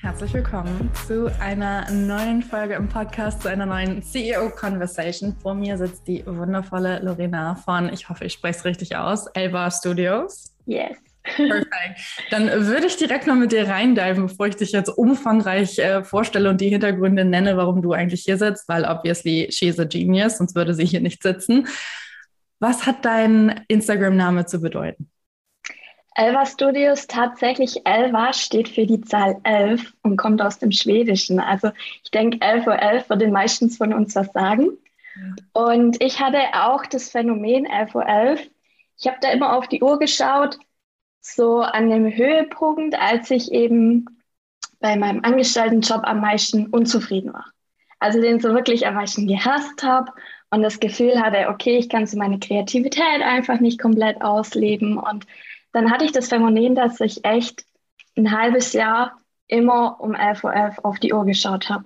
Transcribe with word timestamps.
Herzlich 0.00 0.32
willkommen 0.32 0.90
zu 1.08 1.26
einer 1.40 1.90
neuen 1.90 2.40
Folge 2.40 2.74
im 2.74 2.88
Podcast, 2.88 3.42
zu 3.42 3.48
einer 3.48 3.66
neuen 3.66 4.00
CEO 4.00 4.48
Conversation. 4.50 5.34
Vor 5.42 5.56
mir 5.56 5.76
sitzt 5.76 6.06
die 6.06 6.24
wundervolle 6.24 7.00
Lorena 7.00 7.56
von, 7.56 7.92
ich 7.92 8.08
hoffe, 8.08 8.24
ich 8.24 8.34
spreche 8.34 8.60
es 8.60 8.64
richtig 8.64 8.96
aus, 8.96 9.26
Elba 9.34 9.68
Studios. 9.72 10.54
Yes. 10.66 10.96
Perfekt. 11.24 11.98
Dann 12.30 12.48
würde 12.48 12.86
ich 12.86 12.96
direkt 12.96 13.26
mal 13.26 13.34
mit 13.34 13.50
dir 13.50 13.68
reindiven, 13.68 14.28
bevor 14.28 14.46
ich 14.46 14.54
dich 14.54 14.70
jetzt 14.70 14.88
umfangreich 14.88 15.80
äh, 15.80 16.04
vorstelle 16.04 16.48
und 16.48 16.60
die 16.60 16.68
Hintergründe 16.68 17.24
nenne, 17.24 17.56
warum 17.56 17.82
du 17.82 17.92
eigentlich 17.92 18.22
hier 18.22 18.38
sitzt, 18.38 18.68
weil 18.68 18.84
obviously 18.84 19.48
she's 19.50 19.80
a 19.80 19.84
genius, 19.84 20.38
sonst 20.38 20.54
würde 20.54 20.74
sie 20.74 20.86
hier 20.86 21.00
nicht 21.00 21.24
sitzen. 21.24 21.66
Was 22.60 22.86
hat 22.86 23.04
dein 23.04 23.64
Instagram-Name 23.66 24.46
zu 24.46 24.60
bedeuten? 24.60 25.10
Elva 26.18 26.44
Studios, 26.46 27.06
tatsächlich 27.06 27.86
Elva 27.86 28.32
steht 28.32 28.68
für 28.68 28.86
die 28.86 29.00
Zahl 29.02 29.38
11 29.44 29.94
und 30.02 30.16
kommt 30.16 30.42
aus 30.42 30.58
dem 30.58 30.72
Schwedischen. 30.72 31.38
Also 31.38 31.70
ich 32.02 32.10
denke, 32.10 32.40
11 32.40 32.66
Uhr 32.66 32.76
11 32.76 33.08
würde 33.08 33.24
den 33.26 33.32
meisten 33.32 33.70
von 33.70 33.92
uns 33.94 34.16
was 34.16 34.32
sagen. 34.32 34.70
Und 35.52 36.02
ich 36.02 36.18
hatte 36.18 36.40
auch 36.54 36.86
das 36.86 37.10
Phänomen 37.10 37.66
11 37.66 37.94
Uhr 37.94 38.04
11. 38.04 38.50
Ich 38.98 39.06
habe 39.06 39.18
da 39.20 39.30
immer 39.30 39.56
auf 39.56 39.68
die 39.68 39.80
Uhr 39.80 40.00
geschaut, 40.00 40.58
so 41.20 41.60
an 41.60 41.88
dem 41.88 42.12
Höhepunkt, 42.12 42.98
als 42.98 43.30
ich 43.30 43.52
eben 43.52 44.06
bei 44.80 44.96
meinem 44.96 45.22
Angestelltenjob 45.22 46.02
am 46.02 46.20
meisten 46.20 46.66
unzufrieden 46.66 47.32
war. 47.32 47.46
Also 48.00 48.20
den 48.20 48.40
so 48.40 48.54
wirklich 48.54 48.88
am 48.88 48.94
meisten 48.94 49.28
gehasst 49.28 49.84
habe 49.84 50.10
und 50.50 50.62
das 50.62 50.80
Gefühl 50.80 51.20
hatte, 51.20 51.48
okay, 51.48 51.76
ich 51.76 51.88
kann 51.88 52.06
so 52.06 52.18
meine 52.18 52.40
Kreativität 52.40 53.22
einfach 53.22 53.60
nicht 53.60 53.80
komplett 53.80 54.20
ausleben 54.20 54.98
und 54.98 55.26
dann 55.78 55.92
hatte 55.92 56.04
ich 56.04 56.10
das 56.10 56.28
Phänomen, 56.28 56.74
dass 56.74 56.98
ich 56.98 57.24
echt 57.24 57.64
ein 58.16 58.36
halbes 58.36 58.72
Jahr 58.72 59.20
immer 59.46 60.00
um 60.00 60.12
11.11 60.16 60.44
Uhr 60.44 60.52
.11 60.52 60.80
auf 60.82 60.98
die 60.98 61.12
Uhr 61.12 61.24
geschaut 61.24 61.70
habe. 61.70 61.84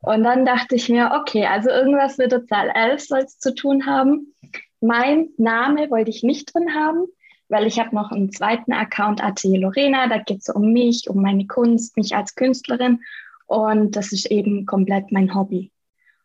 Und 0.00 0.24
dann 0.24 0.44
dachte 0.44 0.74
ich 0.74 0.88
mir, 0.88 1.12
okay, 1.20 1.46
also 1.46 1.70
irgendwas 1.70 2.18
mit 2.18 2.32
der 2.32 2.44
Zahl 2.46 2.70
11 2.74 3.00
soll 3.00 3.20
es 3.20 3.38
zu 3.38 3.54
tun 3.54 3.86
haben. 3.86 4.34
Mein 4.80 5.28
Name 5.36 5.88
wollte 5.92 6.10
ich 6.10 6.24
nicht 6.24 6.52
drin 6.52 6.74
haben, 6.74 7.06
weil 7.48 7.68
ich 7.68 7.78
habe 7.78 7.94
noch 7.94 8.10
einen 8.10 8.32
zweiten 8.32 8.72
Account, 8.72 9.22
Atelier 9.22 9.60
Lorena, 9.60 10.08
da 10.08 10.18
geht 10.18 10.40
es 10.40 10.48
um 10.48 10.72
mich, 10.72 11.08
um 11.08 11.22
meine 11.22 11.46
Kunst, 11.46 11.96
mich 11.96 12.16
als 12.16 12.34
Künstlerin. 12.34 13.00
Und 13.46 13.94
das 13.94 14.10
ist 14.10 14.26
eben 14.26 14.66
komplett 14.66 15.12
mein 15.12 15.36
Hobby. 15.36 15.70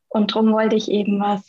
Und 0.08 0.32
darum 0.32 0.54
wollte 0.54 0.76
ich 0.76 0.90
eben 0.90 1.20
was 1.20 1.44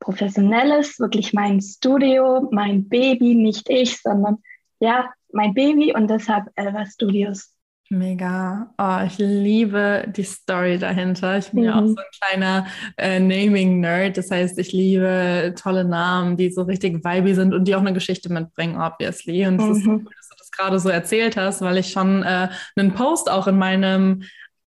Professionelles, 0.00 0.98
wirklich 0.98 1.34
mein 1.34 1.60
Studio, 1.60 2.48
mein 2.50 2.88
Baby, 2.88 3.34
nicht 3.34 3.68
ich, 3.68 4.00
sondern 4.00 4.38
ja, 4.82 5.08
mein 5.32 5.54
Baby 5.54 5.94
und 5.94 6.08
deshalb 6.08 6.46
Elva 6.56 6.84
Studios. 6.86 7.54
Mega. 7.88 8.72
Oh, 8.78 9.06
ich 9.06 9.18
liebe 9.18 10.10
die 10.16 10.24
Story 10.24 10.78
dahinter. 10.78 11.38
Ich 11.38 11.50
bin 11.50 11.60
mhm. 11.60 11.66
ja 11.66 11.74
auch 11.78 11.86
so 11.86 11.94
ein 11.94 12.04
kleiner 12.20 12.66
äh, 12.96 13.20
Naming-Nerd. 13.20 14.16
Das 14.16 14.30
heißt, 14.30 14.58
ich 14.58 14.72
liebe 14.72 15.54
tolle 15.60 15.84
Namen, 15.84 16.36
die 16.36 16.50
so 16.50 16.62
richtig 16.62 17.04
vibey 17.04 17.34
sind 17.34 17.52
und 17.52 17.68
die 17.68 17.74
auch 17.74 17.80
eine 17.80 17.92
Geschichte 17.92 18.32
mitbringen, 18.32 18.80
obviously. 18.80 19.46
Und 19.46 19.60
es 19.60 19.66
mhm. 19.66 19.72
ist 19.72 19.84
so 19.84 19.90
cool, 19.90 20.04
dass 20.16 20.28
du 20.28 20.34
das 20.38 20.50
gerade 20.50 20.78
so 20.80 20.88
erzählt 20.88 21.36
hast, 21.36 21.60
weil 21.60 21.76
ich 21.76 21.92
schon 21.92 22.22
äh, 22.22 22.48
einen 22.74 22.94
Post 22.94 23.30
auch 23.30 23.46
in 23.46 23.58
meinem 23.58 24.22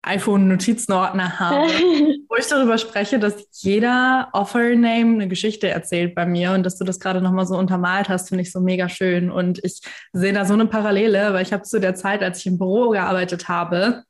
iPhone-Notizenordner 0.02 1.38
habe, 1.38 1.68
wo 2.28 2.36
ich 2.36 2.46
darüber 2.46 2.76
spreche, 2.78 3.18
dass 3.18 3.46
jeder 3.52 4.28
Offer-Name 4.32 5.14
eine 5.14 5.28
Geschichte 5.28 5.68
erzählt 5.68 6.14
bei 6.14 6.26
mir 6.26 6.52
und 6.52 6.64
dass 6.64 6.76
du 6.76 6.84
das 6.84 6.98
gerade 6.98 7.20
nochmal 7.20 7.46
so 7.46 7.56
untermalt 7.56 8.08
hast, 8.08 8.28
finde 8.28 8.42
ich 8.42 8.52
so 8.52 8.60
mega 8.60 8.88
schön. 8.88 9.30
Und 9.30 9.64
ich 9.64 9.80
sehe 10.12 10.32
da 10.32 10.44
so 10.44 10.54
eine 10.54 10.66
Parallele, 10.66 11.32
weil 11.32 11.42
ich 11.42 11.52
habe 11.52 11.62
zu 11.62 11.80
der 11.80 11.94
Zeit, 11.94 12.22
als 12.22 12.40
ich 12.40 12.46
im 12.46 12.58
Büro 12.58 12.90
gearbeitet 12.90 13.48
habe, 13.48 14.02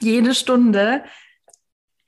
jede 0.00 0.34
Stunde 0.34 1.04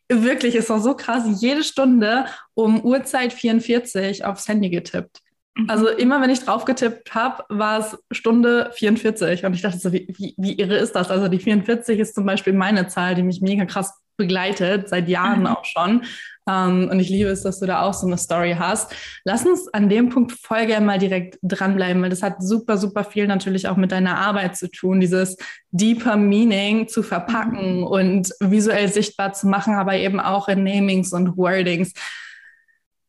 wirklich, 0.09 0.55
ist 0.55 0.71
auch 0.71 0.81
so 0.81 0.95
krass, 0.95 1.25
jede 1.41 1.63
Stunde 1.63 2.27
um 2.55 2.83
Uhrzeit 2.83 3.33
44 3.33 4.25
aufs 4.25 4.49
Handy 4.49 4.71
getippt. 4.71 5.21
Also 5.67 5.87
mhm. 5.87 5.99
immer, 5.99 6.23
wenn 6.23 6.31
ich 6.31 6.45
drauf 6.45 6.65
getippt 6.65 7.15
habe, 7.15 7.45
war 7.49 7.81
es 7.81 7.99
Stunde 8.13 8.71
44. 8.75 9.45
Und 9.45 9.55
ich 9.55 9.63
dachte 9.63 9.79
so, 9.79 9.93
wie, 9.93 10.07
wie, 10.17 10.35
wie, 10.37 10.59
irre 10.59 10.77
ist 10.77 10.93
das? 10.93 11.11
Also 11.11 11.29
die 11.29 11.41
44 11.41 11.99
ist 11.99 12.15
zum 12.15 12.25
Beispiel 12.25 12.53
meine 12.53 12.87
Zahl, 12.87 13.15
die 13.15 13.23
mich 13.23 13.41
mega 13.41 13.65
krass 13.65 13.93
begleitet, 14.17 14.89
seit 14.89 15.09
Jahren 15.09 15.41
mhm. 15.41 15.47
auch 15.47 15.65
schon. 15.65 16.05
Um, 16.45 16.55
ähm, 16.55 16.89
und 16.91 16.99
ich 16.99 17.11
liebe 17.11 17.29
es, 17.29 17.43
dass 17.43 17.61
du 17.61 17.67
da 17.67 17.83
auch 17.83 17.93
so 17.93 18.07
eine 18.07 18.17
Story 18.17 18.57
hast. 18.59 18.95
Lass 19.25 19.45
uns 19.45 19.69
an 19.69 19.91
dem 19.91 20.09
Punkt 20.09 20.33
voll 20.33 20.65
gerne 20.65 20.87
mal 20.87 20.99
direkt 20.99 21.39
dranbleiben, 21.43 22.03
weil 22.03 22.09
das 22.09 22.23
hat 22.23 22.43
super, 22.43 22.79
super 22.79 23.05
viel 23.05 23.27
natürlich 23.27 23.69
auch 23.69 23.77
mit 23.77 23.93
deiner 23.93 24.17
Arbeit 24.17 24.57
zu 24.57 24.71
tun, 24.71 24.99
dieses 24.99 25.37
deeper 25.73 26.17
Meaning 26.17 26.89
zu 26.89 27.03
verpacken 27.03 27.81
mhm. 27.81 27.87
und 27.87 28.33
visuell 28.41 28.89
sichtbar 28.89 29.35
zu 29.35 29.47
machen, 29.47 29.75
aber 29.75 29.95
eben 29.97 30.21
auch 30.21 30.49
in 30.49 30.65
Namings 30.65 31.13
und 31.13 31.37
Wordings. 31.37 31.93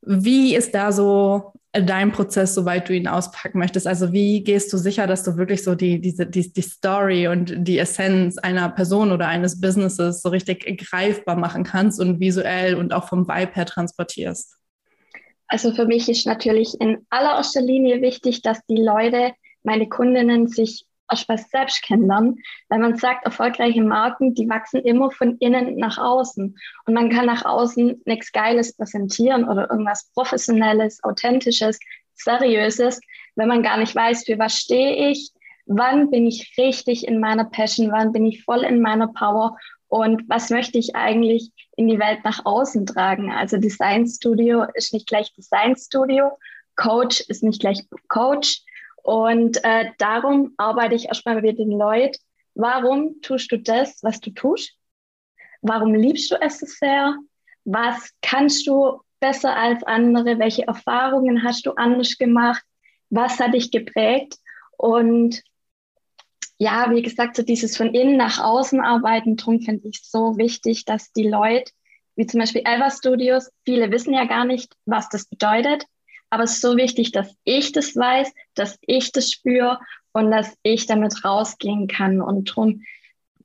Wie 0.02 0.56
ist 0.56 0.76
da 0.76 0.92
so 0.92 1.54
dein 1.72 2.12
Prozess, 2.12 2.56
soweit 2.56 2.90
du 2.90 2.96
ihn 2.96 3.08
auspacken 3.08 3.60
möchtest? 3.60 3.86
Also 3.86 4.12
wie 4.12 4.44
gehst 4.44 4.74
du 4.74 4.78
sicher, 4.78 5.06
dass 5.06 5.24
du 5.24 5.38
wirklich 5.38 5.64
so 5.64 5.76
die, 5.76 6.02
diese, 6.02 6.26
die, 6.26 6.52
die 6.52 6.62
Story 6.62 7.28
und 7.28 7.54
die 7.58 7.78
Essenz 7.78 8.38
einer 8.38 8.70
Person 8.70 9.12
oder 9.12 9.28
eines 9.28 9.62
Businesses 9.62 10.22
so 10.22 10.30
richtig 10.30 10.66
greifbar 10.90 11.36
machen 11.36 11.64
kannst 11.64 12.00
und 12.00 12.20
visuell 12.20 12.76
und 12.76 12.94
auch 12.94 13.08
vom 13.08 13.28
Vibe 13.28 13.54
her 13.54 13.66
transportierst? 13.66 14.56
Also 15.48 15.74
für 15.74 15.86
mich 15.86 16.10
ist 16.10 16.26
natürlich 16.26 16.80
in 16.80 17.06
allererster 17.10 17.62
Linie 17.62 18.02
wichtig, 18.02 18.42
dass 18.42 18.60
die 18.68 18.82
Leute, 18.82 19.34
meine 19.64 19.90
Kundinnen, 19.90 20.48
sich 20.48 20.86
erstmal 21.10 21.38
selbst 21.38 21.84
kennenlernen, 21.84 22.42
weil 22.70 22.80
man 22.80 22.98
sagt, 22.98 23.26
erfolgreiche 23.26 23.82
Marken, 23.82 24.34
die 24.34 24.50
wachsen 24.50 24.82
immer 24.82 25.12
von 25.12 25.38
innen 25.38 25.78
nach 25.78 25.98
außen. 25.98 26.58
Und 26.86 26.94
man 26.94 27.10
kann 27.10 27.26
nach 27.26 27.46
außen 27.46 28.02
nichts 28.06 28.32
Geiles 28.32 28.76
präsentieren 28.76 29.48
oder 29.48 29.70
irgendwas 29.70 30.10
Professionelles, 30.14 31.04
Authentisches, 31.04 31.80
Seriöses, 32.14 33.00
wenn 33.36 33.48
man 33.48 33.64
gar 33.64 33.78
nicht 33.78 33.96
weiß, 33.96 34.26
für 34.26 34.38
was 34.38 34.58
stehe 34.58 35.10
ich, 35.10 35.32
wann 35.66 36.10
bin 36.10 36.28
ich 36.28 36.54
richtig 36.58 37.08
in 37.08 37.20
meiner 37.20 37.46
Passion, 37.46 37.92
wann 37.92 38.12
bin 38.12 38.26
ich 38.26 38.44
voll 38.44 38.64
in 38.64 38.82
meiner 38.82 39.08
Power 39.08 39.58
und 39.88 40.24
was 40.28 40.50
möchte 40.50 40.78
ich 40.78 40.96
eigentlich 40.96 41.52
in 41.78 41.88
die 41.88 42.00
Welt 42.00 42.20
nach 42.24 42.46
außen 42.46 42.86
tragen. 42.86 43.32
Also 43.32 43.58
Design 43.58 44.08
Studio 44.08 44.66
ist 44.74 44.94
nicht 44.94 45.08
gleich 45.08 45.34
Design 45.34 45.76
Studio, 45.76 46.38
Coach 46.76 47.22
ist 47.22 47.44
nicht 47.44 47.60
gleich 47.60 47.84
Coach, 48.08 48.62
und 49.04 49.64
äh, 49.64 49.92
darum 49.98 50.54
arbeite 50.58 50.96
ich 50.96 51.06
erstmal 51.06 51.42
mit 51.42 51.60
den 51.60 51.72
Leuten. 51.72 52.18
Warum 52.56 53.22
tust 53.22 53.52
du 53.52 53.58
das, 53.58 54.04
was 54.04 54.20
du 54.20 54.32
tust? 54.32 54.76
Warum 55.62 55.94
liebst 55.94 56.32
du 56.32 56.36
es 56.42 56.60
so 56.60 56.66
sehr? 56.66 57.18
Was 57.66 58.12
kannst 58.22 58.68
du 58.68 59.02
besser 59.20 59.56
als 59.56 59.84
andere? 59.84 60.40
Welche 60.40 60.68
Erfahrungen 60.68 61.44
hast 61.44 61.66
du 61.66 61.72
anders 61.72 62.18
gemacht? 62.18 62.64
Was 63.10 63.40
hat 63.40 63.54
dich 63.54 63.72
geprägt? 63.72 64.36
Und 64.78 65.42
ja, 66.58 66.92
wie 66.92 67.02
gesagt, 67.02 67.36
so 67.36 67.44
dieses 67.44 67.78
von 67.78 67.94
innen 67.94 68.18
nach 68.18 68.40
außen 68.40 68.82
arbeiten, 68.82 69.38
darum 69.38 69.62
finde 69.62 69.88
ich 69.88 70.02
so 70.04 70.38
wichtig, 70.38 70.86
dass 70.86 71.12
die 71.14 71.28
Leute, 71.28 71.72
wie 72.16 72.26
zum 72.26 72.42
Beispiel 72.42 72.64
Elva 72.66 72.92
Studios, 72.92 73.50
viele 73.64 73.92
wissen 73.92 74.14
ja 74.14 74.26
gar 74.26 74.46
nicht, 74.46 74.76
was 74.86 75.08
das 75.10 75.26
bedeutet. 75.26 75.86
Aber 76.30 76.44
es 76.44 76.54
ist 76.54 76.62
so 76.62 76.78
wichtig, 76.78 77.12
dass 77.12 77.36
ich 77.44 77.72
das 77.72 77.96
weiß, 77.96 78.32
dass 78.56 78.78
ich 78.82 79.12
das 79.12 79.32
spüre 79.32 79.80
und 80.12 80.32
dass 80.32 80.56
ich 80.64 80.86
damit 80.86 81.24
rausgehen 81.24 81.88
kann. 81.88 82.22
Und 82.22 82.50
darum, 82.50 82.84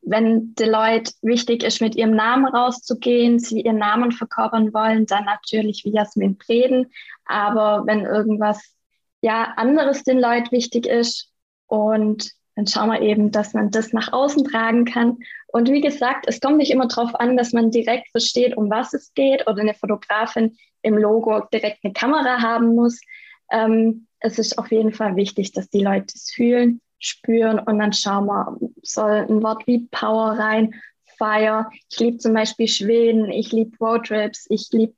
wenn 0.02 0.54
Deloitte 0.54 1.12
wichtig 1.22 1.62
ist, 1.62 1.81
mit 1.81 1.96
ihrem 1.96 2.14
Namen 2.14 2.46
rauszugehen, 2.46 3.38
sie 3.38 3.62
ihren 3.62 3.78
Namen 3.78 4.12
verkörpern 4.12 4.75
wollen, 4.75 5.06
dann 5.06 5.25
natürlich 5.25 5.84
wie 5.84 5.92
Jasmin 5.92 6.36
Preden. 6.36 6.92
Aber 7.25 7.84
wenn 7.86 8.04
irgendwas 8.04 8.75
ja 9.22 9.54
anderes 9.56 10.04
den 10.04 10.20
Leuten 10.20 10.52
wichtig 10.52 10.86
ist 10.86 11.31
und 11.66 12.31
dann 12.56 12.66
schauen 12.66 12.90
wir 12.90 13.00
eben, 13.00 13.30
dass 13.30 13.52
man 13.52 13.70
das 13.70 13.92
nach 13.92 14.12
außen 14.12 14.44
tragen 14.44 14.84
kann. 14.84 15.18
Und 15.48 15.70
wie 15.70 15.80
gesagt, 15.80 16.26
es 16.28 16.40
kommt 16.40 16.58
nicht 16.58 16.70
immer 16.70 16.86
darauf 16.86 17.14
an, 17.16 17.36
dass 17.36 17.52
man 17.52 17.70
direkt 17.70 18.08
versteht, 18.10 18.56
um 18.56 18.70
was 18.70 18.92
es 18.94 19.12
geht 19.14 19.46
oder 19.46 19.60
eine 19.60 19.74
Fotografin 19.74 20.56
im 20.82 20.96
Logo 20.96 21.40
direkt 21.52 21.84
eine 21.84 21.92
Kamera 21.92 22.40
haben 22.40 22.74
muss. 22.74 23.00
Ähm, 23.50 24.06
es 24.20 24.38
ist 24.38 24.58
auf 24.58 24.70
jeden 24.70 24.92
Fall 24.92 25.16
wichtig, 25.16 25.52
dass 25.52 25.68
die 25.68 25.82
Leute 25.82 26.14
es 26.14 26.30
fühlen, 26.30 26.80
spüren 26.98 27.58
und 27.58 27.78
dann 27.78 27.92
schauen 27.92 28.26
wir, 28.26 28.56
soll 28.82 29.26
ein 29.28 29.42
Wort 29.42 29.66
wie 29.66 29.86
Power 29.90 30.38
rein, 30.38 30.74
Fire. 31.18 31.68
Ich 31.90 31.98
liebe 31.98 32.18
zum 32.18 32.34
Beispiel 32.34 32.68
Schweden, 32.68 33.30
ich 33.30 33.52
liebe 33.52 33.76
Roadtrips, 33.78 34.46
ich 34.48 34.68
liebe 34.72 34.94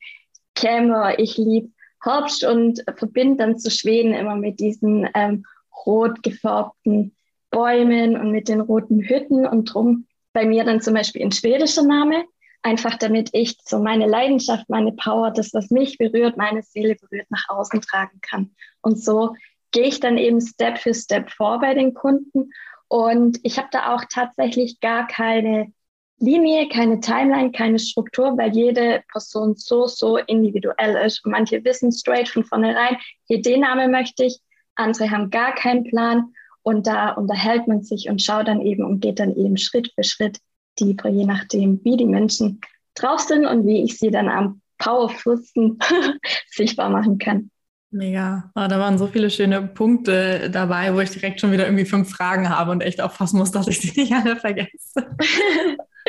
Kämmer, 0.55 1.19
ich 1.19 1.37
liebe 1.37 1.71
Herbst 2.03 2.45
und 2.45 2.85
verbinde 2.97 3.37
dann 3.37 3.59
zu 3.59 3.71
Schweden 3.71 4.15
immer 4.15 4.37
mit 4.37 4.61
diesen 4.61 5.09
ähm, 5.15 5.45
rot 5.87 6.23
gefärbten 6.23 7.17
Bäumen 7.57 8.19
und 8.19 8.33
mit 8.33 8.51
den 8.51 8.61
roten 8.61 9.01
Hütten 9.01 9.47
und 9.47 9.73
drum 9.73 10.07
bei 10.35 10.45
mir 10.45 10.65
dann 10.65 10.83
zum 10.83 10.93
Beispiel 10.93 11.23
ein 11.23 11.33
schwedischer 11.33 11.85
Name, 11.85 12.27
einfach 12.61 12.99
damit 12.99 13.31
ich 13.33 13.57
so 13.65 13.79
meine 13.79 14.07
Leidenschaft, 14.07 14.69
meine 14.69 14.93
Power, 14.93 15.31
das, 15.31 15.55
was 15.55 15.71
mich 15.71 15.97
berührt, 15.97 16.37
meine 16.37 16.63
Seele 16.63 16.97
berührt, 16.97 17.31
nach 17.31 17.49
außen 17.49 17.81
tragen 17.81 18.21
kann. 18.21 18.55
Und 18.83 19.03
so 19.03 19.35
gehe 19.71 19.85
ich 19.85 20.01
dann 20.01 20.19
eben 20.19 20.39
Step 20.43 20.77
für 20.77 20.93
Step 20.93 21.31
vor 21.31 21.59
bei 21.59 21.73
den 21.73 21.95
Kunden. 21.95 22.51
Und 22.89 23.39
ich 23.43 23.57
habe 23.57 23.69
da 23.71 23.95
auch 23.95 24.05
tatsächlich 24.13 24.79
gar 24.81 25.07
keine 25.07 25.73
Linie, 26.19 26.69
keine 26.69 27.01
Timeline, 27.01 27.53
keine 27.53 27.79
Struktur, 27.79 28.37
weil 28.37 28.55
jede 28.55 29.03
Person 29.11 29.55
so, 29.57 29.87
so 29.87 30.19
individuell 30.19 31.07
ist. 31.07 31.25
Und 31.25 31.31
manche 31.31 31.65
wissen 31.65 31.91
straight 31.91 32.29
von 32.29 32.45
vornherein, 32.45 32.99
hier 33.25 33.41
den 33.41 33.61
Namen 33.61 33.91
möchte 33.91 34.25
ich, 34.25 34.41
andere 34.75 35.11
haben 35.11 35.31
gar 35.31 35.55
keinen 35.55 35.85
Plan. 35.85 36.35
Und 36.67 36.89
da 36.89 37.13
unterhält 37.13 37.69
man 37.69 37.85
sich 37.85 38.09
und 38.09 38.21
schaut 38.21 38.49
dann 38.49 38.61
eben 38.61 38.83
und 38.83 38.99
geht 38.99 39.21
dann 39.21 39.37
eben 39.37 39.57
Schritt 39.57 39.93
für 39.95 40.03
Schritt 40.03 40.41
tiefer, 40.75 41.09
je 41.09 41.25
nachdem, 41.25 41.79
wie 41.85 41.97
die 41.97 42.07
Menschen 42.07 42.61
drauf 42.97 43.21
sind 43.21 43.47
und 43.47 43.69
wie 43.69 43.85
ich 43.85 44.01
sie 44.01 44.11
dann 44.11 44.29
am 44.29 44.61
Powerfürsten 44.79 45.79
sichtbar 46.51 46.91
machen 46.91 47.19
kann. 47.19 47.53
Mega. 47.93 48.51
Oh, 48.57 48.67
da 48.69 48.81
waren 48.81 48.99
so 48.99 49.07
viele 49.07 49.31
schöne 49.31 49.63
Punkte 49.63 50.51
dabei, 50.51 50.93
wo 50.93 50.99
ich 50.99 51.11
direkt 51.11 51.41
schon 51.41 51.53
wieder 51.53 51.67
irgendwie 51.67 51.85
fünf 51.85 52.11
Fragen 52.11 52.49
habe 52.49 52.73
und 52.73 52.81
echt 52.81 53.01
aufpassen 53.01 53.39
muss, 53.39 53.53
dass 53.53 53.69
ich 53.69 53.81
sie 53.81 54.01
nicht 54.01 54.13
alle 54.13 54.35
vergesse. 54.35 54.69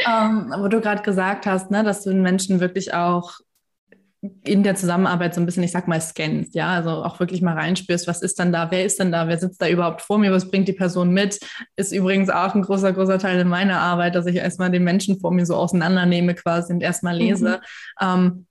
ähm, 0.08 0.52
wo 0.58 0.70
du 0.70 0.82
gerade 0.82 1.04
gesagt 1.04 1.46
hast, 1.46 1.70
ne, 1.70 1.84
dass 1.84 2.04
du 2.04 2.10
den 2.10 2.24
Menschen 2.24 2.60
wirklich 2.60 2.96
auch 2.96 3.42
in 4.22 4.64
der 4.64 4.76
Zusammenarbeit 4.76 5.36
so 5.36 5.42
ein 5.42 5.46
bisschen, 5.46 5.64
ich 5.64 5.72
sag 5.72 5.88
mal, 5.88 6.02
scannst, 6.02 6.56
ja, 6.56 6.70
also 6.70 6.90
auch 6.90 7.20
wirklich 7.20 7.42
mal 7.42 7.54
reinspürst, 7.54 8.08
was 8.08 8.22
ist 8.22 8.40
denn 8.40 8.52
da, 8.52 8.72
wer 8.72 8.84
ist 8.84 9.00
denn 9.00 9.12
da, 9.12 9.28
wer 9.28 9.38
sitzt 9.38 9.62
da 9.62 9.68
überhaupt 9.68 10.02
vor 10.02 10.18
mir, 10.18 10.32
was 10.32 10.50
bringt 10.50 10.68
die 10.68 10.74
Person 10.74 11.12
mit, 11.12 11.40
ist 11.76 11.92
übrigens 11.92 12.30
auch 12.30 12.56
ein 12.56 12.64
großer, 12.64 12.94
großer 12.94 13.20
Teil 13.20 13.40
in 13.40 13.48
meiner 13.48 13.80
Arbeit, 13.80 14.16
dass 14.16 14.26
ich 14.26 14.38
erstmal 14.38 14.72
den 14.72 14.84
Menschen 14.84 15.20
vor 15.20 15.32
mir 15.32 15.46
so 15.46 15.56
auseinandernehme 15.56 16.34
quasi 16.34 16.74
und 16.74 16.82
erstmal 16.82 17.16
lese. 17.16 17.62
Mhm. 18.00 18.08
Ähm, 18.08 18.46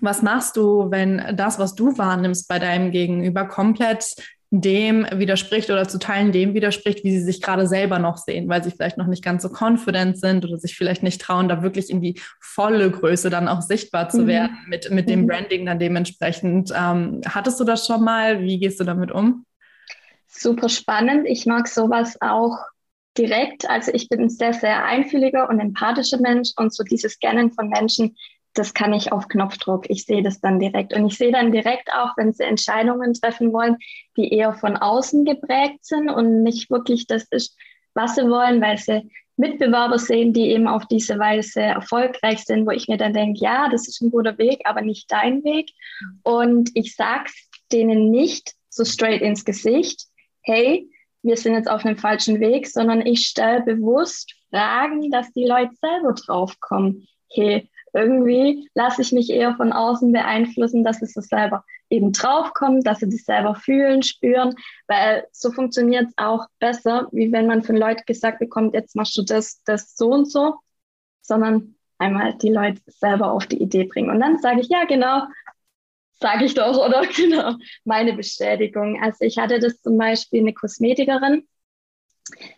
was 0.00 0.22
machst 0.22 0.56
du, 0.56 0.90
wenn 0.90 1.36
das, 1.36 1.58
was 1.58 1.74
du 1.74 1.96
wahrnimmst 1.96 2.48
bei 2.48 2.58
deinem 2.58 2.90
Gegenüber, 2.90 3.46
komplett 3.46 4.14
dem 4.50 5.06
widerspricht 5.12 5.70
oder 5.70 5.88
zu 5.88 5.98
Teilen 5.98 6.30
dem 6.30 6.54
widerspricht, 6.54 7.02
wie 7.04 7.10
sie 7.10 7.24
sich 7.24 7.42
gerade 7.42 7.66
selber 7.66 7.98
noch 7.98 8.16
sehen, 8.16 8.48
weil 8.48 8.62
sie 8.62 8.70
vielleicht 8.70 8.96
noch 8.96 9.08
nicht 9.08 9.24
ganz 9.24 9.42
so 9.42 9.48
confident 9.48 10.18
sind 10.18 10.44
oder 10.44 10.56
sich 10.56 10.76
vielleicht 10.76 11.02
nicht 11.02 11.20
trauen, 11.20 11.48
da 11.48 11.62
wirklich 11.62 11.90
in 11.90 12.00
die 12.00 12.20
volle 12.40 12.90
Größe 12.90 13.28
dann 13.28 13.48
auch 13.48 13.60
sichtbar 13.60 14.08
zu 14.08 14.22
mhm. 14.22 14.26
werden 14.28 14.56
mit, 14.68 14.90
mit 14.90 15.08
dem 15.08 15.22
mhm. 15.22 15.26
Branding 15.26 15.66
dann 15.66 15.78
dementsprechend. 15.78 16.72
Ähm, 16.76 17.20
hattest 17.26 17.58
du 17.58 17.64
das 17.64 17.86
schon 17.86 18.04
mal? 18.04 18.40
Wie 18.40 18.58
gehst 18.58 18.78
du 18.78 18.84
damit 18.84 19.10
um? 19.10 19.44
Super 20.28 20.68
spannend. 20.68 21.26
Ich 21.26 21.46
mag 21.46 21.66
sowas 21.66 22.16
auch 22.20 22.56
direkt. 23.18 23.68
Also 23.68 23.92
ich 23.92 24.08
bin 24.08 24.20
ein 24.20 24.30
sehr, 24.30 24.52
sehr 24.52 24.84
einfühliger 24.84 25.48
und 25.48 25.58
empathischer 25.58 26.20
Mensch 26.20 26.50
und 26.56 26.74
so 26.74 26.84
dieses 26.84 27.14
Scannen 27.14 27.50
von 27.52 27.68
Menschen 27.68 28.16
das 28.58 28.74
kann 28.74 28.92
ich 28.92 29.12
auf 29.12 29.28
Knopfdruck. 29.28 29.88
Ich 29.90 30.04
sehe 30.04 30.22
das 30.22 30.40
dann 30.40 30.58
direkt. 30.58 30.94
Und 30.94 31.06
ich 31.06 31.18
sehe 31.18 31.32
dann 31.32 31.52
direkt 31.52 31.92
auch, 31.92 32.16
wenn 32.16 32.32
sie 32.32 32.44
Entscheidungen 32.44 33.14
treffen 33.14 33.52
wollen, 33.52 33.76
die 34.16 34.32
eher 34.32 34.54
von 34.54 34.76
außen 34.76 35.24
geprägt 35.24 35.84
sind 35.84 36.08
und 36.08 36.42
nicht 36.42 36.70
wirklich 36.70 37.06
das 37.06 37.24
ist, 37.30 37.56
was 37.94 38.14
sie 38.14 38.28
wollen, 38.28 38.60
weil 38.60 38.78
sie 38.78 39.10
Mitbewerber 39.36 39.98
sehen, 39.98 40.32
die 40.32 40.50
eben 40.50 40.66
auf 40.66 40.86
diese 40.86 41.18
Weise 41.18 41.60
erfolgreich 41.60 42.44
sind, 42.44 42.66
wo 42.66 42.70
ich 42.70 42.88
mir 42.88 42.96
dann 42.96 43.12
denke, 43.12 43.40
ja, 43.40 43.68
das 43.68 43.86
ist 43.86 44.00
ein 44.00 44.10
guter 44.10 44.38
Weg, 44.38 44.62
aber 44.64 44.80
nicht 44.80 45.10
dein 45.12 45.44
Weg. 45.44 45.70
Und 46.22 46.70
ich 46.74 46.94
sag's 46.94 47.34
denen 47.70 48.10
nicht 48.10 48.54
so 48.70 48.84
straight 48.84 49.20
ins 49.20 49.44
Gesicht, 49.44 50.06
hey, 50.42 50.88
wir 51.22 51.36
sind 51.36 51.54
jetzt 51.54 51.68
auf 51.68 51.84
einem 51.84 51.98
falschen 51.98 52.40
Weg, 52.40 52.68
sondern 52.68 53.04
ich 53.04 53.26
stelle 53.26 53.62
bewusst 53.62 54.32
Fragen, 54.50 55.10
dass 55.10 55.32
die 55.32 55.44
Leute 55.44 55.74
selber 55.80 56.14
draufkommen. 56.14 57.06
Hey, 57.30 57.68
irgendwie 57.96 58.68
lasse 58.74 59.02
ich 59.02 59.12
mich 59.12 59.30
eher 59.30 59.54
von 59.56 59.72
außen 59.72 60.12
beeinflussen, 60.12 60.84
dass 60.84 61.02
es 61.02 61.14
so 61.14 61.20
selber 61.20 61.64
eben 61.88 62.12
draufkommt, 62.12 62.86
dass 62.86 63.00
sie 63.00 63.08
das 63.08 63.24
selber 63.24 63.54
fühlen, 63.54 64.02
spüren, 64.02 64.54
weil 64.86 65.26
so 65.32 65.50
funktioniert 65.50 66.08
es 66.08 66.14
auch 66.16 66.46
besser, 66.58 67.08
wie 67.12 67.32
wenn 67.32 67.46
man 67.46 67.62
von 67.62 67.76
Leuten 67.76 68.02
gesagt 68.06 68.38
bekommt, 68.40 68.74
jetzt 68.74 68.96
machst 68.96 69.16
du 69.16 69.22
das, 69.22 69.62
das 69.64 69.96
so 69.96 70.10
und 70.10 70.30
so, 70.30 70.56
sondern 71.22 71.76
einmal 71.98 72.34
die 72.34 72.50
Leute 72.50 72.80
selber 72.86 73.32
auf 73.32 73.46
die 73.46 73.62
Idee 73.62 73.84
bringen. 73.84 74.10
Und 74.10 74.20
dann 74.20 74.38
sage 74.38 74.60
ich, 74.60 74.68
ja, 74.68 74.84
genau, 74.84 75.22
sage 76.20 76.44
ich 76.44 76.54
doch, 76.54 76.76
oder 76.76 77.02
genau, 77.16 77.54
meine 77.84 78.12
Bestätigung. 78.14 79.02
Also 79.02 79.24
ich 79.24 79.38
hatte 79.38 79.58
das 79.58 79.80
zum 79.80 79.96
Beispiel 79.96 80.40
eine 80.40 80.54
Kosmetikerin, 80.54 81.46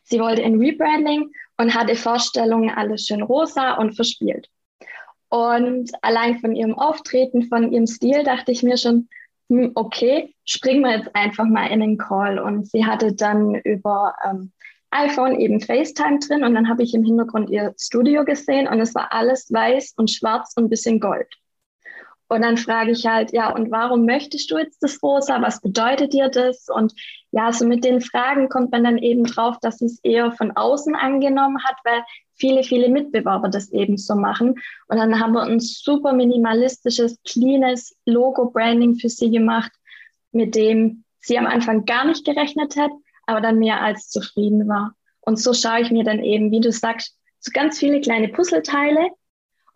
sie 0.05 0.21
wollte 0.21 0.43
ein 0.43 0.59
Rebranding 0.59 1.31
und 1.59 1.75
hatte 1.75 1.97
Vorstellungen 1.97 2.71
alles 2.71 3.07
schön 3.07 3.23
rosa 3.23 3.75
und 3.75 3.95
verspielt. 3.95 4.49
Und 5.29 5.91
allein 6.03 6.39
von 6.39 6.55
ihrem 6.55 6.75
Auftreten, 6.75 7.49
von 7.49 7.73
ihrem 7.73 7.87
Stil 7.87 8.25
dachte 8.25 8.53
ich 8.53 8.63
mir 8.63 8.77
schon, 8.79 9.09
hm, 9.49 9.73
okay, 9.75 10.35
springen 10.45 10.83
wir 10.83 10.97
jetzt 10.97 11.15
einfach 11.15 11.47
mal 11.47 11.67
in 11.67 11.81
den 11.81 11.99
Call. 11.99 12.39
Und 12.39 12.69
sie 12.69 12.87
hatte 12.87 13.15
dann 13.15 13.55
über 13.57 14.15
ähm, 14.25 14.53
iPhone 14.91 15.39
eben 15.39 15.61
FaceTime 15.61 16.19
drin 16.19 16.45
und 16.45 16.55
dann 16.55 16.69
habe 16.69 16.83
ich 16.83 16.95
im 16.95 17.05
Hintergrund 17.05 17.51
ihr 17.51 17.75
Studio 17.79 18.25
gesehen 18.25 18.67
und 18.67 18.81
es 18.81 18.95
war 18.95 19.13
alles 19.13 19.53
weiß 19.53 19.95
und 19.97 20.11
schwarz 20.11 20.55
und 20.57 20.65
ein 20.65 20.71
bisschen 20.71 20.99
Gold. 20.99 21.29
Und 22.29 22.43
dann 22.43 22.59
frage 22.59 22.91
ich 22.91 23.07
halt, 23.07 23.33
ja, 23.33 23.51
und 23.51 23.71
warum 23.71 24.05
möchtest 24.05 24.51
du 24.51 24.59
jetzt 24.59 24.83
das 24.83 25.03
Rosa? 25.03 25.41
Was 25.41 25.63
bedeutet 25.63 26.13
dir 26.13 26.29
das? 26.29 26.67
Und 26.69 26.93
ja, 27.31 27.53
so 27.53 27.67
mit 27.67 27.85
den 27.85 28.03
Fragen 28.03 28.51
kommt 28.51 28.71
man 28.71 28.85
dann 28.85 28.99
eben 28.99 29.25
drauf, 29.25 29.57
dass 29.61 29.79
sie 29.79 29.87
es 29.87 29.99
eher 30.03 30.33
von 30.33 30.53
außen 30.55 30.95
angenommen 30.95 31.63
hat, 31.65 31.77
weil 31.85 32.03
viele, 32.39 32.63
viele 32.63 32.89
Mitbewerber 32.89 33.49
das 33.49 33.71
eben 33.73 33.97
so 33.97 34.15
machen. 34.15 34.55
Und 34.89 34.97
dann 34.97 35.19
haben 35.21 35.33
wir 35.33 35.43
ein 35.43 35.61
super 35.61 36.13
minimalistisches, 36.13 37.19
cleanes 37.25 37.97
Logo-Branding 38.07 38.97
für 38.97 39.09
sie 39.09 39.31
gemacht, 39.31 39.73
mit 40.33 40.55
dem 40.55 41.05
sie 41.21 41.39
am 41.39 41.47
Anfang 41.47 41.85
gar 41.85 42.05
nicht 42.05 42.25
gerechnet 42.25 42.77
hat, 42.77 42.91
aber 43.27 43.41
dann 43.41 43.59
mehr 43.59 43.83
als 43.83 44.09
zufrieden 44.09 44.69
war. 44.69 44.95
Und 45.21 45.39
so 45.39 45.53
schaue 45.53 45.81
ich 45.81 45.91
mir 45.91 46.05
dann 46.05 46.23
eben, 46.23 46.51
wie 46.51 46.61
du 46.61 46.73
sagst, 46.73 47.17
so 47.41 47.51
ganz 47.53 47.79
viele 47.79 48.01
kleine 48.01 48.29
Puzzleteile 48.29 49.11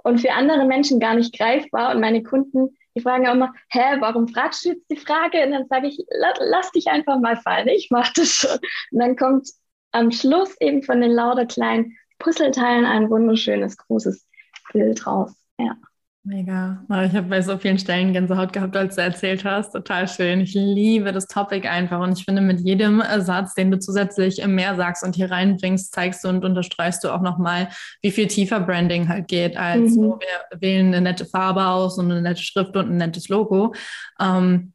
und 0.02 0.20
für 0.20 0.32
andere 0.32 0.64
Menschen 0.64 1.00
gar 1.00 1.14
nicht 1.14 1.36
greifbar. 1.36 1.94
Und 1.94 2.00
meine 2.00 2.22
Kunden, 2.22 2.76
die 2.94 3.00
fragen 3.00 3.26
auch 3.26 3.34
immer, 3.34 3.52
hä, 3.70 3.96
warum 4.00 4.28
fragst 4.28 4.64
du 4.64 4.70
jetzt 4.70 4.90
die 4.90 4.96
Frage? 4.96 5.44
Und 5.44 5.52
dann 5.52 5.66
sage 5.68 5.88
ich, 5.88 5.98
lass 6.10 6.70
dich 6.72 6.88
einfach 6.88 7.18
mal 7.20 7.36
fallen, 7.36 7.68
ich 7.68 7.90
mache 7.90 8.12
das 8.16 8.28
schon. 8.28 8.58
Und 8.92 8.98
dann 8.98 9.16
kommt 9.16 9.48
am 9.92 10.10
Schluss 10.10 10.56
eben 10.60 10.82
von 10.82 11.00
den 11.00 11.10
lauter 11.10 11.46
kleinen 11.46 11.96
Puzzleteilen 12.22 12.84
ein 12.84 13.10
wunderschönes, 13.10 13.76
großes 13.76 14.26
Bild 14.72 15.06
raus. 15.06 15.32
Ja. 15.58 15.76
Mega. 16.24 16.84
Ich 16.88 17.16
habe 17.16 17.22
bei 17.22 17.42
so 17.42 17.58
vielen 17.58 17.80
Stellen 17.80 18.12
Gänsehaut 18.12 18.52
gehabt, 18.52 18.76
als 18.76 18.94
du 18.94 19.02
erzählt 19.02 19.44
hast. 19.44 19.72
Total 19.72 20.06
schön. 20.06 20.40
Ich 20.40 20.54
liebe 20.54 21.10
das 21.10 21.26
Topic 21.26 21.66
einfach. 21.66 21.98
Und 21.98 22.16
ich 22.16 22.24
finde, 22.24 22.40
mit 22.40 22.60
jedem 22.60 23.02
Satz, 23.18 23.54
den 23.54 23.72
du 23.72 23.80
zusätzlich 23.80 24.46
mehr 24.46 24.76
sagst 24.76 25.02
und 25.02 25.16
hier 25.16 25.32
reinbringst, 25.32 25.92
zeigst 25.92 26.22
du 26.22 26.28
und 26.28 26.44
unterstreichst 26.44 27.02
du 27.02 27.10
auch 27.10 27.22
nochmal, 27.22 27.70
wie 28.02 28.12
viel 28.12 28.28
tiefer 28.28 28.60
Branding 28.60 29.08
halt 29.08 29.26
geht, 29.26 29.56
als 29.56 29.96
mhm. 29.96 30.14
wir 30.20 30.60
wählen 30.60 30.86
eine 30.88 31.00
nette 31.00 31.26
Farbe 31.26 31.66
aus 31.66 31.98
und 31.98 32.08
eine 32.08 32.22
nette 32.22 32.42
Schrift 32.42 32.76
und 32.76 32.88
ein 32.88 32.98
nettes 32.98 33.28
Logo. 33.28 33.74
Ähm, 34.20 34.74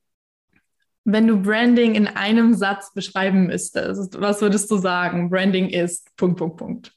wenn 1.05 1.27
du 1.27 1.41
Branding 1.41 1.95
in 1.95 2.07
einem 2.07 2.55
Satz 2.55 2.93
beschreiben 2.93 3.47
müsstest, 3.47 4.19
was 4.19 4.41
würdest 4.41 4.69
du 4.69 4.75
sagen? 4.75 5.29
Branding 5.29 5.69
ist 5.69 6.13
Punkt, 6.17 6.39
Punkt, 6.39 6.57
Punkt. 6.57 6.96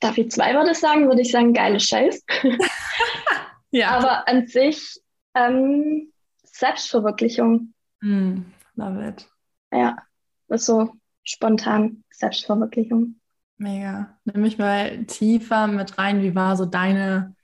Darf 0.00 0.16
ich 0.18 0.30
zwei 0.30 0.54
Worte 0.54 0.74
sagen? 0.74 1.06
Würde 1.06 1.22
ich 1.22 1.30
sagen, 1.30 1.52
geile 1.52 1.80
Scheiß. 1.80 2.24
ja. 3.70 3.90
Aber 3.90 4.28
an 4.28 4.46
sich 4.46 5.00
ähm, 5.34 6.12
Selbstverwirklichung. 6.44 7.74
Mm, 8.00 8.42
love 8.76 9.08
it. 9.08 9.28
Ja, 9.72 9.96
so 10.48 10.92
spontan 11.24 12.04
Selbstverwirklichung. 12.10 13.16
Mega. 13.58 14.16
Nimm 14.24 14.42
mich 14.42 14.58
mal 14.58 15.04
tiefer 15.06 15.66
mit 15.66 15.98
rein. 15.98 16.22
Wie 16.22 16.34
war 16.34 16.56
so 16.56 16.64
deine, 16.64 17.34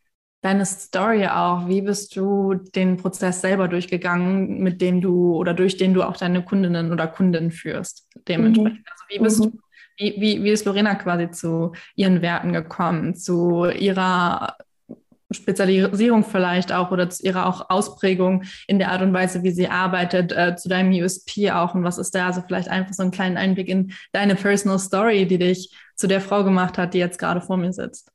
deine 0.42 0.64
Story 0.64 1.26
auch? 1.26 1.68
Wie 1.68 1.82
bist 1.82 2.14
du 2.14 2.54
den 2.54 2.96
Prozess 2.96 3.40
selber 3.40 3.66
durchgegangen, 3.66 4.60
mit 4.60 4.80
dem 4.80 5.00
du 5.00 5.34
oder 5.34 5.54
durch 5.54 5.76
den 5.76 5.92
du 5.92 6.04
auch 6.04 6.16
deine 6.16 6.44
Kundinnen 6.44 6.92
oder 6.92 7.08
Kunden 7.08 7.50
führst? 7.50 8.08
Dementsprechend. 8.28 8.78
Mhm. 8.78 8.84
Also 8.90 9.04
wie 9.08 9.18
bist 9.18 9.40
mhm. 9.40 9.50
du 9.50 9.58
wie, 9.96 10.42
wie, 10.42 10.50
ist 10.50 10.64
Lorena 10.64 10.94
quasi 10.94 11.30
zu 11.30 11.72
ihren 11.94 12.22
Werten 12.22 12.52
gekommen, 12.52 13.14
zu 13.14 13.66
ihrer 13.66 14.56
Spezialisierung 15.30 16.24
vielleicht 16.24 16.72
auch 16.72 16.90
oder 16.90 17.10
zu 17.10 17.24
ihrer 17.24 17.46
auch 17.46 17.68
Ausprägung 17.70 18.44
in 18.66 18.78
der 18.78 18.90
Art 18.90 19.02
und 19.02 19.12
Weise, 19.12 19.42
wie 19.42 19.50
sie 19.50 19.68
arbeitet, 19.68 20.32
äh, 20.32 20.56
zu 20.56 20.68
deinem 20.68 20.92
USP 20.92 21.50
auch 21.50 21.74
und 21.74 21.84
was 21.84 21.98
ist 21.98 22.14
da? 22.14 22.26
Also 22.26 22.42
vielleicht 22.46 22.68
einfach 22.68 22.94
so 22.94 23.02
einen 23.02 23.10
kleinen 23.10 23.36
Einblick 23.36 23.68
in 23.68 23.92
deine 24.12 24.36
Personal 24.36 24.78
Story, 24.78 25.26
die 25.26 25.38
dich 25.38 25.74
zu 25.96 26.06
der 26.06 26.20
Frau 26.20 26.44
gemacht 26.44 26.78
hat, 26.78 26.94
die 26.94 26.98
jetzt 26.98 27.18
gerade 27.18 27.40
vor 27.40 27.56
mir 27.56 27.72
sitzt. 27.72 28.10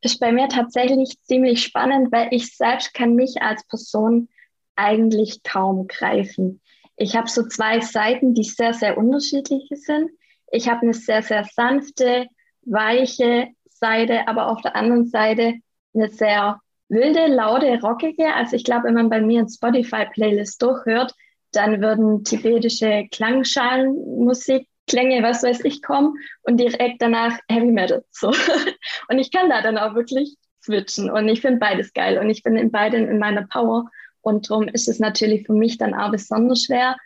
Ist 0.00 0.20
bei 0.20 0.30
mir 0.30 0.48
tatsächlich 0.48 1.20
ziemlich 1.22 1.62
spannend, 1.62 2.12
weil 2.12 2.28
ich 2.30 2.56
selbst 2.56 2.94
kann 2.94 3.14
mich 3.14 3.42
als 3.42 3.66
Person 3.66 4.28
eigentlich 4.76 5.42
kaum 5.42 5.88
greifen. 5.88 6.60
Ich 6.96 7.16
habe 7.16 7.28
so 7.28 7.46
zwei 7.46 7.80
Seiten, 7.80 8.34
die 8.34 8.44
sehr, 8.44 8.74
sehr 8.74 8.96
unterschiedlich 8.96 9.68
sind. 9.70 10.10
Ich 10.50 10.68
habe 10.68 10.82
eine 10.82 10.94
sehr, 10.94 11.22
sehr 11.22 11.44
sanfte, 11.44 12.26
weiche 12.62 13.48
Seite, 13.70 14.26
aber 14.28 14.48
auf 14.48 14.60
der 14.62 14.76
anderen 14.76 15.06
Seite 15.06 15.54
eine 15.94 16.08
sehr 16.08 16.60
wilde, 16.88 17.26
laute, 17.26 17.80
rockige. 17.80 18.34
Also 18.34 18.56
ich 18.56 18.64
glaube, 18.64 18.84
wenn 18.84 18.94
man 18.94 19.10
bei 19.10 19.20
mir 19.20 19.40
ein 19.40 19.48
Spotify-Playlist 19.48 20.60
durchhört, 20.62 21.14
dann 21.52 21.80
würden 21.80 22.24
tibetische 22.24 23.06
Klangschalenmusik, 23.10 24.68
Klänge, 24.86 25.22
was 25.22 25.42
weiß 25.42 25.64
ich, 25.64 25.82
kommen 25.82 26.14
und 26.42 26.58
direkt 26.58 27.02
danach 27.02 27.38
Heavy 27.48 27.70
Metal. 27.70 28.04
So. 28.10 28.28
Und 29.08 29.18
ich 29.18 29.30
kann 29.30 29.50
da 29.50 29.60
dann 29.60 29.76
auch 29.76 29.94
wirklich 29.94 30.36
switchen. 30.62 31.10
Und 31.10 31.28
ich 31.28 31.42
finde 31.42 31.58
beides 31.58 31.92
geil. 31.92 32.18
Und 32.18 32.30
ich 32.30 32.42
bin 32.42 32.56
in 32.56 32.70
beiden 32.70 33.06
in 33.06 33.18
meiner 33.18 33.46
Power. 33.46 33.90
Und 34.22 34.48
darum 34.48 34.66
ist 34.66 34.88
es 34.88 34.98
natürlich 34.98 35.46
für 35.46 35.52
mich 35.52 35.76
dann 35.76 35.94
auch 35.94 36.10
besonders 36.10 36.64
schwer, 36.64 36.96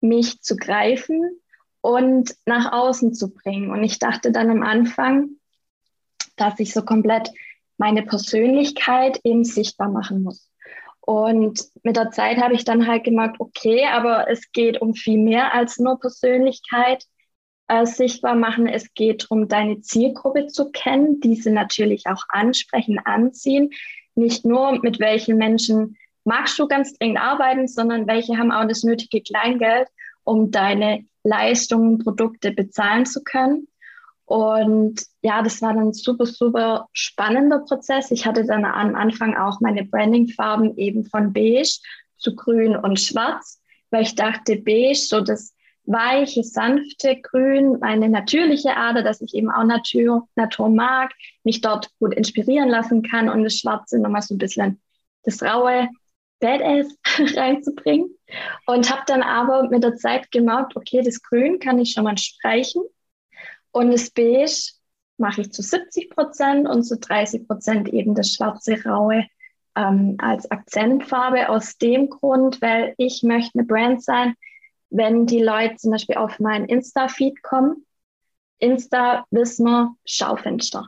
mich 0.00 0.40
zu 0.40 0.56
greifen 0.56 1.38
und 1.86 2.34
nach 2.46 2.72
außen 2.72 3.14
zu 3.14 3.32
bringen. 3.32 3.70
Und 3.70 3.84
ich 3.84 4.00
dachte 4.00 4.32
dann 4.32 4.50
am 4.50 4.64
Anfang, 4.64 5.36
dass 6.34 6.58
ich 6.58 6.74
so 6.74 6.82
komplett 6.82 7.30
meine 7.78 8.02
Persönlichkeit 8.02 9.20
eben 9.22 9.44
sichtbar 9.44 9.88
machen 9.88 10.24
muss. 10.24 10.50
Und 11.00 11.62
mit 11.84 11.94
der 11.94 12.10
Zeit 12.10 12.38
habe 12.38 12.54
ich 12.54 12.64
dann 12.64 12.88
halt 12.88 13.04
gemerkt, 13.04 13.36
okay, 13.38 13.86
aber 13.86 14.28
es 14.28 14.50
geht 14.50 14.82
um 14.82 14.94
viel 14.94 15.18
mehr 15.18 15.54
als 15.54 15.78
nur 15.78 16.00
Persönlichkeit 16.00 17.04
äh, 17.68 17.86
sichtbar 17.86 18.34
machen. 18.34 18.66
Es 18.66 18.92
geht 18.94 19.22
darum, 19.22 19.46
deine 19.46 19.80
Zielgruppe 19.80 20.48
zu 20.48 20.72
kennen, 20.72 21.20
diese 21.20 21.52
natürlich 21.52 22.08
auch 22.08 22.24
ansprechen, 22.30 22.98
anziehen. 22.98 23.70
Nicht 24.16 24.44
nur 24.44 24.80
mit 24.82 24.98
welchen 24.98 25.36
Menschen 25.36 25.96
magst 26.24 26.58
du 26.58 26.66
ganz 26.66 26.94
dringend 26.94 27.20
arbeiten, 27.20 27.68
sondern 27.68 28.08
welche 28.08 28.38
haben 28.38 28.50
auch 28.50 28.66
das 28.66 28.82
nötige 28.82 29.20
Kleingeld, 29.22 29.86
um 30.24 30.50
deine 30.50 31.04
Leistungen, 31.26 31.98
Produkte 31.98 32.52
bezahlen 32.52 33.06
zu 33.06 33.22
können. 33.22 33.68
Und 34.24 35.02
ja, 35.22 35.42
das 35.42 35.62
war 35.62 35.74
dann 35.74 35.92
super, 35.92 36.26
super 36.26 36.88
spannender 36.92 37.60
Prozess. 37.60 38.10
Ich 38.10 38.26
hatte 38.26 38.44
dann 38.44 38.64
am 38.64 38.94
Anfang 38.94 39.36
auch 39.36 39.60
meine 39.60 39.84
Brandingfarben 39.84 40.76
eben 40.76 41.04
von 41.04 41.32
beige 41.32 41.78
zu 42.16 42.34
grün 42.34 42.76
und 42.76 42.98
schwarz, 42.98 43.60
weil 43.90 44.02
ich 44.02 44.14
dachte, 44.14 44.56
beige, 44.56 44.98
so 44.98 45.20
das 45.20 45.54
weiche, 45.84 46.42
sanfte 46.42 47.20
Grün, 47.20 47.78
meine 47.80 48.08
natürliche 48.08 48.76
Ader, 48.76 49.02
dass 49.02 49.20
ich 49.20 49.34
eben 49.34 49.50
auch 49.50 49.64
Natur, 49.64 50.28
Natur 50.34 50.68
mag, 50.68 51.12
mich 51.44 51.60
dort 51.60 51.90
gut 52.00 52.14
inspirieren 52.14 52.68
lassen 52.68 53.02
kann 53.02 53.28
und 53.28 53.44
das 53.44 53.54
Schwarze 53.54 54.00
nochmal 54.00 54.22
so 54.22 54.34
ein 54.34 54.38
bisschen 54.38 54.80
das 55.22 55.42
raue 55.42 55.88
Badass 56.40 56.88
reinzubringen. 57.36 58.10
Und 58.66 58.90
habe 58.90 59.02
dann 59.06 59.22
aber 59.22 59.68
mit 59.68 59.84
der 59.84 59.96
Zeit 59.96 60.30
gemerkt, 60.30 60.76
okay, 60.76 61.02
das 61.02 61.22
Grün 61.22 61.58
kann 61.58 61.78
ich 61.78 61.92
schon 61.92 62.04
mal 62.04 62.18
streichen 62.18 62.82
und 63.76 63.90
das 63.90 64.10
Beige 64.10 64.72
mache 65.18 65.42
ich 65.42 65.52
zu 65.52 65.62
70 65.62 66.10
Prozent 66.10 66.68
und 66.68 66.82
zu 66.82 66.98
30 66.98 67.46
Prozent 67.46 67.88
eben 67.88 68.14
das 68.14 68.32
schwarze 68.32 68.82
Raue 68.84 69.26
ähm, 69.76 70.16
als 70.18 70.50
Akzentfarbe. 70.50 71.48
Aus 71.50 71.76
dem 71.76 72.08
Grund, 72.08 72.60
weil 72.62 72.94
ich 72.96 73.22
möchte 73.22 73.58
eine 73.58 73.66
Brand 73.66 74.02
sein, 74.02 74.34
wenn 74.88 75.26
die 75.26 75.42
Leute 75.42 75.76
zum 75.76 75.90
Beispiel 75.90 76.16
auf 76.16 76.38
meinen 76.38 76.64
Insta-Feed 76.66 77.42
kommen. 77.42 77.84
Insta 78.58 79.26
wissen 79.30 79.66
wir 79.66 79.94
Schaufenster. 80.06 80.86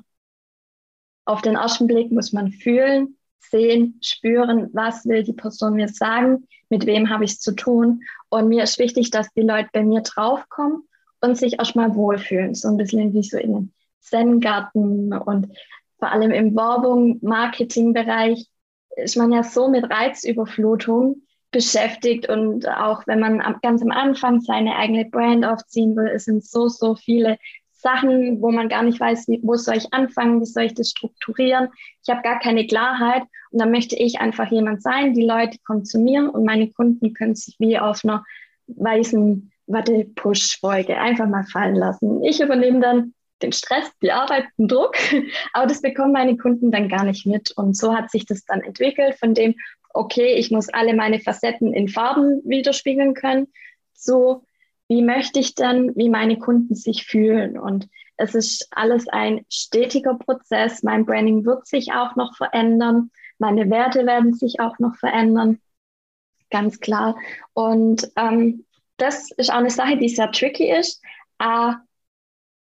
Auf 1.27 1.43
den 1.43 1.57
ersten 1.57 1.87
Blick 1.87 2.11
muss 2.11 2.33
man 2.33 2.51
fühlen, 2.51 3.18
sehen, 3.39 3.99
spüren, 4.03 4.71
was 4.73 5.07
will 5.07 5.23
die 5.23 5.33
Person 5.33 5.75
mir 5.75 5.89
sagen, 5.89 6.47
mit 6.69 6.87
wem 6.87 7.11
habe 7.11 7.25
ich 7.25 7.33
es 7.33 7.41
zu 7.41 7.53
tun. 7.53 8.03
Und 8.29 8.49
mir 8.49 8.63
ist 8.63 8.79
wichtig, 8.79 9.11
dass 9.11 9.33
die 9.33 9.43
Leute 9.43 9.71
bei 9.73 9.83
mir 9.83 10.03
draufkommen 10.03 10.83
und 11.21 11.37
sich 11.37 11.59
erstmal 11.59 11.95
wohlfühlen. 11.95 12.55
So 12.55 12.69
ein 12.69 12.77
bisschen 12.77 13.13
wie 13.15 13.23
so 13.23 13.39
in 13.39 13.55
einem 13.55 13.73
Zen-Garten 14.01 15.13
und 15.13 15.49
vor 15.99 16.13
allem 16.13 16.31
im 16.31 16.55
Werbung, 16.55 17.19
Marketingbereich 17.23 18.47
ist 18.97 19.17
man 19.17 19.33
ja 19.33 19.43
so 19.43 19.69
mit 19.69 19.91
Reizüberflutung 19.91 21.23
beschäftigt 21.51 22.29
und 22.29 22.69
auch 22.69 23.07
wenn 23.07 23.21
man 23.21 23.43
ganz 23.63 23.83
am 23.83 23.91
Anfang 23.91 24.41
seine 24.41 24.77
eigene 24.77 25.07
Brand 25.07 25.45
aufziehen 25.45 25.97
will, 25.97 26.09
es 26.09 26.27
sind 26.27 26.45
so, 26.45 26.69
so 26.69 26.95
viele 26.95 27.39
Sachen, 27.81 28.43
wo 28.43 28.51
man 28.51 28.69
gar 28.69 28.83
nicht 28.83 28.99
weiß, 28.99 29.27
wo 29.43 29.55
soll 29.55 29.77
ich 29.77 29.93
anfangen, 29.95 30.41
wie 30.41 30.47
soll 30.47 30.65
ich 30.65 30.75
das 30.75 30.91
strukturieren. 30.91 31.69
Ich 32.03 32.11
habe 32.11 32.23
gar 32.23 32.41
keine 32.41 32.67
Klarheit 32.67 33.23
und 33.51 33.61
dann 33.61 33.71
möchte 33.71 33.97
ich 33.97 34.21
einfach 34.21 34.51
jemand 34.51 34.83
sein. 34.83 35.15
Die 35.15 35.25
Leute 35.25 35.59
kommen 35.65 35.85
zu 35.85 35.99
mir 35.99 36.33
und 36.33 36.45
meine 36.45 36.71
Kunden 36.71 37.15
können 37.15 37.35
sich 37.35 37.55
wie 37.59 37.79
auf 37.79 38.05
einer 38.05 38.25
weißen 38.67 39.51
Watte-Push-Folge 39.69 40.99
einfach 40.99 41.29
mal 41.29 41.45
fallen 41.45 41.77
lassen. 41.77 42.25
Ich 42.25 42.41
übernehme 42.41 42.81
dann 42.81 43.15
den 43.43 43.53
Stress, 43.53 43.91
die 44.03 44.11
Arbeit, 44.11 44.47
den 44.59 44.67
Druck, 44.67 44.97
aber 45.53 45.67
das 45.67 45.81
bekommen 45.81 46.13
meine 46.13 46.37
Kunden 46.37 46.73
dann 46.73 46.89
gar 46.89 47.05
nicht 47.05 47.27
mit. 47.27 47.53
Und 47.53 47.77
so 47.77 47.95
hat 47.95 48.11
sich 48.11 48.27
das 48.27 48.45
dann 48.45 48.61
entwickelt 48.61 49.15
von 49.15 49.35
dem, 49.35 49.55
okay, 49.95 50.35
ich 50.35 50.51
muss 50.51 50.69
alle 50.69 50.95
meine 50.95 51.21
Facetten 51.21 51.73
in 51.73 51.89
Farben 51.89 52.43
widerspiegeln 52.45 53.15
können, 53.15 53.47
so 53.95 54.43
wie 54.89 55.03
möchte 55.03 55.39
ich 55.39 55.55
dann, 55.55 55.95
wie 55.97 56.09
meine 56.09 56.39
Kunden 56.39 56.75
sich 56.75 57.05
fühlen. 57.05 57.59
Und 57.59 57.89
es 58.17 58.35
ist 58.35 58.69
alles 58.71 59.07
ein 59.09 59.45
stetiger 59.51 60.15
Prozess. 60.15 60.83
Mein 60.83 61.05
Branding 61.05 61.45
wird 61.45 61.67
sich 61.67 61.93
auch 61.93 62.17
noch 62.17 62.37
verändern. 62.37 63.11
Meine 63.39 63.71
Werte 63.71 64.07
werden 64.07 64.35
sich 64.35 64.61
auch 64.61 64.79
noch 64.79 64.97
verändern. 64.97 65.61
Ganz 66.51 66.81
klar. 66.81 67.17
Und 67.53 68.11
ähm, 68.17 68.65
das 68.97 69.31
ist 69.33 69.51
auch 69.51 69.57
eine 69.57 69.71
Sache, 69.71 69.99
die 69.99 70.09
sehr 70.09 70.33
tricky 70.33 70.71
ist. 70.73 71.03
A, 71.39 71.77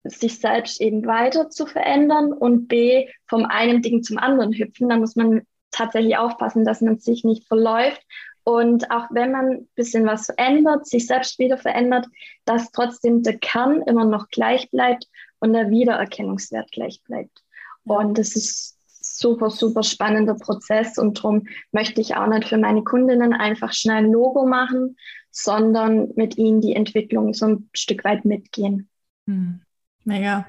sich 0.05 0.39
selbst 0.39 0.81
eben 0.81 1.07
weiter 1.07 1.51
zu 1.51 1.67
verändern 1.67 2.33
und 2.33 2.69
B, 2.69 3.09
vom 3.27 3.45
einen 3.45 3.83
Ding 3.83 4.03
zum 4.03 4.19
anderen 4.19 4.53
hüpfen. 4.53 4.89
Da 4.89 4.97
muss 4.97 5.15
man 5.15 5.43
tatsächlich 5.71 6.17
aufpassen, 6.17 6.65
dass 6.65 6.81
man 6.81 6.99
sich 6.99 7.25
nicht 7.25 7.47
verläuft. 7.47 8.03
Und 8.45 8.91
auch 8.91 9.07
wenn 9.11 9.33
man 9.33 9.51
ein 9.51 9.69
bisschen 9.75 10.07
was 10.07 10.29
ändert, 10.29 10.87
sich 10.87 11.07
selbst 11.07 11.39
wieder 11.39 11.57
verändert, 11.57 12.07
dass 12.45 12.71
trotzdem 12.73 13.23
der 13.23 13.39
Kern 13.39 13.83
immer 13.83 14.05
noch 14.05 14.29
gleich 14.29 14.71
bleibt 14.71 15.09
und 15.39 15.55
der 15.55 15.71
Wiedererkennungswert 15.71 16.71
gleich 16.71 17.03
bleibt. 17.05 17.43
Und 17.85 18.19
das 18.19 18.37
ist 18.37 18.79
super, 19.01 19.51
super 19.51 19.83
spannender 19.83 20.35
Prozess 20.35 20.99
und 20.99 21.19
darum 21.19 21.47
möchte 21.73 22.01
ich 22.01 22.17
auch 22.17 22.27
nicht 22.27 22.49
für 22.49 22.59
meine 22.59 22.83
Kundinnen 22.85 23.33
einfach 23.33 23.73
schnell 23.73 24.05
ein 24.05 24.13
Logo 24.13 24.47
machen, 24.47 24.97
sondern 25.31 26.09
mit 26.17 26.37
ihnen 26.39 26.61
die 26.61 26.75
Entwicklung 26.75 27.35
so 27.35 27.47
ein 27.47 27.69
Stück 27.73 28.05
weit 28.05 28.25
mitgehen. 28.25 28.89
Hm. 29.27 29.61
Mega. 30.05 30.47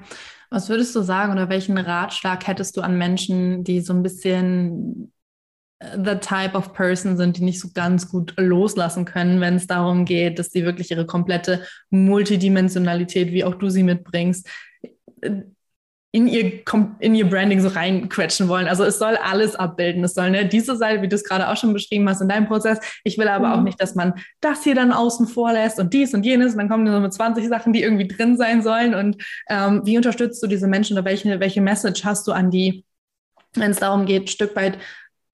Was 0.50 0.68
würdest 0.68 0.94
du 0.94 1.00
sagen 1.00 1.32
oder 1.32 1.48
welchen 1.48 1.76
Ratschlag 1.78 2.46
hättest 2.46 2.76
du 2.76 2.82
an 2.82 2.96
Menschen, 2.96 3.64
die 3.64 3.80
so 3.80 3.92
ein 3.92 4.02
bisschen 4.02 5.12
the 5.80 6.16
type 6.16 6.54
of 6.54 6.72
person 6.72 7.16
sind, 7.16 7.36
die 7.36 7.44
nicht 7.44 7.60
so 7.60 7.68
ganz 7.74 8.08
gut 8.08 8.34
loslassen 8.36 9.04
können, 9.04 9.40
wenn 9.40 9.56
es 9.56 9.66
darum 9.66 10.04
geht, 10.06 10.38
dass 10.38 10.50
sie 10.50 10.64
wirklich 10.64 10.90
ihre 10.90 11.06
komplette 11.06 11.66
Multidimensionalität, 11.90 13.30
wie 13.32 13.44
auch 13.44 13.54
du 13.54 13.68
sie 13.68 13.82
mitbringst, 13.82 14.48
in 16.16 16.28
ihr, 16.28 16.62
in 17.00 17.14
ihr 17.14 17.28
Branding 17.28 17.60
so 17.60 17.68
reinquetschen 17.68 18.48
wollen. 18.48 18.68
Also 18.68 18.84
es 18.84 18.98
soll 18.98 19.16
alles 19.16 19.54
abbilden. 19.54 20.02
Es 20.02 20.14
soll 20.14 20.30
ne, 20.30 20.46
diese 20.46 20.74
Seite, 20.74 21.02
wie 21.02 21.08
du 21.08 21.14
es 21.14 21.24
gerade 21.24 21.46
auch 21.46 21.58
schon 21.58 21.74
beschrieben 21.74 22.08
hast 22.08 22.22
in 22.22 22.28
deinem 22.28 22.46
Prozess. 22.46 22.78
Ich 23.04 23.18
will 23.18 23.28
aber 23.28 23.48
mhm. 23.48 23.52
auch 23.52 23.62
nicht, 23.62 23.78
dass 23.78 23.94
man 23.94 24.14
das 24.40 24.64
hier 24.64 24.74
dann 24.74 24.92
außen 24.92 25.26
vor 25.26 25.52
lässt 25.52 25.78
und 25.78 25.92
dies 25.92 26.14
und 26.14 26.24
jenes. 26.24 26.52
Und 26.52 26.58
dann 26.58 26.70
kommen 26.70 26.90
so 26.90 27.00
mit 27.00 27.12
20 27.12 27.46
Sachen, 27.48 27.74
die 27.74 27.82
irgendwie 27.82 28.08
drin 28.08 28.38
sein 28.38 28.62
sollen. 28.62 28.94
Und 28.94 29.22
ähm, 29.50 29.82
wie 29.84 29.98
unterstützt 29.98 30.42
du 30.42 30.46
diese 30.46 30.68
Menschen 30.68 30.96
oder 30.96 31.04
welche, 31.04 31.38
welche 31.38 31.60
Message 31.60 32.02
hast 32.02 32.26
du 32.26 32.32
an 32.32 32.50
die, 32.50 32.86
wenn 33.54 33.72
es 33.72 33.80
darum 33.80 34.06
geht, 34.06 34.22
ein 34.22 34.28
Stück 34.28 34.56
weit 34.56 34.78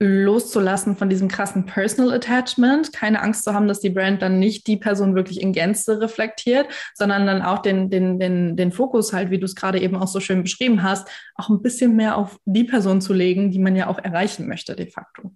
loszulassen 0.03 0.97
von 0.97 1.09
diesem 1.09 1.29
krassen 1.29 1.65
Personal 1.65 2.13
Attachment, 2.13 2.93
keine 2.93 3.23
Angst 3.23 3.45
zu 3.45 3.55
haben, 3.55 3.69
dass 3.69 3.81
die 3.81 3.91
Brand 3.91 4.21
dann 4.21 4.39
nicht 4.39 4.67
die 4.67 4.77
Person 4.77 5.15
wirklich 5.15 5.41
in 5.41 5.53
Gänze 5.53 6.01
reflektiert, 6.01 6.67
sondern 6.95 7.27
dann 7.27 7.43
auch 7.43 7.61
den, 7.61 7.89
den, 7.89 8.19
den, 8.19 8.57
den 8.57 8.73
Fokus 8.73 9.13
halt, 9.13 9.31
wie 9.31 9.39
du 9.39 9.45
es 9.45 9.55
gerade 9.55 9.81
eben 9.81 9.97
auch 9.97 10.09
so 10.09 10.21
schön 10.21 10.43
beschrieben 10.43 10.83
hast, 10.83 11.09
auch 11.37 11.49
ein 11.49 11.63
bisschen 11.63 11.95
mehr 11.95 12.17
auf 12.17 12.39
die 12.45 12.65
Person 12.65 13.01
zu 13.01 13.13
legen, 13.13 13.51
die 13.51 13.61
man 13.61 13.77
ja 13.77 13.87
auch 13.87 13.99
erreichen 13.99 14.49
möchte 14.49 14.75
de 14.75 14.91
facto. 14.91 15.33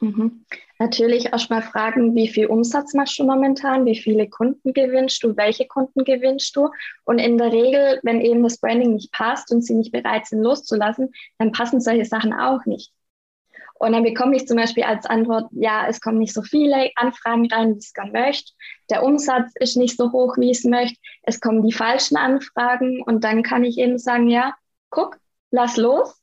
Mhm. 0.00 0.44
Natürlich 0.78 1.26
erstmal 1.26 1.62
fragen, 1.62 2.14
wie 2.14 2.28
viel 2.28 2.46
Umsatz 2.46 2.94
machst 2.94 3.18
du 3.18 3.24
momentan, 3.24 3.86
wie 3.86 3.96
viele 3.96 4.28
Kunden 4.28 4.72
gewinnst 4.72 5.22
du, 5.22 5.36
welche 5.36 5.66
Kunden 5.66 6.04
gewinnst 6.04 6.54
du. 6.56 6.68
Und 7.04 7.18
in 7.18 7.38
der 7.38 7.52
Regel, 7.52 8.00
wenn 8.02 8.20
eben 8.20 8.42
das 8.42 8.58
Branding 8.58 8.94
nicht 8.94 9.12
passt 9.12 9.52
und 9.52 9.62
sie 9.62 9.74
nicht 9.74 9.92
bereit 9.92 10.26
sind 10.26 10.42
loszulassen, 10.42 11.12
dann 11.38 11.52
passen 11.52 11.80
solche 11.80 12.04
Sachen 12.04 12.32
auch 12.32 12.64
nicht. 12.66 12.92
Und 13.84 13.92
dann 13.92 14.02
bekomme 14.02 14.34
ich 14.34 14.48
zum 14.48 14.56
Beispiel 14.56 14.84
als 14.84 15.04
Antwort, 15.04 15.50
ja, 15.50 15.86
es 15.86 16.00
kommen 16.00 16.16
nicht 16.16 16.32
so 16.32 16.40
viele 16.40 16.90
Anfragen 16.96 17.52
rein, 17.52 17.74
wie 17.74 17.78
ich 17.78 17.84
es 17.84 17.92
gerne 17.92 18.12
möchte. 18.12 18.52
Der 18.88 19.02
Umsatz 19.02 19.52
ist 19.56 19.76
nicht 19.76 19.98
so 19.98 20.10
hoch, 20.10 20.38
wie 20.38 20.50
ich 20.50 20.60
es 20.60 20.64
möchte. 20.64 20.98
Es 21.22 21.38
kommen 21.38 21.62
die 21.62 21.72
falschen 21.72 22.16
Anfragen. 22.16 23.02
Und 23.02 23.24
dann 23.24 23.42
kann 23.42 23.62
ich 23.62 23.76
eben 23.76 23.98
sagen, 23.98 24.28
ja, 24.28 24.54
guck, 24.88 25.18
lass 25.50 25.76
los. 25.76 26.18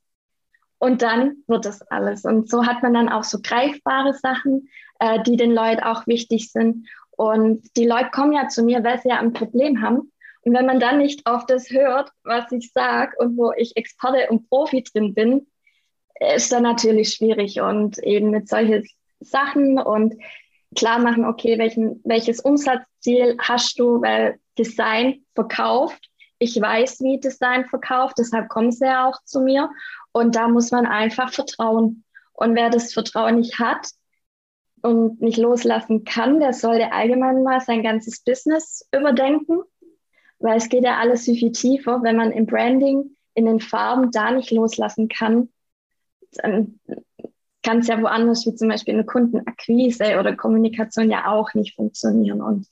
Und 0.80 1.04
dann 1.04 1.44
wird 1.46 1.66
das 1.66 1.84
alles. 1.92 2.26
Und 2.26 2.50
so 2.50 2.66
hat 2.66 2.82
man 2.82 2.96
dann 2.96 3.10
auch 3.10 3.24
so 3.24 3.38
greifbare 3.40 4.16
Sachen, 4.16 4.68
äh, 5.00 5.22
die 5.22 5.38
den 5.38 5.52
Leuten 5.52 5.84
auch 5.84 6.08
wichtig 6.08 6.52
sind. 6.52 6.88
Und 7.12 7.62
die 7.78 7.86
Leute 7.86 8.10
kommen 8.10 8.34
ja 8.34 8.48
zu 8.48 8.64
mir, 8.64 8.84
weil 8.84 9.00
sie 9.00 9.10
ja 9.10 9.20
ein 9.20 9.34
Problem 9.34 9.84
haben. 9.84 10.12
Und 10.42 10.56
wenn 10.56 10.66
man 10.66 10.80
dann 10.80 10.98
nicht 10.98 11.28
auf 11.28 11.46
das 11.46 11.70
hört, 11.70 12.10
was 12.24 12.52
ich 12.52 12.72
sage 12.74 13.16
und 13.20 13.38
wo 13.38 13.52
ich 13.56 13.78
Experte 13.78 14.32
und 14.32 14.50
Profi 14.50 14.82
drin 14.82 15.14
bin, 15.14 15.46
ist 16.36 16.52
dann 16.52 16.64
natürlich 16.64 17.14
schwierig. 17.14 17.62
Und 17.62 17.98
eben 18.00 18.30
mit 18.32 18.48
solchen 18.48 18.88
Sachen 19.20 19.80
und 19.80 20.16
klar 20.76 21.00
machen, 21.00 21.26
okay, 21.26 21.58
welchen, 21.58 22.02
welches 22.04 22.40
Umsatzziel 22.40 23.38
hast 23.40 23.80
du, 23.80 24.02
weil 24.02 24.40
Design 24.58 25.24
verkauft. 25.36 26.10
Ich 26.40 26.60
weiß, 26.60 27.02
wie 27.02 27.20
Design 27.20 27.66
verkauft, 27.66 28.16
deshalb 28.18 28.50
kommen 28.50 28.72
sie 28.72 28.86
ja 28.86 29.08
auch 29.08 29.22
zu 29.26 29.42
mir. 29.42 29.70
Und 30.12 30.36
da 30.36 30.48
muss 30.48 30.72
man 30.72 30.86
einfach 30.86 31.32
vertrauen. 31.32 32.04
Und 32.34 32.56
wer 32.56 32.70
das 32.70 32.94
Vertrauen 32.94 33.36
nicht 33.36 33.60
hat 33.60 33.90
und 34.82 35.22
nicht 35.22 35.38
loslassen 35.38 36.04
kann, 36.04 36.40
der 36.40 36.54
sollte 36.54 36.92
allgemein 36.92 37.44
mal 37.44 37.62
sein 37.62 37.84
ganzes 37.84 38.24
Business 38.24 38.88
überdenken 38.92 39.62
weil 40.42 40.58
es 40.58 40.70
geht 40.70 40.84
ja 40.84 40.98
alles 40.98 41.26
viel, 41.26 41.36
viel 41.36 41.52
tiefer. 41.52 42.02
Wenn 42.04 42.18
man 42.18 42.32
im 42.32 42.46
Branding, 42.46 43.16
in 43.34 43.46
den 43.46 43.60
Farben 43.60 44.12
da 44.12 44.32
nicht 44.32 44.52
loslassen 44.52 45.08
kann, 45.08 45.50
dann 46.32 46.80
kann 47.64 47.80
es 47.80 47.88
ja 47.88 48.02
woanders, 48.02 48.46
wie 48.46 48.56
zum 48.56 48.70
Beispiel 48.70 48.96
eine 48.96 49.06
Kundenakquise 49.06 50.20
oder 50.20 50.36
Kommunikation, 50.36 51.12
ja 51.12 51.28
auch 51.28 51.54
nicht 51.54 51.76
funktionieren. 51.76 52.42
Und 52.42 52.68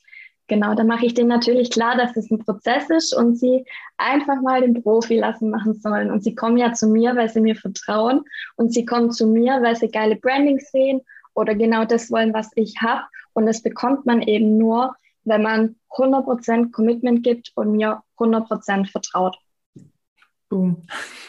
genau, 0.48 0.74
da 0.74 0.84
mache 0.84 1.06
ich 1.06 1.14
denen 1.14 1.28
natürlich 1.28 1.70
klar, 1.70 1.96
dass 1.96 2.16
es 2.16 2.30
ein 2.30 2.38
Prozess 2.40 2.90
ist 2.90 3.14
und 3.14 3.36
sie 3.36 3.64
einfach 3.98 4.40
mal 4.42 4.60
den 4.60 4.82
Profi 4.82 5.18
lassen 5.18 5.50
machen 5.50 5.74
sollen. 5.74 6.10
Und 6.10 6.24
sie 6.24 6.34
kommen 6.34 6.56
ja 6.56 6.72
zu 6.72 6.88
mir, 6.88 7.14
weil 7.16 7.28
sie 7.28 7.40
mir 7.40 7.56
vertrauen 7.56 8.22
und 8.56 8.72
sie 8.74 8.84
kommen 8.84 9.12
zu 9.12 9.26
mir, 9.26 9.62
weil 9.62 9.76
sie 9.76 9.88
geile 9.88 10.16
Brandings 10.16 10.70
sehen 10.70 11.02
oder 11.34 11.54
genau 11.54 11.84
das 11.84 12.10
wollen, 12.10 12.34
was 12.34 12.50
ich 12.56 12.80
habe. 12.82 13.02
Und 13.32 13.46
das 13.46 13.62
bekommt 13.62 14.06
man 14.06 14.22
eben 14.22 14.58
nur, 14.58 14.94
wenn 15.24 15.42
man 15.42 15.76
100% 15.90 16.72
Commitment 16.72 17.22
gibt 17.22 17.52
und 17.54 17.72
mir 17.72 18.02
100% 18.18 18.90
vertraut. 18.90 19.36
Boom. 20.50 20.82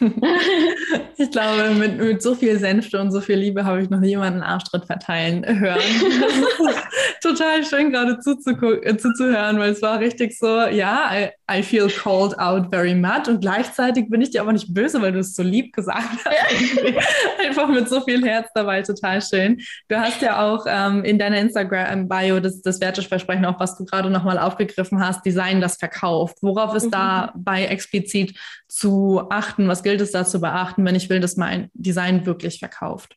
ich 1.16 1.30
glaube, 1.30 1.70
mit, 1.78 1.96
mit 1.96 2.20
so 2.20 2.34
viel 2.34 2.58
Senfte 2.58 3.00
und 3.00 3.12
so 3.12 3.20
viel 3.20 3.36
Liebe 3.36 3.64
habe 3.64 3.80
ich 3.80 3.88
noch 3.88 4.00
niemanden 4.00 4.42
Arschtritt 4.42 4.86
verteilen 4.86 5.46
hören. 5.46 5.78
total 7.22 7.64
schön 7.64 7.92
gerade 7.92 8.14
äh, 8.14 8.96
zuzuhören, 8.96 9.60
weil 9.60 9.70
es 9.70 9.80
war 9.80 10.00
richtig 10.00 10.36
so, 10.36 10.62
ja, 10.66 11.12
I, 11.12 11.30
I, 11.48 11.62
feel 11.62 11.88
called 11.88 12.36
out 12.40 12.66
very 12.72 12.96
much 12.96 13.28
und 13.28 13.40
gleichzeitig 13.40 14.10
bin 14.10 14.20
ich 14.20 14.30
dir 14.30 14.40
aber 14.40 14.52
nicht 14.52 14.74
böse, 14.74 15.00
weil 15.00 15.12
du 15.12 15.20
es 15.20 15.36
so 15.36 15.44
lieb 15.44 15.72
gesagt 15.72 16.18
hast. 16.24 17.46
Einfach 17.46 17.68
mit 17.68 17.88
so 17.88 18.00
viel 18.00 18.24
Herz 18.26 18.48
dabei, 18.56 18.82
total 18.82 19.22
schön. 19.22 19.60
Du 19.86 19.96
hast 19.96 20.20
ja 20.20 20.42
auch 20.42 20.66
ähm, 20.68 21.04
in 21.04 21.20
deiner 21.20 21.38
Instagram-Bio 21.38 22.40
das, 22.40 22.60
das 22.60 22.80
Werteversprechen, 22.80 23.44
auch 23.44 23.60
was 23.60 23.78
du 23.78 23.84
gerade 23.84 24.10
nochmal 24.10 24.38
aufgegriffen 24.38 24.98
hast, 24.98 25.24
Design, 25.24 25.60
das 25.60 25.76
verkauft. 25.76 26.38
Worauf 26.40 26.74
ist 26.74 26.86
mhm. 26.86 26.90
dabei 26.90 27.66
explizit 27.66 28.36
zu 28.72 29.11
achten? 29.20 29.68
Was 29.68 29.82
gilt 29.82 30.00
es 30.00 30.12
da 30.12 30.24
zu 30.24 30.40
beachten, 30.40 30.84
wenn 30.84 30.94
ich 30.94 31.10
will, 31.10 31.20
dass 31.20 31.36
mein 31.36 31.70
Design 31.74 32.26
wirklich 32.26 32.58
verkauft? 32.58 33.16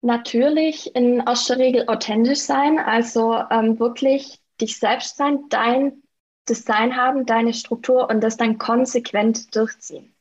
Natürlich 0.00 0.94
in 0.96 1.20
erster 1.20 1.58
Regel 1.58 1.84
authentisch 1.86 2.40
sein, 2.40 2.78
also 2.78 3.40
ähm, 3.50 3.78
wirklich 3.78 4.40
dich 4.60 4.78
selbst 4.78 5.16
sein, 5.16 5.44
dein 5.48 6.02
Design 6.48 6.96
haben, 6.96 7.24
deine 7.24 7.54
Struktur 7.54 8.10
und 8.10 8.20
das 8.20 8.36
dann 8.36 8.58
konsequent 8.58 9.54
durchziehen. 9.54 10.12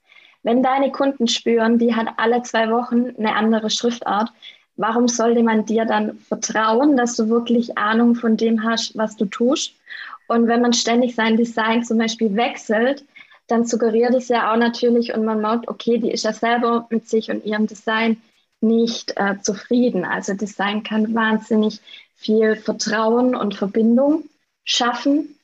Wenn 0.43 0.63
deine 0.63 0.91
Kunden 0.91 1.27
spüren, 1.27 1.79
die 1.79 1.95
hat 1.95 2.07
alle 2.17 2.41
zwei 2.43 2.69
Wochen 2.69 3.15
eine 3.17 3.35
andere 3.35 3.69
Schriftart, 3.69 4.31
warum 4.75 5.07
sollte 5.07 5.43
man 5.43 5.65
dir 5.65 5.85
dann 5.85 6.17
vertrauen, 6.17 6.97
dass 6.97 7.15
du 7.15 7.29
wirklich 7.29 7.77
Ahnung 7.77 8.15
von 8.15 8.37
dem 8.37 8.63
hast, 8.63 8.97
was 8.97 9.15
du 9.15 9.25
tust? 9.25 9.73
Und 10.27 10.47
wenn 10.47 10.61
man 10.61 10.73
ständig 10.73 11.15
sein 11.15 11.37
Design 11.37 11.83
zum 11.83 11.97
Beispiel 11.97 12.35
wechselt, 12.35 13.03
dann 13.51 13.65
suggeriert 13.65 14.13
es 14.15 14.29
ja 14.29 14.51
auch 14.51 14.57
natürlich 14.57 15.13
und 15.13 15.25
man 15.25 15.41
merkt, 15.41 15.67
okay, 15.67 15.97
die 15.97 16.11
ist 16.11 16.23
ja 16.23 16.33
selber 16.33 16.87
mit 16.89 17.09
sich 17.09 17.29
und 17.29 17.45
ihrem 17.45 17.67
Design 17.67 18.21
nicht 18.61 19.13
äh, 19.17 19.39
zufrieden. 19.41 20.05
Also 20.05 20.33
Design 20.33 20.83
kann 20.83 21.13
wahnsinnig 21.13 21.81
viel 22.15 22.55
Vertrauen 22.55 23.35
und 23.35 23.55
Verbindung 23.55 24.23
schaffen. 24.63 25.35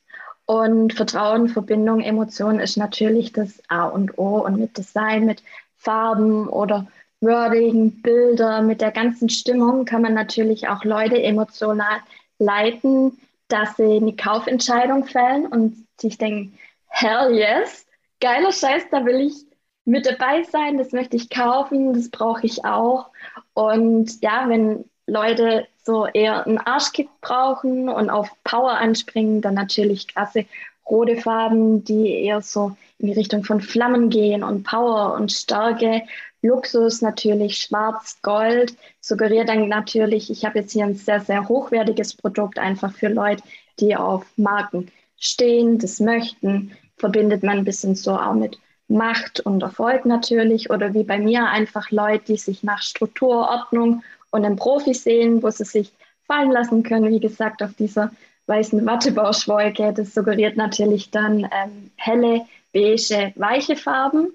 Und 0.46 0.94
Vertrauen, 0.94 1.48
Verbindung, 1.50 2.00
Emotion 2.00 2.58
ist 2.58 2.78
natürlich 2.78 3.32
das 3.32 3.62
A 3.68 3.88
und 3.88 4.16
O. 4.16 4.38
Und 4.38 4.58
mit 4.58 4.78
Design, 4.78 5.26
mit 5.26 5.42
Farben 5.76 6.48
oder 6.48 6.86
Wording, 7.20 8.00
Bilder, 8.00 8.62
mit 8.62 8.80
der 8.80 8.92
ganzen 8.92 9.28
Stimmung 9.28 9.84
kann 9.84 10.02
man 10.02 10.14
natürlich 10.14 10.68
auch 10.68 10.84
Leute 10.84 11.20
emotional 11.22 11.98
leiten, 12.38 13.18
dass 13.48 13.76
sie 13.76 13.96
eine 13.96 14.14
Kaufentscheidung 14.14 15.04
fällen 15.04 15.46
und 15.46 15.84
sich 16.00 16.16
denken, 16.16 16.56
hell 16.86 17.34
yes, 17.34 17.84
geiler 18.20 18.52
Scheiß, 18.52 18.84
da 18.90 19.04
will 19.04 19.20
ich 19.20 19.46
mit 19.84 20.06
dabei 20.06 20.42
sein, 20.42 20.76
das 20.76 20.92
möchte 20.92 21.16
ich 21.16 21.30
kaufen, 21.30 21.94
das 21.94 22.10
brauche 22.10 22.44
ich 22.44 22.64
auch. 22.64 23.06
Und 23.54 24.22
ja, 24.22 24.48
wenn 24.48 24.84
Leute 25.06 25.66
so 25.82 26.06
eher 26.06 26.46
einen 26.46 26.58
Arschkick 26.58 27.08
brauchen 27.22 27.88
und 27.88 28.10
auf 28.10 28.28
Power 28.44 28.72
anspringen, 28.72 29.40
dann 29.40 29.54
natürlich 29.54 30.08
krasse 30.08 30.44
rote 30.88 31.16
Farben, 31.16 31.84
die 31.84 32.10
eher 32.10 32.42
so 32.42 32.76
in 32.98 33.06
die 33.06 33.14
Richtung 33.14 33.44
von 33.44 33.60
Flammen 33.60 34.10
gehen 34.10 34.42
und 34.42 34.64
Power 34.64 35.14
und 35.14 35.32
Stärke. 35.32 36.02
Luxus 36.42 37.02
natürlich 37.02 37.56
schwarz, 37.56 38.18
Gold, 38.22 38.76
suggeriert 39.00 39.48
dann 39.48 39.68
natürlich, 39.68 40.30
ich 40.30 40.44
habe 40.44 40.60
jetzt 40.60 40.72
hier 40.72 40.84
ein 40.84 40.94
sehr, 40.94 41.20
sehr 41.20 41.48
hochwertiges 41.48 42.14
Produkt, 42.14 42.58
einfach 42.58 42.92
für 42.92 43.08
Leute, 43.08 43.42
die 43.80 43.96
auf 43.96 44.24
Marken 44.36 44.90
stehen, 45.18 45.78
das 45.78 45.98
möchten, 45.98 46.76
verbindet 46.98 47.42
man 47.42 47.58
ein 47.58 47.64
bisschen 47.64 47.94
so 47.94 48.12
auch 48.12 48.34
mit 48.34 48.58
Macht 48.88 49.40
und 49.40 49.62
Erfolg 49.62 50.06
natürlich 50.06 50.70
oder 50.70 50.94
wie 50.94 51.04
bei 51.04 51.18
mir 51.18 51.46
einfach 51.46 51.90
Leute, 51.90 52.24
die 52.28 52.36
sich 52.36 52.62
nach 52.62 52.80
Struktur, 52.80 53.48
Ordnung 53.48 54.02
und 54.30 54.44
einem 54.44 54.56
Profi 54.56 54.94
sehen, 54.94 55.42
wo 55.42 55.50
sie 55.50 55.64
sich 55.64 55.92
fallen 56.26 56.50
lassen 56.50 56.82
können, 56.82 57.10
wie 57.10 57.20
gesagt, 57.20 57.62
auf 57.62 57.74
dieser 57.74 58.10
weißen 58.46 58.84
Wattebauschwolke. 58.86 59.92
Das 59.92 60.14
suggeriert 60.14 60.56
natürlich 60.56 61.10
dann 61.10 61.44
ähm, 61.44 61.90
helle, 61.96 62.42
beige, 62.72 63.32
weiche 63.36 63.76
Farben, 63.76 64.32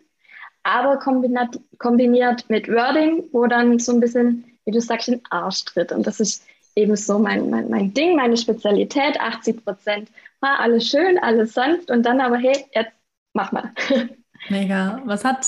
aber 0.64 0.98
kombiniert, 0.98 1.60
kombiniert 1.78 2.50
mit 2.50 2.68
Wording, 2.70 3.24
wo 3.32 3.48
dann 3.48 3.80
so 3.80 3.92
ein 3.92 4.00
bisschen, 4.00 4.46
wie 4.66 4.72
du 4.72 4.82
sagst, 4.82 5.08
den 5.08 5.22
Arsch 5.30 5.66
tritt. 5.66 5.92
Und 5.92 6.08
das 6.08 6.20
ist 6.20 6.44
eben 6.76 6.96
so 6.96 7.20
mein, 7.20 7.50
mein, 7.50 7.70
mein 7.70 7.94
Ding, 7.94 8.16
meine 8.16 8.38
Spezialität. 8.38 9.20
80 9.20 9.64
Prozent 9.64 10.10
war 10.44 10.60
alles 10.60 10.88
schön, 10.88 11.18
alles 11.18 11.54
sanft 11.54 11.90
und 11.90 12.04
dann 12.04 12.22
aber, 12.22 12.38
hey, 12.38 12.66
jetzt 12.74 12.92
mach 13.34 13.52
mal. 13.52 13.74
Mega. 14.50 15.02
Was 15.06 15.26
hat 15.26 15.48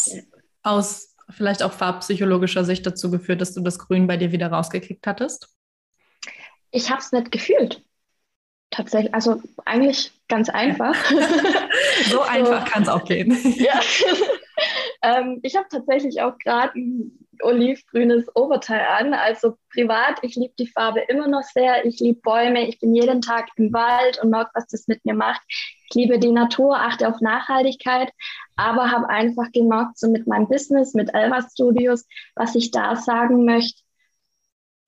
aus 0.63 1.15
vielleicht 1.29 1.62
auch 1.62 1.73
farbpsychologischer 1.73 2.63
Sicht 2.63 2.86
dazu 2.86 3.12
geführt, 3.12 3.41
dass 3.41 3.53
du 3.53 3.62
das 3.62 3.77
Grün 3.77 4.08
bei 4.08 4.17
dir 4.17 4.31
wieder 4.31 4.47
rausgekickt 4.47 5.05
hattest? 5.05 5.49
Ich 6.71 6.89
habe 6.89 6.99
es 6.99 7.12
nicht 7.12 7.31
gefühlt. 7.31 7.84
Tatsächlich, 8.71 9.13
also 9.13 9.41
eigentlich 9.65 10.12
ganz 10.27 10.49
einfach. 10.49 10.95
so 12.10 12.21
einfach 12.21 12.65
kann 12.65 12.84
es 12.84 12.89
auch 12.89 13.05
gehen. 13.05 13.38
ja. 13.58 13.79
Ähm, 15.05 15.39
ich 15.43 15.55
habe 15.55 15.67
tatsächlich 15.69 16.21
auch 16.21 16.37
gerade 16.39 16.73
ein 16.79 17.19
olivgrünes 17.41 18.25
Oberteil 18.35 18.85
an. 18.87 19.13
Also 19.13 19.57
privat, 19.71 20.17
ich 20.23 20.35
liebe 20.35 20.53
die 20.57 20.67
Farbe 20.67 21.01
immer 21.01 21.27
noch 21.27 21.43
sehr. 21.43 21.85
Ich 21.85 21.99
liebe 21.99 22.19
Bäume. 22.21 22.67
Ich 22.67 22.79
bin 22.79 22.95
jeden 22.95 23.21
Tag 23.21 23.49
im 23.57 23.71
Wald 23.71 24.21
und 24.21 24.31
merke, 24.31 24.51
was 24.55 24.67
das 24.67 24.87
mit 24.87 25.05
mir 25.05 25.13
macht. 25.13 25.41
Ich 25.49 25.95
liebe 25.95 26.17
die 26.17 26.31
Natur, 26.31 26.75
achte 26.75 27.07
auf 27.07 27.21
Nachhaltigkeit, 27.21 28.11
aber 28.55 28.91
habe 28.91 29.09
einfach 29.09 29.51
gemerkt, 29.51 29.99
so 29.99 30.09
mit 30.09 30.25
meinem 30.25 30.47
Business, 30.47 30.93
mit 30.93 31.13
Elva 31.13 31.47
Studios, 31.51 32.05
was 32.35 32.55
ich 32.55 32.71
da 32.71 32.95
sagen 32.95 33.45
möchte, 33.45 33.81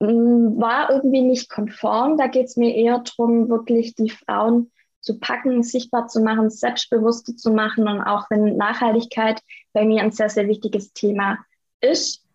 mm, 0.00 0.60
war 0.60 0.90
irgendwie 0.90 1.22
nicht 1.22 1.48
konform. 1.48 2.16
Da 2.16 2.26
geht 2.26 2.46
es 2.46 2.56
mir 2.56 2.74
eher 2.74 2.98
darum, 2.98 3.48
wirklich 3.48 3.94
die 3.94 4.10
Frauen 4.10 4.72
zu 5.08 5.18
packen, 5.18 5.62
sichtbar 5.62 6.06
zu 6.08 6.20
machen, 6.20 6.50
selbstbewusster 6.50 7.34
zu 7.34 7.50
machen 7.50 7.88
und 7.88 8.02
auch 8.02 8.26
wenn 8.28 8.58
Nachhaltigkeit 8.58 9.40
bei 9.72 9.86
mir 9.86 10.02
ein 10.02 10.12
sehr, 10.12 10.28
sehr 10.28 10.48
wichtiges 10.48 10.92
Thema 10.92 11.38
ist, 11.80 12.26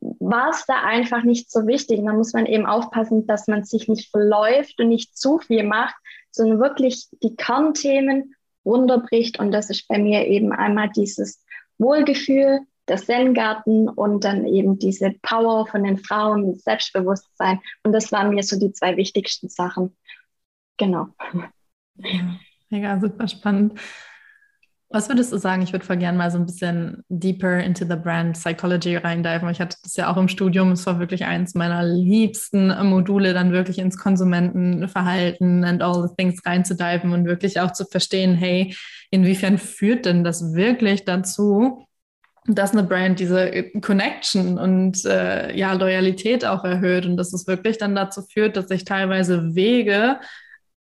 war 0.00 0.50
es 0.50 0.64
da 0.66 0.82
einfach 0.82 1.22
nicht 1.22 1.52
so 1.52 1.68
wichtig. 1.68 2.00
Da 2.04 2.12
muss 2.12 2.32
man 2.32 2.46
eben 2.46 2.66
aufpassen, 2.66 3.28
dass 3.28 3.46
man 3.46 3.62
sich 3.62 3.86
nicht 3.86 4.10
verläuft 4.10 4.80
und 4.80 4.88
nicht 4.88 5.16
zu 5.16 5.38
viel 5.38 5.62
macht, 5.62 5.94
sondern 6.32 6.58
wirklich 6.58 7.06
die 7.22 7.36
Kernthemen 7.36 8.34
runterbricht. 8.64 9.38
Und 9.38 9.52
das 9.52 9.70
ist 9.70 9.86
bei 9.86 9.98
mir 9.98 10.26
eben 10.26 10.52
einmal 10.52 10.90
dieses 10.90 11.44
Wohlgefühl, 11.78 12.58
der 12.88 12.96
Zen-Garten 12.96 13.88
und 13.88 14.24
dann 14.24 14.46
eben 14.46 14.80
diese 14.80 15.12
Power 15.22 15.68
von 15.68 15.84
den 15.84 15.98
Frauen, 15.98 16.56
Selbstbewusstsein. 16.56 17.60
Und 17.84 17.92
das 17.92 18.10
waren 18.10 18.34
mir 18.34 18.42
so 18.42 18.58
die 18.58 18.72
zwei 18.72 18.96
wichtigsten 18.96 19.48
Sachen. 19.48 19.96
Genau. 20.76 21.08
Ja, 21.98 22.38
mega, 22.70 23.00
super 23.00 23.28
spannend. 23.28 23.78
Was 24.88 25.08
würdest 25.08 25.32
du 25.32 25.38
sagen? 25.38 25.62
Ich 25.62 25.72
würde 25.72 25.84
voll 25.84 25.96
gerne 25.96 26.16
mal 26.16 26.30
so 26.30 26.38
ein 26.38 26.46
bisschen 26.46 27.02
deeper 27.08 27.58
into 27.58 27.84
the 27.84 27.96
brand 27.96 28.36
psychology 28.36 28.94
reindiven. 28.96 29.48
Ich 29.48 29.60
hatte 29.60 29.76
das 29.82 29.96
ja 29.96 30.10
auch 30.10 30.16
im 30.16 30.28
Studium. 30.28 30.70
Es 30.72 30.86
war 30.86 31.00
wirklich 31.00 31.24
eins 31.24 31.54
meiner 31.54 31.84
liebsten 31.84 32.68
Module, 32.88 33.34
dann 33.34 33.50
wirklich 33.50 33.78
ins 33.78 33.98
Konsumentenverhalten 33.98 35.64
and 35.64 35.82
all 35.82 36.08
the 36.08 36.14
things 36.16 36.40
reinzudiven 36.46 37.12
und 37.12 37.26
wirklich 37.26 37.58
auch 37.58 37.72
zu 37.72 37.84
verstehen, 37.84 38.36
hey, 38.36 38.76
inwiefern 39.10 39.58
führt 39.58 40.06
denn 40.06 40.22
das 40.22 40.54
wirklich 40.54 41.04
dazu, 41.04 41.84
dass 42.46 42.72
eine 42.72 42.84
Brand 42.84 43.18
diese 43.18 43.64
Connection 43.80 44.56
und 44.56 45.04
äh, 45.04 45.52
ja 45.56 45.72
Loyalität 45.72 46.44
auch 46.44 46.62
erhöht 46.62 47.06
und 47.06 47.16
dass 47.16 47.32
es 47.32 47.48
wirklich 47.48 47.78
dann 47.78 47.96
dazu 47.96 48.22
führt, 48.22 48.56
dass 48.56 48.70
ich 48.70 48.84
teilweise 48.84 49.56
Wege 49.56 50.20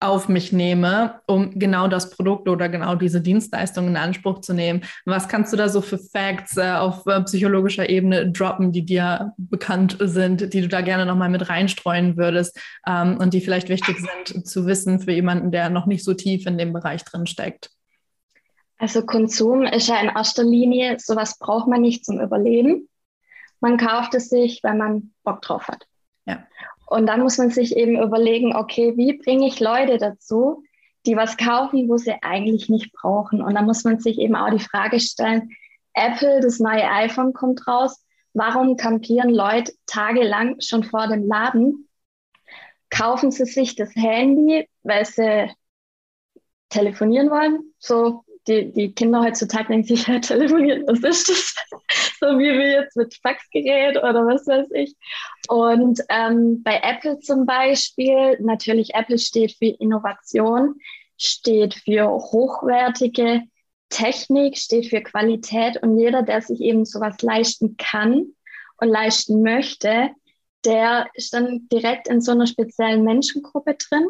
auf 0.01 0.27
mich 0.27 0.51
nehme, 0.51 1.21
um 1.27 1.57
genau 1.59 1.87
das 1.87 2.09
Produkt 2.09 2.49
oder 2.49 2.69
genau 2.69 2.95
diese 2.95 3.21
Dienstleistung 3.21 3.87
in 3.87 3.97
Anspruch 3.97 4.41
zu 4.41 4.53
nehmen. 4.53 4.81
Was 5.05 5.29
kannst 5.29 5.53
du 5.53 5.57
da 5.57 5.69
so 5.69 5.81
für 5.81 5.99
Facts 5.99 6.57
äh, 6.57 6.71
auf 6.71 7.05
äh, 7.05 7.21
psychologischer 7.21 7.87
Ebene 7.87 8.31
droppen, 8.31 8.71
die 8.71 8.83
dir 8.83 9.33
bekannt 9.37 9.97
sind, 9.99 10.53
die 10.53 10.61
du 10.61 10.67
da 10.67 10.81
gerne 10.81 11.05
nochmal 11.05 11.29
mit 11.29 11.47
reinstreuen 11.49 12.17
würdest 12.17 12.59
ähm, 12.87 13.17
und 13.19 13.33
die 13.33 13.41
vielleicht 13.41 13.69
wichtig 13.69 13.97
sind 13.99 14.47
zu 14.47 14.65
wissen 14.65 14.99
für 14.99 15.11
jemanden, 15.11 15.51
der 15.51 15.69
noch 15.69 15.85
nicht 15.85 16.03
so 16.03 16.15
tief 16.15 16.47
in 16.47 16.57
dem 16.57 16.73
Bereich 16.73 17.03
drin 17.05 17.27
steckt? 17.27 17.69
Also 18.79 19.05
Konsum 19.05 19.61
ist 19.61 19.87
ja 19.87 20.01
in 20.01 20.09
erster 20.09 20.43
Linie, 20.43 20.97
sowas 20.99 21.37
braucht 21.37 21.67
man 21.67 21.81
nicht 21.81 22.03
zum 22.03 22.19
Überleben. 22.19 22.89
Man 23.59 23.77
kauft 23.77 24.15
es 24.15 24.29
sich, 24.29 24.63
wenn 24.63 24.79
man 24.79 25.13
Bock 25.23 25.43
drauf 25.43 25.67
hat. 25.67 25.85
Ja. 26.25 26.43
Und 26.91 27.05
dann 27.05 27.21
muss 27.21 27.37
man 27.37 27.51
sich 27.51 27.77
eben 27.77 27.97
überlegen, 27.97 28.53
okay, 28.53 28.97
wie 28.97 29.13
bringe 29.13 29.47
ich 29.47 29.61
Leute 29.61 29.97
dazu, 29.97 30.61
die 31.05 31.15
was 31.15 31.37
kaufen, 31.37 31.87
wo 31.87 31.95
sie 31.95 32.21
eigentlich 32.21 32.67
nicht 32.67 32.91
brauchen. 32.91 33.41
Und 33.41 33.55
dann 33.55 33.63
muss 33.63 33.85
man 33.85 34.01
sich 34.01 34.19
eben 34.19 34.35
auch 34.35 34.49
die 34.49 34.59
Frage 34.59 34.99
stellen, 34.99 35.51
Apple, 35.93 36.41
das 36.41 36.59
neue 36.59 36.85
iPhone 36.85 37.31
kommt 37.31 37.65
raus, 37.65 38.03
warum 38.33 38.75
kampieren 38.75 39.29
Leute 39.29 39.71
tagelang 39.85 40.59
schon 40.59 40.83
vor 40.83 41.07
dem 41.07 41.25
Laden? 41.25 41.87
Kaufen 42.89 43.31
sie 43.31 43.45
sich 43.45 43.75
das 43.77 43.95
Handy, 43.95 44.67
weil 44.83 45.05
sie 45.05 45.49
telefonieren 46.67 47.29
wollen? 47.29 47.73
So 47.79 48.25
die, 48.47 48.71
die 48.71 48.93
Kinder 48.93 49.21
heutzutage 49.21 49.67
denken 49.67 49.87
sich, 49.87 50.07
ja, 50.07 50.19
telefonieren, 50.19 50.83
was 50.87 51.03
ist 51.03 51.29
das? 51.29 51.55
so 52.19 52.27
wie 52.39 52.51
wir 52.51 52.71
jetzt 52.71 52.95
mit 52.95 53.13
Faxgerät 53.15 53.97
oder 53.97 54.25
was 54.25 54.47
weiß 54.47 54.67
ich. 54.73 54.95
Und 55.47 56.01
ähm, 56.09 56.63
bei 56.63 56.79
Apple 56.83 57.19
zum 57.19 57.45
Beispiel, 57.45 58.37
natürlich 58.39 58.93
Apple 58.93 59.19
steht 59.19 59.53
für 59.53 59.65
Innovation, 59.65 60.75
steht 61.17 61.75
für 61.75 62.09
hochwertige 62.09 63.43
Technik, 63.89 64.57
steht 64.57 64.87
für 64.87 65.01
Qualität 65.01 65.81
und 65.83 65.99
jeder, 65.99 66.23
der 66.23 66.41
sich 66.41 66.61
eben 66.61 66.85
sowas 66.85 67.21
leisten 67.21 67.77
kann 67.77 68.33
und 68.77 68.87
leisten 68.87 69.43
möchte, 69.43 70.09
der 70.65 71.07
ist 71.13 71.33
dann 71.33 71.67
direkt 71.71 72.07
in 72.07 72.21
so 72.21 72.31
einer 72.31 72.47
speziellen 72.47 73.03
Menschengruppe 73.03 73.75
drin. 73.75 74.07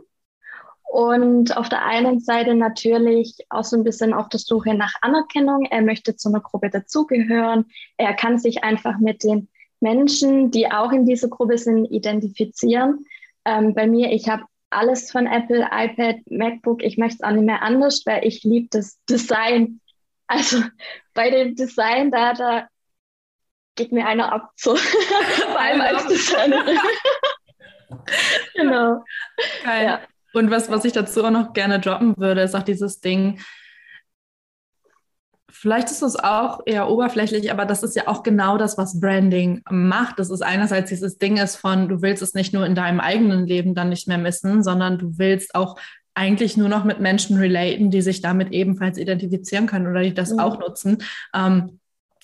Und 0.91 1.56
auf 1.56 1.69
der 1.69 1.86
einen 1.86 2.19
Seite 2.19 2.54
natürlich 2.54 3.38
auch 3.47 3.63
so 3.63 3.77
ein 3.77 3.86
bisschen 3.86 4.13
auf 4.13 4.27
der 4.27 4.41
Suche 4.41 4.73
nach 4.73 4.93
Anerkennung. 4.99 5.65
Er 5.71 5.82
möchte 5.82 6.17
zu 6.17 6.27
einer 6.27 6.41
Gruppe 6.41 6.69
dazugehören. 6.69 7.67
Er 7.95 8.13
kann 8.13 8.38
sich 8.38 8.65
einfach 8.65 8.99
mit 8.99 9.23
den 9.23 9.47
Menschen, 9.80 10.51
die 10.51 10.69
auch 10.69 10.91
in 10.91 11.06
dieser 11.06 11.30
Gruppe 11.30 11.58
sind, 11.58 11.86
identifizieren. 11.86 13.06
Ähm, 13.45 13.73
bei 13.73 13.88
mir, 13.88 14.12
ich 14.12 14.27
habe 14.27 14.43
alles 14.69 15.10
von 15.10 15.27
Apple, 15.27 15.65
iPad, 15.71 16.17
MacBook. 16.30 16.84
Ich 16.84 16.97
möchte 16.97 17.19
es 17.21 17.23
auch 17.23 17.32
nicht 17.32 17.45
mehr 17.45 17.62
anders, 17.62 18.04
weil 18.06 18.27
ich 18.27 18.43
liebe 18.43 18.67
das 18.69 18.99
Design. 19.10 19.80
Also 20.27 20.58
bei 21.13 21.30
dem 21.30 21.56
Design, 21.56 22.12
da, 22.12 22.34
da 22.34 22.67
geht 23.75 23.93
mir 23.93 24.06
einer 24.06 24.30
ab. 24.34 24.51
So. 24.58 24.75
Vor 24.75 25.58
allem 25.58 25.80
als 25.80 26.06
Designerin. 26.08 26.80
genau. 28.56 29.06
Geil. 29.63 29.86
Ja. 29.86 30.01
Und 30.34 30.50
was, 30.50 30.70
was 30.70 30.86
ich 30.86 30.94
dazu 30.94 31.24
auch 31.24 31.32
noch 31.32 31.54
gerne 31.54 31.80
droppen 31.80 32.15
würde, 32.17 32.41
ist 32.41 32.56
auch 32.56 32.63
dieses 32.63 33.00
Ding, 33.00 33.39
Vielleicht 35.54 35.91
ist 35.91 36.02
es 36.02 36.15
auch 36.15 36.62
eher 36.65 36.89
oberflächlich, 36.89 37.52
aber 37.52 37.65
das 37.65 37.84
ist 37.84 37.96
ja 37.96 38.08
auch 38.08 38.24
genau 38.24 38.58
das, 38.58 38.80
was 38.80 39.00
Branding 39.00 39.62
macht. 39.70 40.17
Das 40.17 40.32
ist 40.32 40.41
einerseits 40.41 40.89
dieses 40.89 41.20
Ding 41.20 41.38
ist 41.38 41.58
von, 41.58 41.88
du 41.88 42.02
willst 42.02 42.24
es 42.24 42.34
nicht 42.34 42.52
nur 42.52 42.65
in 42.65 42.74
deinem 42.74 43.00
eigenen 43.00 43.46
Leben 43.46 43.76
dann 43.76 43.89
nicht 43.89 44.08
mehr 44.08 44.17
missen, 44.17 44.63
sondern 44.63 44.98
du 44.98 45.20
willst 45.20 45.54
auch 45.54 45.78
eigentlich 46.15 46.58
nur 46.58 46.70
noch 46.70 46.84
mit 46.84 47.00
Menschen 47.00 47.38
relaten, 47.38 47.91
die 47.91 48.02
sich 48.02 48.22
damit 48.22 48.52
ebenfalls 48.52 48.98
identifizieren 48.98 49.67
können 49.67 49.88
oder 49.88 50.02
die 50.02 50.13
das 50.13 50.32
mhm. 50.32 50.39
auch 50.39 50.58
nutzen. 50.58 51.04
Ähm, 51.36 51.81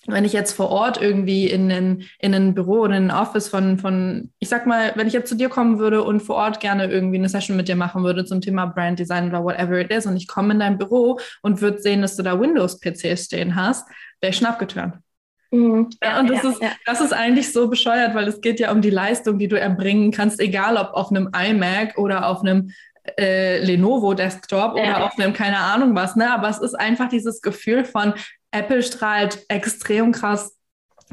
wenn 0.08 0.26
ich 0.26 0.34
jetzt 0.34 0.54
vor 0.54 0.70
Ort 0.70 1.02
irgendwie 1.02 1.48
in, 1.48 1.70
in, 1.70 2.04
in 2.20 2.34
ein 2.34 2.54
Büro 2.54 2.80
oder 2.80 2.96
in 2.96 3.12
ein 3.12 3.18
Office 3.18 3.50
von, 3.50 3.78
von, 3.78 4.32
ich 4.40 4.48
sag 4.48 4.66
mal, 4.66 4.94
wenn 4.96 5.08
ich 5.08 5.14
jetzt 5.14 5.30
zu 5.30 5.36
dir 5.36 5.50
kommen 5.50 5.80
würde 5.80 6.02
und 6.02 6.22
vor 6.22 6.38
Ort 6.38 6.62
gerne 6.62 6.88
irgendwie 6.88 7.18
eine 7.18 7.30
Session 7.30 7.58
mit 7.58 7.68
dir 7.68 7.76
machen 7.76 8.04
würde 8.04 8.24
zum 8.24 8.40
Thema 8.40 8.66
Brand 8.66 9.00
Design 9.00 9.28
oder 9.28 9.44
whatever 9.44 9.80
it 9.80 9.92
is 9.92 10.06
und 10.06 10.16
ich 10.16 10.28
komme 10.28 10.54
in 10.54 10.60
dein 10.60 10.78
Büro 10.78 11.20
und 11.42 11.62
würde 11.62 11.80
sehen, 11.80 12.02
dass 12.02 12.16
du 12.16 12.24
da 12.24 12.40
Windows-PCs 12.40 13.26
stehen 13.26 13.56
hast, 13.56 13.88
wäre 14.22 14.32
ich 14.32 14.38
schon 14.38 14.48
abgetürnt. 14.48 14.96
Mhm. 15.52 15.90
Ja, 16.02 16.20
und 16.20 16.30
das, 16.30 16.44
ja, 16.44 16.50
ist, 16.50 16.62
ja. 16.62 16.72
das 16.86 17.02
ist 17.02 17.14
eigentlich 17.14 17.52
so 17.52 17.70
bescheuert, 17.70 18.16
weil 18.16 18.28
es 18.28 18.42
geht 18.42 18.60
ja 18.60 18.72
um 18.72 18.82
die 18.82 18.90
Leistung, 18.90 19.38
die 19.38 19.48
du 19.48 19.60
erbringen 19.60 20.12
kannst, 20.12 20.40
egal 20.40 20.78
ob 20.78 20.94
auf 20.94 21.10
einem 21.10 21.30
iMac 21.34 21.98
oder 21.98 22.28
auf 22.28 22.42
einem 22.42 22.72
äh, 23.18 23.60
Lenovo 23.64 24.14
Desktop 24.14 24.74
oder 24.74 25.06
auf 25.06 25.18
einem 25.18 25.34
keine 25.34 25.58
Ahnung 25.58 25.96
was, 25.96 26.16
ne? 26.16 26.32
Aber 26.32 26.50
es 26.50 26.60
ist 26.60 26.76
einfach 26.76 27.08
dieses 27.08 27.42
Gefühl 27.42 27.86
von, 27.86 28.14
Apple 28.52 28.82
strahlt 28.84 29.46
extrem 29.50 30.12
krass 30.12 30.58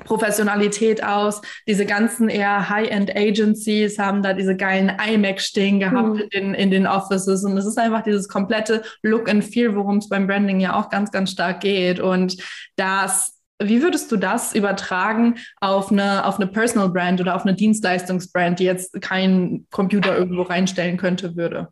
Professionalität 0.04 1.04
aus. 1.04 1.40
Diese 1.68 1.86
ganzen 1.86 2.28
eher 2.28 2.68
High-End-Agencies 2.68 3.98
haben 3.98 4.22
da 4.22 4.32
diese 4.32 4.56
geilen 4.56 4.92
iMac 5.08 5.40
stehen 5.40 5.78
gehabt 5.78 6.16
mhm. 6.16 6.28
in, 6.30 6.54
in 6.54 6.70
den 6.70 6.86
Offices. 6.86 7.44
Und 7.44 7.56
es 7.56 7.64
ist 7.64 7.78
einfach 7.78 8.02
dieses 8.02 8.28
komplette 8.28 8.82
Look 9.02 9.28
and 9.28 9.44
Feel, 9.44 9.74
worum 9.76 9.98
es 9.98 10.08
beim 10.08 10.26
Branding 10.26 10.60
ja 10.60 10.74
auch 10.74 10.90
ganz, 10.90 11.12
ganz 11.12 11.30
stark 11.30 11.60
geht. 11.60 12.00
Und 12.00 12.36
das, 12.76 13.40
wie 13.62 13.82
würdest 13.82 14.10
du 14.10 14.16
das 14.16 14.54
übertragen 14.54 15.36
auf 15.60 15.92
eine, 15.92 16.26
auf 16.26 16.36
eine 16.36 16.48
Personal 16.48 16.88
Brand 16.88 17.20
oder 17.20 17.36
auf 17.36 17.42
eine 17.42 17.54
Dienstleistungsbrand, 17.54 18.58
die 18.58 18.64
jetzt 18.64 19.00
kein 19.00 19.66
Computer 19.70 20.16
irgendwo 20.16 20.42
reinstellen 20.42 20.96
könnte, 20.96 21.36
würde? 21.36 21.68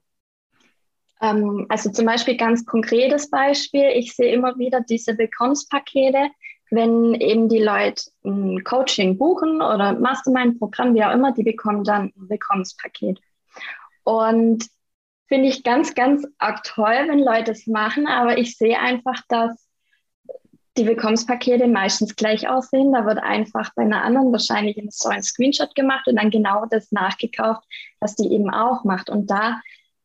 Ähm, 1.22 1.66
also 1.68 1.90
zum 1.90 2.04
Beispiel 2.04 2.36
ganz 2.36 2.66
konkretes 2.66 3.30
Beispiel. 3.30 3.90
Ich 3.94 4.14
sehe 4.14 4.34
immer 4.34 4.58
wieder 4.58 4.80
diese 4.80 5.16
Willkommenspakete, 5.16 6.28
wenn 6.70 7.14
eben 7.14 7.48
die 7.48 7.62
Leute 7.62 8.10
ein 8.24 8.64
Coaching 8.64 9.16
buchen 9.16 9.62
oder 9.62 9.92
Mastermind-Programm, 9.92 10.94
wie 10.94 11.04
auch 11.04 11.12
immer, 11.12 11.32
die 11.32 11.44
bekommen 11.44 11.84
dann 11.84 12.12
ein 12.16 12.28
Willkommenspaket. 12.28 13.20
Und 14.04 14.66
finde 15.28 15.48
ich 15.48 15.62
ganz, 15.62 15.94
ganz 15.94 16.26
arg 16.38 16.64
toll, 16.64 17.06
wenn 17.06 17.20
Leute 17.20 17.52
es 17.52 17.66
machen, 17.66 18.06
aber 18.06 18.38
ich 18.38 18.56
sehe 18.56 18.78
einfach, 18.78 19.20
dass 19.28 19.68
die 20.76 20.86
Willkommenspakete 20.86 21.68
meistens 21.68 22.16
gleich 22.16 22.48
aussehen. 22.48 22.92
Da 22.92 23.04
wird 23.06 23.18
einfach 23.18 23.72
bei 23.74 23.82
einer 23.82 24.02
anderen 24.02 24.32
wahrscheinlich 24.32 24.82
so 24.90 25.10
ein 25.10 25.22
Screenshot 25.22 25.74
gemacht 25.74 26.08
und 26.08 26.16
dann 26.16 26.30
genau 26.30 26.64
das 26.66 26.90
nachgekauft, 26.92 27.62
was 28.00 28.16
die 28.16 28.32
eben 28.32 28.50
auch 28.50 28.84
macht. 28.84 29.10
Und 29.10 29.30
da 29.30 29.60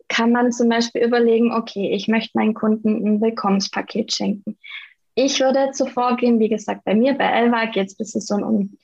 kann 0.07 0.31
man 0.31 0.51
zum 0.51 0.69
Beispiel 0.69 1.03
überlegen, 1.03 1.51
okay, 1.51 1.91
ich 1.93 2.07
möchte 2.07 2.37
meinen 2.37 2.53
Kunden 2.53 3.05
ein 3.05 3.21
Willkommenspaket 3.21 4.13
schenken. 4.13 4.57
Ich 5.15 5.39
würde 5.39 5.71
zuvor 5.71 6.15
gehen, 6.15 6.39
wie 6.39 6.49
gesagt, 6.49 6.85
bei 6.85 6.93
mir, 6.93 7.15
bei 7.15 7.25
Elva 7.25 7.65
geht 7.65 7.87
es 7.87 7.93
ein 7.93 7.97
bisschen 7.97 8.21
so 8.21 8.35
um 8.35 8.77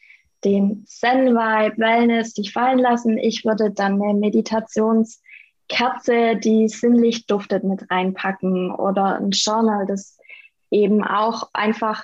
den 0.44 0.84
Zen-Vibe, 0.86 1.78
Wellness, 1.78 2.34
dich 2.34 2.52
fallen 2.52 2.80
lassen. 2.80 3.18
Ich 3.18 3.46
würde 3.46 3.72
dann 3.72 4.02
eine 4.02 4.16
Meditationskerze, 4.16 6.36
die 6.44 6.68
sinnlich 6.68 7.28
duftet, 7.28 7.64
mit 7.64 7.90
reinpacken 7.90 8.72
oder 8.72 9.20
ein 9.20 9.32
Journal, 9.32 9.86
das 9.86 10.18
eben 10.72 11.02
auch 11.04 11.50
einfach 11.54 12.04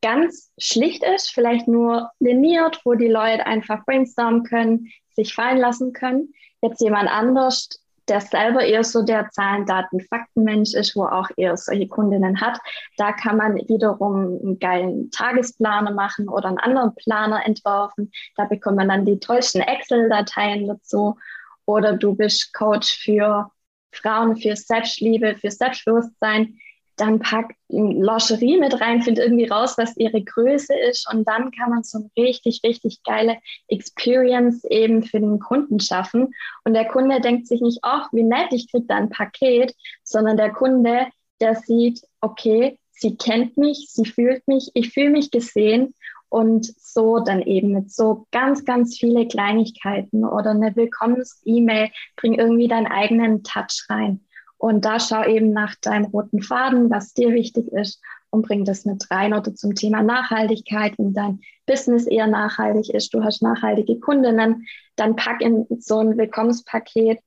ganz 0.00 0.50
schlicht 0.58 1.04
ist, 1.04 1.30
vielleicht 1.30 1.68
nur 1.68 2.10
liniert, 2.20 2.80
wo 2.84 2.94
die 2.94 3.08
Leute 3.08 3.46
einfach 3.46 3.84
brainstormen 3.84 4.44
können, 4.44 4.88
sich 5.14 5.34
fallen 5.34 5.58
lassen 5.58 5.92
können. 5.92 6.32
Jetzt 6.62 6.80
jemand 6.80 7.10
anders 7.10 7.68
der 8.08 8.20
selber 8.20 8.64
eher 8.64 8.84
so 8.84 9.02
der 9.02 9.30
Zahlen, 9.30 9.66
Daten, 9.66 10.00
Faktenmensch 10.00 10.74
ist, 10.74 10.96
wo 10.96 11.04
auch 11.04 11.28
eher 11.36 11.56
solche 11.56 11.88
Kundinnen 11.88 12.40
hat. 12.40 12.58
Da 12.96 13.12
kann 13.12 13.36
man 13.36 13.56
wiederum 13.56 14.38
einen 14.42 14.58
geilen 14.58 15.10
Tagesplaner 15.10 15.92
machen 15.92 16.28
oder 16.28 16.48
einen 16.48 16.58
anderen 16.58 16.94
Planer 16.94 17.44
entwerfen. 17.44 18.10
Da 18.36 18.44
bekommt 18.44 18.76
man 18.76 18.88
dann 18.88 19.04
die 19.04 19.18
tollsten 19.18 19.60
Excel-Dateien 19.60 20.66
dazu. 20.66 21.16
Oder 21.66 21.94
du 21.94 22.14
bist 22.14 22.54
Coach 22.54 22.98
für 23.02 23.50
Frauen, 23.92 24.36
für 24.36 24.56
Selbstliebe, 24.56 25.36
für 25.36 25.50
Selbstbewusstsein. 25.50 26.58
Dann 27.00 27.20
packt 27.20 27.56
Lingerie 27.68 28.58
mit 28.58 28.80
rein, 28.80 29.02
findet 29.02 29.24
irgendwie 29.24 29.46
raus, 29.46 29.74
was 29.78 29.96
ihre 29.96 30.22
Größe 30.22 30.74
ist 30.90 31.10
und 31.12 31.26
dann 31.26 31.50
kann 31.50 31.70
man 31.70 31.82
so 31.82 31.98
eine 31.98 32.10
richtig, 32.16 32.60
richtig 32.64 33.02
geile 33.04 33.38
Experience 33.68 34.64
eben 34.64 35.02
für 35.02 35.20
den 35.20 35.38
Kunden 35.38 35.80
schaffen. 35.80 36.34
Und 36.64 36.74
der 36.74 36.86
Kunde 36.86 37.20
denkt 37.20 37.46
sich 37.46 37.60
nicht, 37.60 37.80
ach, 37.82 38.08
wie 38.12 38.22
nett, 38.22 38.52
ich 38.52 38.70
kriege 38.70 38.86
da 38.86 38.96
ein 38.96 39.10
Paket, 39.10 39.74
sondern 40.02 40.36
der 40.36 40.52
Kunde, 40.52 41.06
der 41.40 41.54
sieht, 41.54 42.02
okay, 42.20 42.78
sie 42.90 43.16
kennt 43.16 43.56
mich, 43.56 43.88
sie 43.90 44.04
fühlt 44.04 44.46
mich, 44.48 44.70
ich 44.74 44.92
fühle 44.92 45.10
mich 45.10 45.30
gesehen 45.30 45.94
und 46.28 46.66
so 46.66 47.20
dann 47.20 47.42
eben 47.42 47.72
mit 47.72 47.90
so 47.92 48.26
ganz, 48.32 48.64
ganz 48.64 48.98
viele 48.98 49.26
Kleinigkeiten 49.26 50.24
oder 50.24 50.50
eine 50.50 50.74
Willkommens-E-Mail, 50.74 51.90
bring 52.16 52.34
irgendwie 52.34 52.68
deinen 52.68 52.86
eigenen 52.86 53.42
Touch 53.44 53.86
rein. 53.88 54.20
Und 54.58 54.84
da 54.84 55.00
schau 55.00 55.24
eben 55.24 55.52
nach 55.52 55.74
deinem 55.76 56.06
roten 56.06 56.42
Faden, 56.42 56.90
was 56.90 57.14
dir 57.14 57.32
wichtig 57.32 57.68
ist 57.72 58.02
und 58.30 58.42
bring 58.46 58.64
das 58.64 58.84
mit 58.84 59.10
rein 59.10 59.32
oder 59.32 59.54
zum 59.54 59.74
Thema 59.74 60.02
Nachhaltigkeit, 60.02 60.98
wenn 60.98 61.14
dein 61.14 61.40
Business 61.66 62.06
eher 62.06 62.26
nachhaltig 62.26 62.90
ist, 62.90 63.14
du 63.14 63.22
hast 63.22 63.42
nachhaltige 63.42 63.98
Kundinnen, 64.00 64.66
dann 64.96 65.16
pack 65.16 65.40
in 65.40 65.66
so 65.78 65.98
ein 66.00 66.18
Willkommenspaket 66.18 67.20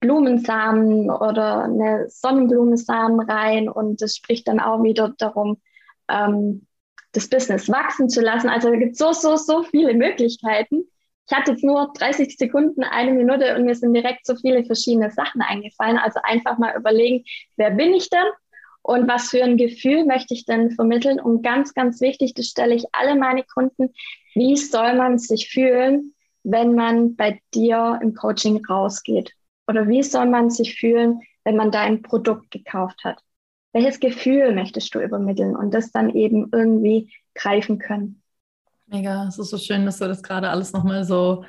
Blumensamen 0.00 1.10
oder 1.10 1.64
eine 1.64 2.10
Sonnenblumensamen 2.10 3.20
rein 3.20 3.70
und 3.70 4.02
das 4.02 4.16
spricht 4.16 4.48
dann 4.48 4.60
auch 4.60 4.82
wieder 4.82 5.14
darum, 5.16 5.62
ähm, 6.08 6.66
das 7.12 7.28
Business 7.28 7.70
wachsen 7.70 8.10
zu 8.10 8.20
lassen. 8.20 8.48
Also 8.50 8.68
da 8.68 8.76
gibt 8.76 8.92
es 8.92 8.98
so, 8.98 9.12
so, 9.12 9.36
so 9.36 9.62
viele 9.62 9.94
Möglichkeiten. 9.94 10.84
Ich 11.26 11.36
hatte 11.36 11.52
jetzt 11.52 11.64
nur 11.64 11.90
30 11.96 12.36
Sekunden, 12.36 12.84
eine 12.84 13.12
Minute 13.12 13.56
und 13.56 13.64
mir 13.64 13.74
sind 13.74 13.94
direkt 13.94 14.26
so 14.26 14.36
viele 14.36 14.64
verschiedene 14.64 15.10
Sachen 15.10 15.40
eingefallen. 15.40 15.96
Also 15.96 16.20
einfach 16.22 16.58
mal 16.58 16.76
überlegen, 16.76 17.24
wer 17.56 17.70
bin 17.70 17.94
ich 17.94 18.10
denn 18.10 18.26
und 18.82 19.08
was 19.08 19.30
für 19.30 19.42
ein 19.42 19.56
Gefühl 19.56 20.04
möchte 20.04 20.34
ich 20.34 20.44
denn 20.44 20.70
vermitteln? 20.72 21.18
Und 21.18 21.42
ganz, 21.42 21.72
ganz 21.72 22.02
wichtig, 22.02 22.34
das 22.34 22.46
stelle 22.46 22.74
ich 22.74 22.84
alle 22.92 23.14
meine 23.16 23.42
Kunden, 23.42 23.94
wie 24.34 24.56
soll 24.56 24.94
man 24.96 25.18
sich 25.18 25.48
fühlen, 25.48 26.14
wenn 26.42 26.74
man 26.74 27.16
bei 27.16 27.40
dir 27.54 27.98
im 28.02 28.14
Coaching 28.14 28.64
rausgeht? 28.66 29.32
Oder 29.66 29.88
wie 29.88 30.02
soll 30.02 30.26
man 30.26 30.50
sich 30.50 30.74
fühlen, 30.78 31.22
wenn 31.44 31.56
man 31.56 31.70
dein 31.70 32.02
Produkt 32.02 32.50
gekauft 32.50 33.02
hat? 33.04 33.22
Welches 33.72 34.00
Gefühl 34.00 34.54
möchtest 34.54 34.94
du 34.94 35.00
übermitteln 35.00 35.56
und 35.56 35.72
das 35.72 35.90
dann 35.90 36.10
eben 36.10 36.50
irgendwie 36.52 37.12
greifen 37.34 37.78
können? 37.78 38.23
Mega, 38.94 39.26
es 39.26 39.40
ist 39.40 39.50
so 39.50 39.58
schön, 39.58 39.84
dass 39.86 39.98
du 39.98 40.06
das 40.06 40.22
gerade 40.22 40.50
alles 40.50 40.72
nochmal 40.72 41.02
so 41.04 41.44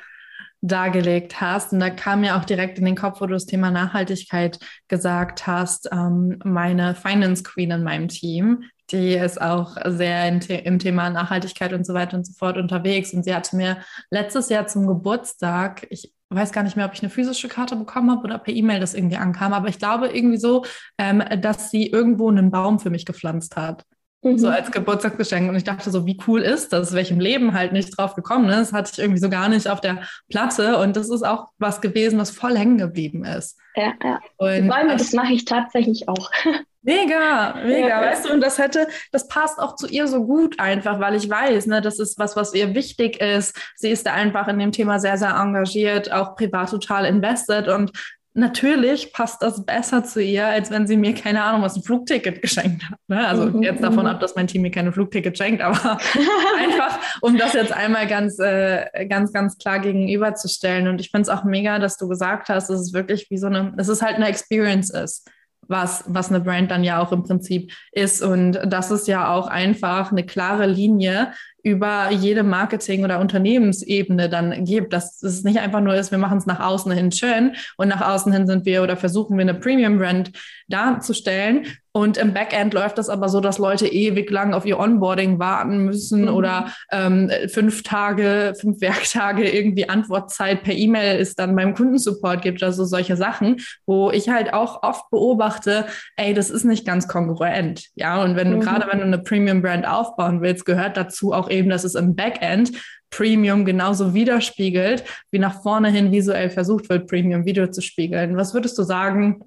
dargelegt 0.62 1.40
hast. 1.42 1.74
Und 1.74 1.80
da 1.80 1.92
kam 1.92 2.22
mir 2.22 2.38
auch 2.38 2.44
direkt 2.44 2.80
in 2.80 2.86
den 2.86 2.96
Kopf, 2.96 3.22
wo 3.22 3.28
du 3.28 3.34
das 3.34 3.46
Thema 3.46 3.70
Nachhaltigkeit 3.70 4.58
gesagt 4.88 5.46
hast, 5.46 5.88
ähm, 5.92 6.40
meine 6.44 6.96
Finance 6.96 7.44
Queen 7.44 7.70
in 7.70 7.84
meinem 7.84 8.08
Team, 8.08 8.64
die 8.90 9.14
ist 9.14 9.40
auch 9.40 9.78
sehr 9.86 10.28
im 10.28 10.80
Thema 10.80 11.12
Nachhaltigkeit 11.12 11.72
und 11.74 11.86
so 11.86 11.94
weiter 11.94 12.18
und 12.18 12.26
so 12.26 12.34
fort 12.34 12.58
unterwegs. 12.58 13.14
Und 13.14 13.26
sie 13.26 13.36
hatte 13.36 13.56
mir 13.56 13.78
letztes 14.10 14.50
Jahr 14.50 14.66
zum 14.66 14.88
Geburtstag, 14.88 15.86
ich 15.92 16.16
weiß 16.30 16.52
gar 16.52 16.64
nicht 16.64 16.76
mehr, 16.76 16.88
ob 16.88 16.94
ich 16.94 17.04
eine 17.04 17.12
physische 17.12 17.48
Karte 17.48 17.76
bekommen 17.76 18.10
habe 18.10 18.24
oder 18.24 18.40
per 18.40 18.56
E-Mail 18.56 18.80
das 18.80 18.96
irgendwie 18.96 19.18
ankam, 19.18 19.54
aber 19.54 19.68
ich 19.68 19.78
glaube 19.78 20.08
irgendwie 20.08 20.40
so, 20.40 20.66
ähm, 20.98 21.24
dass 21.42 21.70
sie 21.70 21.86
irgendwo 21.86 22.28
einen 22.28 22.50
Baum 22.50 22.80
für 22.80 22.90
mich 22.90 23.06
gepflanzt 23.06 23.56
hat. 23.56 23.86
Mhm. 24.26 24.40
So 24.40 24.50
als 24.50 24.72
Geburtstagsgeschenk. 24.72 25.48
Und 25.50 25.56
ich 25.56 25.64
dachte 25.64 25.92
so, 25.92 26.06
wie 26.06 26.20
cool 26.28 26.42
ist 26.42 26.74
das? 26.74 26.94
Welchem 26.94 27.20
Leben 27.20 27.54
halt 27.54 27.74
nicht 27.74 27.96
drauf 27.98 28.16
gekommen 28.16 28.50
ist. 28.50 28.72
Das 28.72 28.74
hatte 28.74 28.92
ich 28.94 29.00
irgendwie 29.00 29.22
so 29.22 29.30
gar 29.30 29.50
nicht 29.50 29.68
auf 29.68 29.82
der 29.82 30.02
Platte. 30.30 30.78
Und 30.80 30.98
das 30.98 31.10
ist 31.10 31.24
auch 31.24 31.50
was 31.60 31.80
gewesen, 31.80 32.18
was 32.18 32.32
voll 32.32 32.58
hängen 32.58 32.80
geblieben 32.80 33.24
ist. 33.24 33.58
Ja, 33.76 33.94
ja. 34.04 34.20
Und 34.38 34.68
Bäume, 34.68 34.98
das 34.98 35.14
mache 35.14 35.34
ich 35.34 35.46
tatsächlich 35.46 36.10
auch. 36.10 36.32
Mega, 36.88 37.56
mega, 37.66 37.88
ja, 37.88 38.02
weißt 38.02 38.30
du, 38.30 38.34
und 38.34 38.42
das 38.42 38.60
hätte, 38.60 38.88
das 39.12 39.28
passt 39.28 39.58
auch 39.58 39.76
zu 39.76 39.88
ihr 39.88 40.08
so 40.08 40.24
gut 40.24 40.60
einfach, 40.60 41.00
weil 41.00 41.16
ich 41.16 41.28
weiß, 41.28 41.66
ne, 41.66 41.82
das 41.82 41.98
ist 41.98 42.20
was, 42.20 42.36
was 42.36 42.54
ihr 42.54 42.76
wichtig 42.76 43.20
ist. 43.20 43.60
Sie 43.76 43.90
ist 43.90 44.06
da 44.06 44.14
einfach 44.14 44.48
in 44.50 44.60
dem 44.60 44.72
Thema 44.72 45.00
sehr, 45.00 45.18
sehr 45.18 45.32
engagiert, 45.32 46.12
auch 46.12 46.36
privat 46.36 46.70
total 46.70 47.06
invested 47.06 47.70
und 47.70 47.92
natürlich 48.36 49.14
passt 49.14 49.42
das 49.42 49.66
besser 49.66 50.04
zu 50.04 50.22
ihr, 50.22 50.46
als 50.46 50.70
wenn 50.70 50.86
sie 50.86 50.98
mir, 50.98 51.14
keine 51.16 51.42
Ahnung, 51.42 51.62
was 51.62 51.76
ein 51.76 51.84
Flugticket 51.84 52.42
geschenkt 52.42 52.84
hat. 52.84 53.00
Ne? 53.08 53.26
Also 53.26 53.46
mhm, 53.46 53.64
jetzt 53.64 53.82
davon 53.82 54.02
mhm. 54.02 54.08
ab, 54.08 54.20
dass 54.20 54.36
mein 54.36 54.48
Team 54.48 54.62
mir 54.62 54.72
keine 54.72 54.92
Flugticket 54.92 55.38
schenkt, 55.38 55.62
aber 55.62 55.98
einfach, 56.60 57.00
um 57.22 57.38
das 57.38 57.54
jetzt 57.54 57.72
einmal 57.72 58.08
ganz, 58.08 58.38
äh, 58.40 59.08
ganz, 59.08 59.32
ganz 59.32 59.58
klar 59.58 59.80
gegenüberzustellen. 59.80 60.88
Und 60.90 61.00
ich 61.00 61.12
finde 61.12 61.24
es 61.24 61.30
auch 61.30 61.46
mega, 61.46 61.80
dass 61.80 61.98
du 61.98 62.08
gesagt 62.10 62.50
hast, 62.50 62.70
dass 62.70 62.80
es 62.80 62.94
wirklich 62.94 63.28
wie 63.30 63.38
so 63.38 63.48
eine, 63.48 63.74
dass 63.78 63.88
es 63.88 64.02
halt 64.02 64.16
eine 64.16 64.28
Experience 64.28 64.90
ist 64.90 65.30
was, 65.68 66.04
was 66.08 66.30
eine 66.30 66.42
Brand 66.42 66.70
dann 66.70 66.84
ja 66.84 67.02
auch 67.02 67.12
im 67.12 67.24
Prinzip 67.24 67.72
ist. 67.92 68.22
Und 68.22 68.60
das 68.66 68.92
ist 68.92 69.08
ja 69.08 69.34
auch 69.34 69.48
einfach 69.48 70.12
eine 70.12 70.24
klare 70.24 70.68
Linie 70.68 71.32
über 71.66 72.12
jede 72.12 72.44
Marketing- 72.44 73.04
oder 73.04 73.20
Unternehmensebene 73.20 74.30
dann 74.30 74.66
gibt, 74.66 74.94
dass 74.94 75.24
es 75.24 75.44
nicht 75.44 75.58
einfach 75.58 75.82
nur 75.82 75.96
ist, 75.96 76.12
wir 76.12 76.20
machen 76.20 76.38
es 76.38 76.46
nach 76.46 76.60
außen 76.60 76.92
hin 76.92 77.12
schön 77.12 77.56
und 77.76 77.88
nach 77.88 78.02
außen 78.02 78.32
hin 78.32 78.46
sind 78.46 78.68
wir 78.68 78.84
oder 78.84 78.96
versuchen 78.96 79.36
wir 79.36 79.42
eine 79.42 79.56
Premium-Brand 79.56 80.32
darzustellen, 80.68 81.66
und 81.96 82.18
im 82.18 82.34
Backend 82.34 82.74
läuft 82.74 82.98
das 82.98 83.08
aber 83.08 83.30
so, 83.30 83.40
dass 83.40 83.58
Leute 83.58 83.88
ewig 83.88 84.30
lang 84.30 84.54
auf 84.54 84.66
ihr 84.66 84.78
Onboarding 84.78 85.40
warten 85.40 85.78
müssen 85.86 86.24
mhm. 86.24 86.28
oder 86.28 86.74
ähm, 86.92 87.32
fünf 87.48 87.84
Tage, 87.84 88.54
fünf 88.60 88.82
Werktage 88.82 89.50
irgendwie 89.50 89.88
Antwortzeit 89.88 90.64
per 90.64 90.74
E-Mail 90.74 91.18
ist 91.18 91.40
dann 91.40 91.56
beim 91.56 91.74
Kundensupport 91.74 92.42
gibt, 92.42 92.62
also 92.64 92.84
solche 92.84 93.16
Sachen, 93.16 93.62
wo 93.86 94.12
ich 94.12 94.28
halt 94.28 94.54
auch 94.54 94.84
oft 94.84 95.10
beobachte, 95.10 95.86
ey, 96.18 96.34
das 96.34 96.50
ist 96.50 96.66
nicht 96.66 96.86
ganz 96.86 97.08
kongruent. 97.08 97.86
Ja, 97.96 98.22
und 98.22 98.36
wenn 98.36 98.52
du 98.52 98.58
mhm. 98.58 98.62
gerade, 98.62 98.88
wenn 98.92 99.00
du 99.00 99.06
eine 99.06 99.20
Premium-Brand 99.20 99.88
aufbauen 99.88 100.42
willst, 100.42 100.66
gehört 100.66 100.98
dazu 100.98 101.32
auch 101.32 101.50
eben, 101.50 101.70
dass 101.70 101.86
es 101.86 101.96
im 101.96 102.14
Backend 102.14 102.74
Premium 103.10 103.64
genauso 103.64 104.14
widerspiegelt, 104.14 105.06
wie 105.32 105.40
nach 105.40 105.62
vorne 105.64 105.92
hin 105.92 106.12
visuell 106.12 106.50
versucht 106.50 106.90
wird, 106.90 107.08
Premium 107.08 107.46
Video 107.46 107.68
zu 107.68 107.80
spiegeln. 107.80 108.36
Was 108.36 108.54
würdest 108.54 108.78
du 108.78 108.84
sagen, 108.84 109.46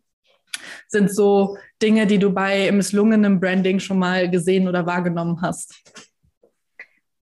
sind 0.89 1.15
so 1.15 1.59
Dinge, 1.81 2.07
die 2.07 2.19
du 2.19 2.33
bei 2.33 2.71
misslungenem 2.73 3.41
Branding 3.41 3.79
schon 3.79 3.99
mal 3.99 4.31
gesehen 4.31 4.69
oder 4.69 4.87
wahrgenommen 4.87 5.41
hast? 5.43 5.75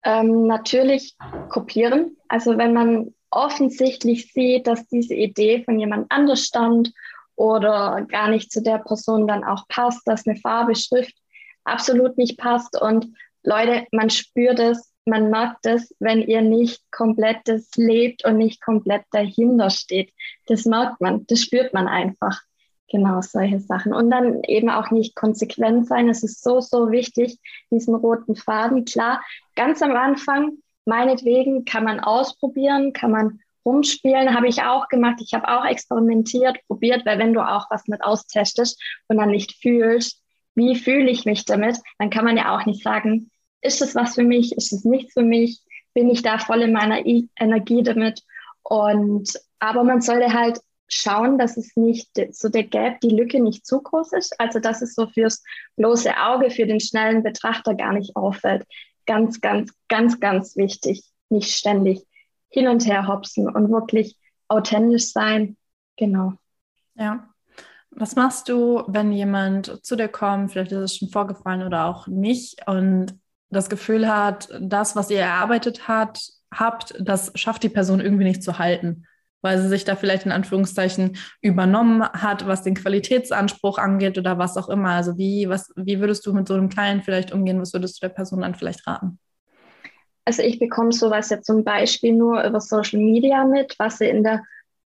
Ähm, 0.04 0.46
natürlich 0.46 1.16
kopieren. 1.50 2.16
Also 2.28 2.58
wenn 2.58 2.74
man 2.74 3.14
offensichtlich 3.32 4.32
sieht, 4.32 4.68
dass 4.68 4.88
diese 4.88 5.16
Idee 5.16 5.64
von 5.64 5.80
jemand 5.80 6.12
anders 6.12 6.42
stammt 6.42 6.92
oder 7.36 8.06
gar 8.08 8.30
nicht 8.30 8.52
zu 8.52 8.62
der 8.62 8.78
Person 8.78 9.28
dann 9.28 9.44
auch 9.44 9.68
passt, 9.68 10.08
dass 10.08 10.26
eine 10.26 10.38
Farbe, 10.38 10.76
Schrift 10.76 11.16
absolut 11.64 12.18
nicht 12.18 12.38
passt. 12.38 12.80
Und 12.80 13.08
Leute, 13.44 13.86
man 13.92 14.10
spürt 14.10 14.60
es, 14.60 14.94
man 15.06 15.30
merkt 15.30 15.66
es, 15.66 15.94
wenn 16.00 16.22
ihr 16.22 16.42
nicht 16.42 16.82
komplett 16.92 17.40
das 17.46 17.70
lebt 17.76 18.26
und 18.26 18.38
nicht 18.38 18.62
komplett 18.62 19.04
dahinter 19.12 19.70
steht. 19.70 20.12
Das 20.48 20.66
merkt 20.66 21.02
man, 21.02 21.26
das 21.28 21.42
spürt 21.42 21.74
man 21.74 21.88
einfach. 21.88 22.42
Genau, 22.90 23.20
solche 23.22 23.60
Sachen. 23.60 23.94
Und 23.94 24.12
dann 24.12 24.44
eben 24.44 24.70
auch 24.70 24.92
nicht 24.92 25.16
konsequent 25.16 25.88
sein. 25.88 26.08
Es 26.08 26.24
ist 26.24 26.44
so, 26.44 26.62
so 26.62 26.92
wichtig, 26.92 27.40
diesen 27.72 27.96
roten 27.96 28.36
Faden. 28.36 28.86
Klar, 28.86 29.24
ganz 29.56 29.82
am 29.82 29.92
Anfang, 29.96 30.58
meinetwegen, 30.86 31.66
kann 31.66 31.84
man 31.84 32.00
ausprobieren, 32.00 32.94
kann 32.94 33.12
man 33.12 33.40
rumspielen, 33.66 34.36
habe 34.36 34.48
ich 34.48 34.62
auch 34.62 34.88
gemacht. 34.88 35.20
Ich 35.20 35.34
habe 35.34 35.48
auch 35.48 35.66
experimentiert, 35.66 36.58
probiert, 36.68 37.06
weil 37.06 37.18
wenn 37.18 37.34
du 37.34 37.42
auch 37.42 37.66
was 37.72 37.88
mit 37.88 38.04
austestest 38.04 38.80
und 39.08 39.18
dann 39.18 39.32
nicht 39.32 39.54
fühlst, 39.60 40.22
wie 40.54 40.76
fühle 40.76 41.10
ich 41.10 41.26
mich 41.26 41.46
damit, 41.46 41.78
dann 41.98 42.12
kann 42.12 42.24
man 42.24 42.38
ja 42.38 42.56
auch 42.56 42.66
nicht 42.66 42.84
sagen, 42.84 43.32
ist 43.62 43.82
es 43.82 43.96
was 43.96 44.16
für 44.16 44.24
mich, 44.24 44.56
ist 44.56 44.72
es 44.72 44.86
nichts 44.86 45.14
für 45.14 45.24
mich, 45.24 45.60
bin 45.96 46.10
ich 46.10 46.22
da 46.22 46.38
voll 46.38 46.62
in 46.62 46.72
meiner 46.72 47.04
Energie 47.04 47.82
damit. 47.82 48.22
Und 48.62 49.34
aber 49.60 49.84
man 49.84 50.02
sollte 50.02 50.32
halt 50.34 50.60
schauen, 50.88 51.38
dass 51.38 51.58
es 51.58 51.76
nicht 51.76 52.10
so 52.32 52.50
der 52.50 52.64
Gap, 52.64 53.02
die 53.02 53.10
Lücke 53.10 53.42
nicht 53.42 53.66
zu 53.66 53.82
groß 53.82 54.14
ist. 54.14 54.40
Also 54.40 54.60
dass 54.60 54.82
es 54.82 54.96
so 54.96 55.08
fürs 55.08 55.44
bloße 55.76 56.16
Auge, 56.18 56.52
für 56.52 56.66
den 56.66 56.80
schnellen 56.80 57.24
Betrachter 57.24 57.74
gar 57.76 57.94
nicht 57.94 58.16
auffällt. 58.16 58.66
Ganz, 59.06 59.42
ganz, 59.42 59.74
ganz, 59.88 60.20
ganz 60.20 60.56
wichtig. 60.56 61.04
Nicht 61.30 61.52
ständig 61.52 62.04
hin 62.50 62.68
und 62.68 62.86
her 62.86 63.08
hopsen 63.08 63.50
und 63.50 63.72
wirklich 63.72 64.18
authentisch 64.48 65.12
sein. 65.12 65.58
Genau. 65.98 66.34
Ja. 66.96 67.28
Was 67.92 68.16
machst 68.16 68.50
du, 68.50 68.84
wenn 68.88 69.12
jemand 69.12 69.86
zu 69.86 69.96
dir 69.96 70.10
kommt, 70.10 70.52
vielleicht 70.52 70.72
ist 70.72 70.80
es 70.80 70.98
schon 70.98 71.10
vorgefallen 71.10 71.64
oder 71.64 71.86
auch 71.86 72.08
nicht, 72.08 72.68
und 72.68 73.18
das 73.50 73.70
Gefühl 73.70 74.14
hat, 74.14 74.50
das, 74.60 74.96
was 74.96 75.10
ihr 75.10 75.20
erarbeitet 75.20 75.88
hat, 75.88 76.20
habt, 76.54 76.94
das 77.00 77.32
schafft 77.36 77.64
die 77.64 77.70
Person 77.70 78.02
irgendwie 78.02 78.26
nicht 78.26 78.44
zu 78.44 78.60
halten? 78.60 79.06
Weil 79.46 79.60
sie 79.60 79.70
sich 79.70 79.86
da 79.86 79.96
vielleicht 79.96 80.26
in 80.26 80.32
Anführungszeichen 80.32 81.18
übernommen 81.40 82.04
hat, 82.04 82.48
was 82.48 82.64
den 82.64 82.74
Qualitätsanspruch 82.74 83.78
angeht 83.78 84.18
oder 84.18 84.40
was 84.40 84.58
auch 84.58 84.70
immer. 84.70 84.90
Also 84.90 85.20
wie, 85.20 85.48
was, 85.48 85.72
wie 85.76 86.00
würdest 86.00 86.26
du 86.26 86.34
mit 86.34 86.48
so 86.48 86.56
einem 86.56 86.68
Kleinen 86.68 87.04
vielleicht 87.04 87.32
umgehen? 87.32 87.62
Was 87.62 87.72
würdest 87.72 88.02
du 88.02 88.08
der 88.08 88.14
Person 88.14 88.42
dann 88.42 88.56
vielleicht 88.56 88.88
raten? 88.88 89.20
Also 90.26 90.42
ich 90.42 90.58
bekomme 90.58 90.92
sowas 90.92 91.30
jetzt 91.30 91.46
zum 91.46 91.64
Beispiel 91.64 92.14
nur 92.14 92.44
über 92.44 92.60
Social 92.60 93.00
Media 93.00 93.46
mit, 93.46 93.76
was 93.78 94.00
sie 94.00 94.10
in 94.10 94.24
der 94.24 94.44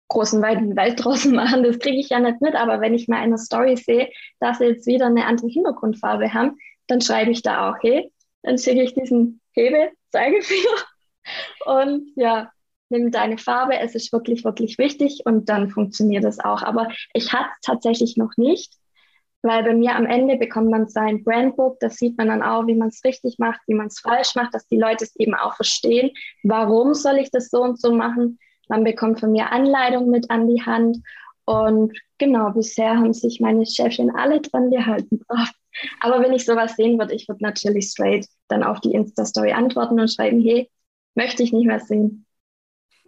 großen 0.07 0.41
weiten 0.41 0.77
Welt 0.77 0.95
draußen 1.05 1.35
machen, 1.35 1.65
das 1.65 1.81
kriege 1.81 1.99
ich 1.99 2.11
ja 2.11 2.21
nicht 2.21 2.41
mit. 2.41 2.55
Aber 2.55 2.81
wenn 2.81 2.95
ich 2.95 3.09
mal 3.09 3.19
in 3.19 3.25
einer 3.25 3.39
Story 3.39 3.77
sehe, 3.77 4.09
dass 4.39 4.59
sie 4.59 4.67
jetzt 4.67 4.87
wieder 4.87 5.07
eine 5.07 5.27
andere 5.27 5.49
Hintergrundfarbe 5.49 6.33
haben, 6.33 6.57
dann 6.87 7.01
schreibe 7.01 7.33
ich 7.33 7.43
da 7.43 7.71
auch, 7.71 7.77
hey, 7.83 8.13
dann 8.45 8.57
schicke 8.57 8.83
ich 8.83 8.95
diesen 8.95 9.41
Hebe, 9.53 9.91
Zeigefinger 10.13 10.77
und 11.67 12.13
ja, 12.15 12.53
nimm 12.95 13.11
deine 13.11 13.39
Farbe, 13.39 13.79
es 13.79 13.95
ist 13.95 14.13
wirklich, 14.13 14.45
wirklich 14.45 14.79
wichtig 14.79 15.23
und 15.25 15.49
dann 15.49 15.69
funktioniert 15.69 16.25
es 16.25 16.39
auch. 16.41 16.63
Aber 16.63 16.89
ich 17.13 17.33
hatte 17.33 17.51
es 17.53 17.61
tatsächlich 17.61 18.17
noch 18.17 18.37
nicht, 18.37 18.73
weil 19.43 19.63
bei 19.65 19.75
mir 19.75 19.95
am 19.97 20.07
Ende 20.07 20.37
bekommt 20.37 20.71
man 20.71 20.89
sein 20.89 21.23
Brandbook, 21.25 21.79
das 21.81 21.97
sieht 21.97 22.17
man 22.17 22.29
dann 22.29 22.43
auch, 22.43 22.67
wie 22.67 22.75
man 22.75 22.89
es 22.89 23.05
richtig 23.05 23.39
macht, 23.39 23.61
wie 23.67 23.75
man 23.75 23.89
es 23.89 24.01
falsch 24.01 24.35
macht, 24.37 24.55
dass 24.55 24.67
die 24.69 24.79
Leute 24.79 25.05
es 25.05 25.17
eben 25.17 25.35
auch 25.35 25.57
verstehen, 25.57 26.11
warum 26.45 26.95
soll 26.95 27.19
ich 27.19 27.31
das 27.31 27.51
so 27.51 27.63
und 27.63 27.81
so 27.81 27.93
machen. 27.93 28.39
Man 28.69 28.85
bekommt 28.85 29.21
von 29.21 29.33
mir 29.33 29.53
Anleitung 29.53 30.09
mit 30.09 30.31
an 30.31 30.49
die 30.49 30.63
Hand 30.63 30.99
und 31.45 31.93
genau, 32.17 32.51
bisher 32.53 32.97
haben 32.97 33.13
sich 33.13 33.41
meine 33.41 33.67
Chefin 33.67 34.11
alle 34.11 34.41
dran 34.41 34.71
gehalten. 34.71 35.21
Aber 36.01 36.23
wenn 36.23 36.33
ich 36.33 36.47
sowas 36.47 36.77
sehen 36.77 36.99
würde, 36.99 37.15
ich 37.15 37.29
würde 37.29 37.43
natürlich 37.43 37.87
straight 37.87 38.27
dann 38.49 38.63
auf 38.63 38.81
die 38.81 38.93
Insta-Story 38.93 39.53
antworten 39.53 39.99
und 40.01 40.11
schreiben, 40.11 40.41
hey, 40.41 40.71
möchte 41.15 41.43
ich 41.43 41.53
nicht 41.53 41.67
mehr 41.67 41.81
sehen. 41.81 42.24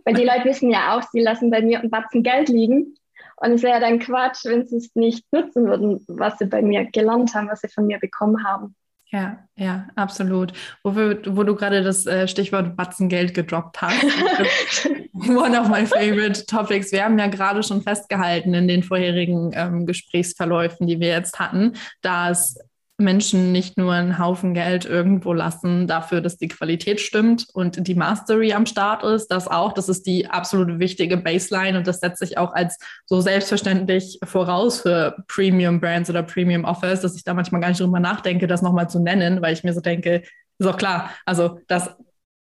Weil 0.06 0.14
die 0.14 0.24
Leute 0.24 0.44
wissen 0.44 0.70
ja 0.70 0.96
auch, 0.96 1.02
sie 1.02 1.20
lassen 1.20 1.50
bei 1.50 1.60
mir 1.60 1.80
einen 1.80 1.90
Batzen 1.90 2.22
Geld 2.22 2.48
liegen. 2.48 2.94
Und 3.38 3.52
es 3.52 3.62
wäre 3.62 3.80
dann 3.80 3.98
Quatsch, 3.98 4.44
wenn 4.44 4.66
sie 4.66 4.76
es 4.76 4.94
nicht 4.94 5.26
nutzen 5.32 5.66
würden, 5.66 6.02
was 6.06 6.38
sie 6.38 6.46
bei 6.46 6.62
mir 6.62 6.86
gelernt 6.86 7.34
haben, 7.34 7.48
was 7.50 7.60
sie 7.60 7.68
von 7.68 7.86
mir 7.86 7.98
bekommen 7.98 8.42
haben. 8.44 8.74
Ja, 9.10 9.38
ja, 9.56 9.86
absolut. 9.94 10.52
Wo, 10.82 10.94
wo 10.94 11.42
du 11.42 11.54
gerade 11.54 11.82
das 11.82 12.06
äh, 12.06 12.26
Stichwort 12.26 12.76
Batzengeld 12.76 13.34
gedroppt 13.34 13.82
hast. 13.82 14.04
One 15.12 15.60
of 15.60 15.68
my 15.68 15.86
favorite 15.86 16.46
topics. 16.46 16.92
Wir 16.92 17.04
haben 17.04 17.18
ja 17.18 17.26
gerade 17.26 17.62
schon 17.62 17.82
festgehalten 17.82 18.54
in 18.54 18.68
den 18.68 18.82
vorherigen 18.82 19.52
ähm, 19.54 19.86
Gesprächsverläufen, 19.86 20.86
die 20.86 20.98
wir 20.98 21.08
jetzt 21.08 21.38
hatten, 21.38 21.74
dass 22.02 22.58
Menschen 22.98 23.52
nicht 23.52 23.76
nur 23.76 23.92
einen 23.92 24.18
Haufen 24.18 24.54
Geld 24.54 24.86
irgendwo 24.86 25.32
lassen 25.32 25.86
dafür, 25.86 26.20
dass 26.22 26.38
die 26.38 26.48
Qualität 26.48 27.00
stimmt 27.00 27.46
und 27.52 27.86
die 27.86 27.94
Mastery 27.94 28.52
am 28.54 28.64
Start 28.64 29.02
ist. 29.02 29.28
Das 29.28 29.48
auch, 29.48 29.72
das 29.74 29.88
ist 29.88 30.06
die 30.06 30.28
absolute 30.28 30.78
wichtige 30.78 31.18
Baseline 31.18 31.76
und 31.76 31.86
das 31.86 32.00
setzt 32.00 32.20
sich 32.20 32.38
auch 32.38 32.54
als 32.54 32.78
so 33.04 33.20
selbstverständlich 33.20 34.18
voraus 34.24 34.80
für 34.80 35.16
Premium 35.28 35.80
Brands 35.80 36.08
oder 36.08 36.22
Premium 36.22 36.64
Offers, 36.64 37.02
dass 37.02 37.16
ich 37.16 37.24
da 37.24 37.34
manchmal 37.34 37.60
gar 37.60 37.68
nicht 37.68 37.80
drüber 37.80 38.00
nachdenke, 38.00 38.46
das 38.46 38.62
nochmal 38.62 38.88
zu 38.88 38.98
nennen, 38.98 39.42
weil 39.42 39.52
ich 39.52 39.62
mir 39.62 39.74
so 39.74 39.80
denke, 39.80 40.22
ist 40.58 40.66
auch 40.66 40.78
klar, 40.78 41.10
also 41.26 41.60
das 41.68 41.90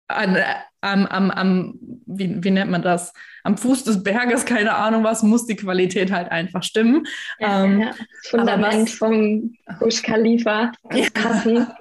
an, 0.08 0.38
am, 0.84 1.06
am, 1.06 1.32
am 1.32 1.80
wie, 2.06 2.43
wie 2.43 2.52
nennt 2.52 2.72
man 2.72 2.82
das? 2.82 3.13
Am 3.43 3.58
Fuß 3.58 3.84
des 3.84 4.04
Berges, 4.04 4.46
keine 4.46 4.76
Ahnung 4.76 5.04
was, 5.04 5.24
muss 5.24 5.46
die 5.46 5.56
Qualität 5.56 6.12
halt 6.12 6.32
einfach 6.32 6.63
stimmen. 6.63 7.06
Ja, 7.39 7.63
ähm, 7.63 7.82
ja. 7.82 7.91
Fundament 8.30 8.89
was, 8.89 8.93
vom 8.93 9.56
Burj 9.80 10.02
Khalifa, 10.02 10.72
ja, 10.91 11.06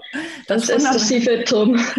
das, 0.46 0.66
das 0.66 0.68
ist 0.68 0.92
der 0.92 0.98
schiefe 0.98 1.44
Turm. 1.44 1.80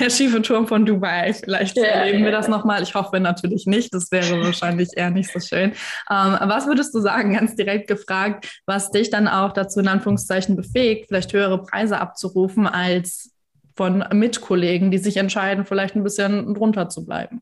Der 0.00 0.10
schiefe 0.10 0.40
Turm 0.42 0.66
von 0.66 0.86
Dubai. 0.86 1.32
Vielleicht 1.34 1.76
ja, 1.76 1.84
erleben 1.84 2.24
wir 2.24 2.30
das 2.30 2.48
nochmal. 2.48 2.82
Ich 2.82 2.94
hoffe 2.94 3.20
natürlich 3.20 3.66
nicht. 3.66 3.92
Das 3.92 4.10
wäre 4.10 4.40
wahrscheinlich 4.42 4.88
eher 4.96 5.10
nicht 5.10 5.30
so 5.30 5.38
schön. 5.38 5.72
Ähm, 6.10 6.36
was 6.40 6.66
würdest 6.66 6.94
du 6.94 7.00
sagen, 7.00 7.34
ganz 7.34 7.56
direkt 7.56 7.88
gefragt, 7.88 8.62
was 8.66 8.90
dich 8.90 9.10
dann 9.10 9.28
auch 9.28 9.52
dazu 9.52 9.80
in 9.80 9.88
Anführungszeichen 9.88 10.56
befähigt, 10.56 11.06
vielleicht 11.08 11.32
höhere 11.32 11.62
Preise 11.62 12.00
abzurufen 12.00 12.66
als 12.66 13.31
von 13.74 14.04
Mitkollegen, 14.12 14.90
die 14.90 14.98
sich 14.98 15.16
entscheiden, 15.16 15.64
vielleicht 15.64 15.96
ein 15.96 16.04
bisschen 16.04 16.54
drunter 16.54 16.88
zu 16.88 17.04
bleiben? 17.04 17.40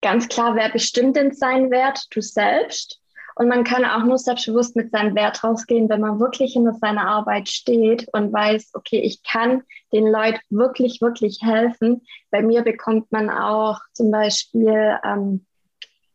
Ganz 0.00 0.28
klar, 0.28 0.54
wer 0.54 0.68
bestimmt 0.70 1.16
denn 1.16 1.32
seinen 1.32 1.70
Wert? 1.70 2.06
Du 2.10 2.20
selbst. 2.20 3.00
Und 3.36 3.48
man 3.48 3.64
kann 3.64 3.84
auch 3.84 4.04
nur 4.04 4.18
selbstbewusst 4.18 4.76
mit 4.76 4.92
seinem 4.92 5.14
Wert 5.16 5.42
rausgehen, 5.42 5.88
wenn 5.88 6.00
man 6.00 6.20
wirklich 6.20 6.52
hinter 6.52 6.74
seiner 6.74 7.08
Arbeit 7.08 7.48
steht 7.48 8.06
und 8.12 8.32
weiß, 8.32 8.70
okay, 8.74 9.00
ich 9.00 9.22
kann 9.24 9.62
den 9.92 10.06
Leuten 10.06 10.40
wirklich, 10.50 11.00
wirklich 11.00 11.38
helfen. 11.42 12.02
Bei 12.30 12.42
mir 12.42 12.62
bekommt 12.62 13.10
man 13.10 13.30
auch 13.30 13.80
zum 13.92 14.10
Beispiel 14.10 14.98
ähm, 15.04 15.46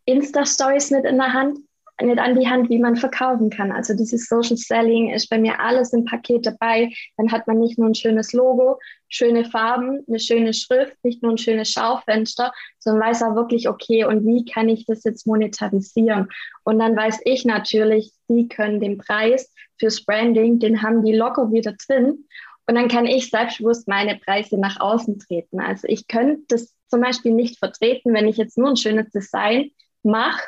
Insta-Stories 0.06 0.92
mit 0.92 1.06
in 1.06 1.18
der 1.18 1.34
Hand 1.34 1.60
nicht 2.02 2.20
an 2.20 2.40
die 2.40 2.48
Hand, 2.48 2.70
wie 2.70 2.80
man 2.80 2.96
verkaufen 2.96 3.50
kann. 3.50 3.72
Also 3.72 3.94
dieses 3.94 4.28
Social 4.28 4.58
Selling 4.58 5.10
ist 5.10 5.30
bei 5.30 5.38
mir 5.38 5.60
alles 5.60 5.94
im 5.94 6.06
Paket 6.06 6.46
dabei. 6.46 6.92
Dann 7.18 7.32
hat 7.32 7.48
man 7.48 7.60
nicht 7.60 7.78
nur 7.78 7.88
ein 7.88 7.96
schönes 7.96 8.34
Logo, 8.34 8.80
schöne 9.10 9.46
Farben, 9.46 10.04
eine 10.08 10.20
schöne 10.20 10.54
Schrift, 10.54 10.96
nicht 11.04 11.22
nur 11.22 11.34
ein 11.34 11.38
schönes 11.38 11.72
Schaufenster, 11.72 12.52
sondern 12.80 13.10
weiß 13.10 13.24
auch 13.24 13.36
wirklich, 13.36 13.68
okay, 13.68 14.06
und 14.06 14.26
wie 14.26 14.46
kann 14.46 14.70
ich 14.70 14.86
das 14.86 15.04
jetzt 15.04 15.28
monetarisieren? 15.28 16.30
Und 16.64 16.80
dann 16.80 16.96
weiß 16.96 17.20
ich 17.26 17.46
natürlich, 17.46 18.12
die 18.28 18.48
können 18.48 18.80
den 18.80 18.98
Preis 18.98 19.54
fürs 19.80 20.04
Branding, 20.06 20.60
den 20.60 20.82
haben 20.82 21.04
die 21.04 21.16
locker 21.16 21.52
wieder 21.52 21.76
drin. 21.88 22.26
Und 22.68 22.76
dann 22.76 22.88
kann 22.88 23.08
ich 23.08 23.32
selbstbewusst 23.32 23.88
meine 23.88 24.20
Preise 24.20 24.60
nach 24.60 24.80
außen 24.80 25.18
treten. 25.20 25.60
Also 25.60 25.88
ich 25.88 26.08
könnte 26.08 26.44
das 26.50 26.76
zum 26.88 27.02
Beispiel 27.02 27.34
nicht 27.34 27.58
vertreten, 27.58 28.14
wenn 28.14 28.28
ich 28.28 28.38
jetzt 28.38 28.58
nur 28.58 28.70
ein 28.70 28.78
schönes 28.78 29.10
Design 29.10 29.72
mache 30.04 30.42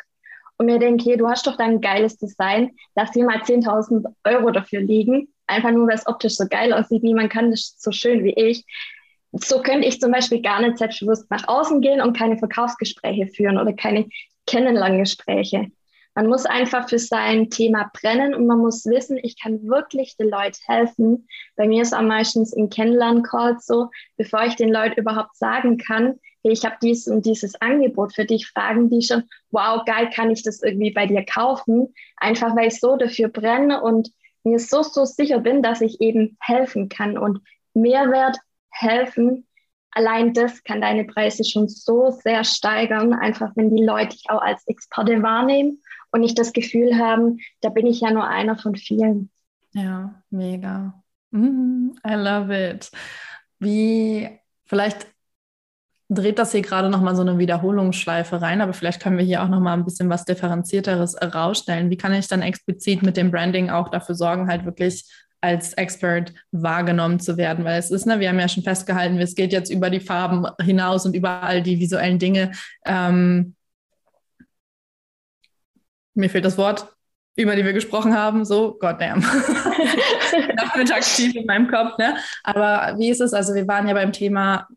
und 0.62 0.68
mir 0.68 0.78
denke, 0.78 1.04
hey, 1.10 1.18
du 1.18 1.28
hast 1.28 1.48
doch 1.48 1.58
dein 1.58 1.82
geiles 1.82 2.18
Design, 2.18 2.72
lass 2.96 3.12
dir 3.12 3.26
mal 3.26 3.42
10.000 3.42 4.06
Euro 4.24 4.52
dafür 4.52 4.80
liegen, 4.80 5.28
einfach 5.48 5.72
nur, 5.72 5.88
weil 5.88 5.96
es 5.96 6.06
optisch 6.06 6.36
so 6.36 6.46
geil 6.48 6.72
aussieht, 6.72 7.04
niemand 7.04 7.32
kann 7.32 7.50
das 7.50 7.76
so 7.80 7.92
schön 7.92 8.24
wie 8.24 8.34
ich. 8.34 8.64
So 9.32 9.64
könnte 9.64 9.88
ich 9.88 10.00
zum 10.00 10.12
Beispiel 10.12 10.42
gar 10.42 10.62
nicht 10.62 10.78
selbstbewusst 10.78 11.30
nach 11.32 11.48
außen 11.48 11.82
gehen 11.82 12.00
und 12.00 12.16
keine 12.16 12.38
Verkaufsgespräche 12.38 13.28
führen 13.28 13.58
oder 13.58 13.74
keine 13.74 14.08
Kennenlerngespräche. 14.46 15.72
Man 16.14 16.28
muss 16.28 16.46
einfach 16.46 16.90
für 16.90 17.00
sein 17.00 17.50
Thema 17.50 17.90
brennen 17.94 18.36
und 18.36 18.46
man 18.46 18.60
muss 18.60 18.86
wissen, 18.86 19.18
ich 19.24 19.42
kann 19.42 19.66
wirklich 19.66 20.18
den 20.18 20.30
Leuten 20.30 20.58
helfen. 20.66 21.28
Bei 21.56 21.68
mir 21.68 21.82
ist 21.82 21.94
am 21.94 22.08
meistens 22.08 22.52
in 22.52 22.70
Kennenlern-Calls 22.70 23.66
so, 23.66 23.90
bevor 24.18 24.44
ich 24.44 24.56
den 24.56 24.70
Leuten 24.70 25.00
überhaupt 25.00 25.38
sagen 25.38 25.78
kann, 25.78 26.20
hey, 26.44 26.52
ich 26.52 26.66
habe 26.66 26.76
dies 26.82 27.08
und 27.08 27.26
dieses 27.26 27.56
Angebot 27.62 28.14
für 28.14 28.26
dich, 28.26 28.48
fragen 28.48 28.90
die 28.90 29.02
schon, 29.02 29.24
wow, 29.52 29.86
geil, 29.86 30.10
kann 30.14 30.32
ich 30.32 30.44
das 30.44 30.62
irgendwie 30.62 30.92
bei 30.92 31.08
dir 31.08 31.24
kaufen? 31.24 31.94
Einfach 32.18 32.56
weil 32.58 32.68
ich 32.68 32.80
so 32.80 32.98
dafür 32.98 33.30
brenne 33.30 33.82
und 33.82 34.12
mir 34.44 34.60
so, 34.60 34.84
so 34.84 35.06
sicher 35.06 35.40
bin, 35.40 35.62
dass 35.62 35.82
ich 35.82 36.02
eben 36.02 36.38
helfen 36.42 36.90
kann 36.90 37.18
und 37.18 37.40
Mehrwert 37.74 38.38
helfen. 38.70 39.48
Allein 39.92 40.34
das 40.34 40.64
kann 40.64 40.82
deine 40.82 41.06
Preise 41.06 41.44
schon 41.46 41.70
so 41.70 42.10
sehr 42.10 42.44
steigern, 42.44 43.14
einfach 43.14 43.52
wenn 43.56 43.74
die 43.76 43.84
Leute 43.84 44.10
dich 44.10 44.26
auch 44.30 44.42
als 44.42 44.66
Experte 44.68 45.22
wahrnehmen 45.22 45.82
und 46.12 46.22
nicht 46.22 46.38
das 46.38 46.54
Gefühl 46.54 46.98
haben, 46.98 47.40
da 47.62 47.70
bin 47.70 47.86
ich 47.86 48.02
ja 48.02 48.12
nur 48.12 48.28
einer 48.28 48.58
von 48.58 48.76
vielen. 48.76 49.30
Ja, 49.74 50.22
mega. 50.30 51.02
Mm, 51.32 51.92
I 52.06 52.14
love 52.14 52.54
it. 52.54 52.92
Wie, 53.60 54.30
vielleicht 54.66 55.08
dreht 56.10 56.40
das 56.40 56.52
hier 56.52 56.62
gerade 56.62 56.90
nochmal 56.90 57.16
so 57.16 57.22
eine 57.22 57.38
Wiederholungsschleife 57.38 58.42
rein, 58.42 58.60
aber 58.60 58.74
vielleicht 58.74 59.02
können 59.02 59.18
wir 59.18 59.24
hier 59.24 59.42
auch 59.44 59.48
nochmal 59.48 59.78
ein 59.78 59.86
bisschen 59.86 60.10
was 60.10 60.26
Differenzierteres 60.26 61.16
herausstellen. 61.16 61.90
Wie 61.90 61.98
kann 61.98 62.14
ich 62.14 62.28
dann 62.28 62.42
explizit 62.42 63.02
mit 63.02 63.16
dem 63.16 63.32
Branding 63.32 63.70
auch 63.70 63.88
dafür 63.90 64.16
sorgen, 64.16 64.50
halt 64.50 64.66
wirklich 64.66 65.06
als 65.40 65.74
Expert 65.74 66.34
wahrgenommen 66.52 67.20
zu 67.20 67.38
werden, 67.38 67.66
weil 67.66 67.80
es 67.80 67.90
ist, 67.90 68.06
ne, 68.06 68.20
wir 68.20 68.30
haben 68.30 68.40
ja 68.40 68.48
schon 68.48 68.64
festgehalten, 68.64 69.18
es 69.18 69.36
geht 69.36 69.52
jetzt 69.52 69.72
über 69.72 69.90
die 69.90 70.00
Farben 70.00 70.46
hinaus 70.62 71.06
und 71.06 71.16
über 71.16 71.42
all 71.42 71.64
die 71.64 71.80
visuellen 71.80 72.20
Dinge. 72.20 72.52
Ähm, 72.86 73.56
mir 76.14 76.30
fehlt 76.30 76.46
das 76.46 76.58
Wort, 76.58 76.88
über 77.36 77.56
die 77.56 77.64
wir 77.64 77.74
gesprochen 77.74 78.16
haben, 78.16 78.46
so, 78.46 78.78
goddamn. 78.80 79.20
Nachmittagstief 80.56 81.36
in 81.36 81.46
meinem 81.46 81.70
Kopf, 81.70 81.98
ne? 81.98 82.16
Aber 82.44 82.98
wie 82.98 83.10
ist 83.10 83.22
es? 83.22 83.34
Also, 83.34 83.54
wir 83.54 83.68
waren 83.68 83.88
ja 83.88 83.94
beim 83.94 84.12
Thema 84.12 84.68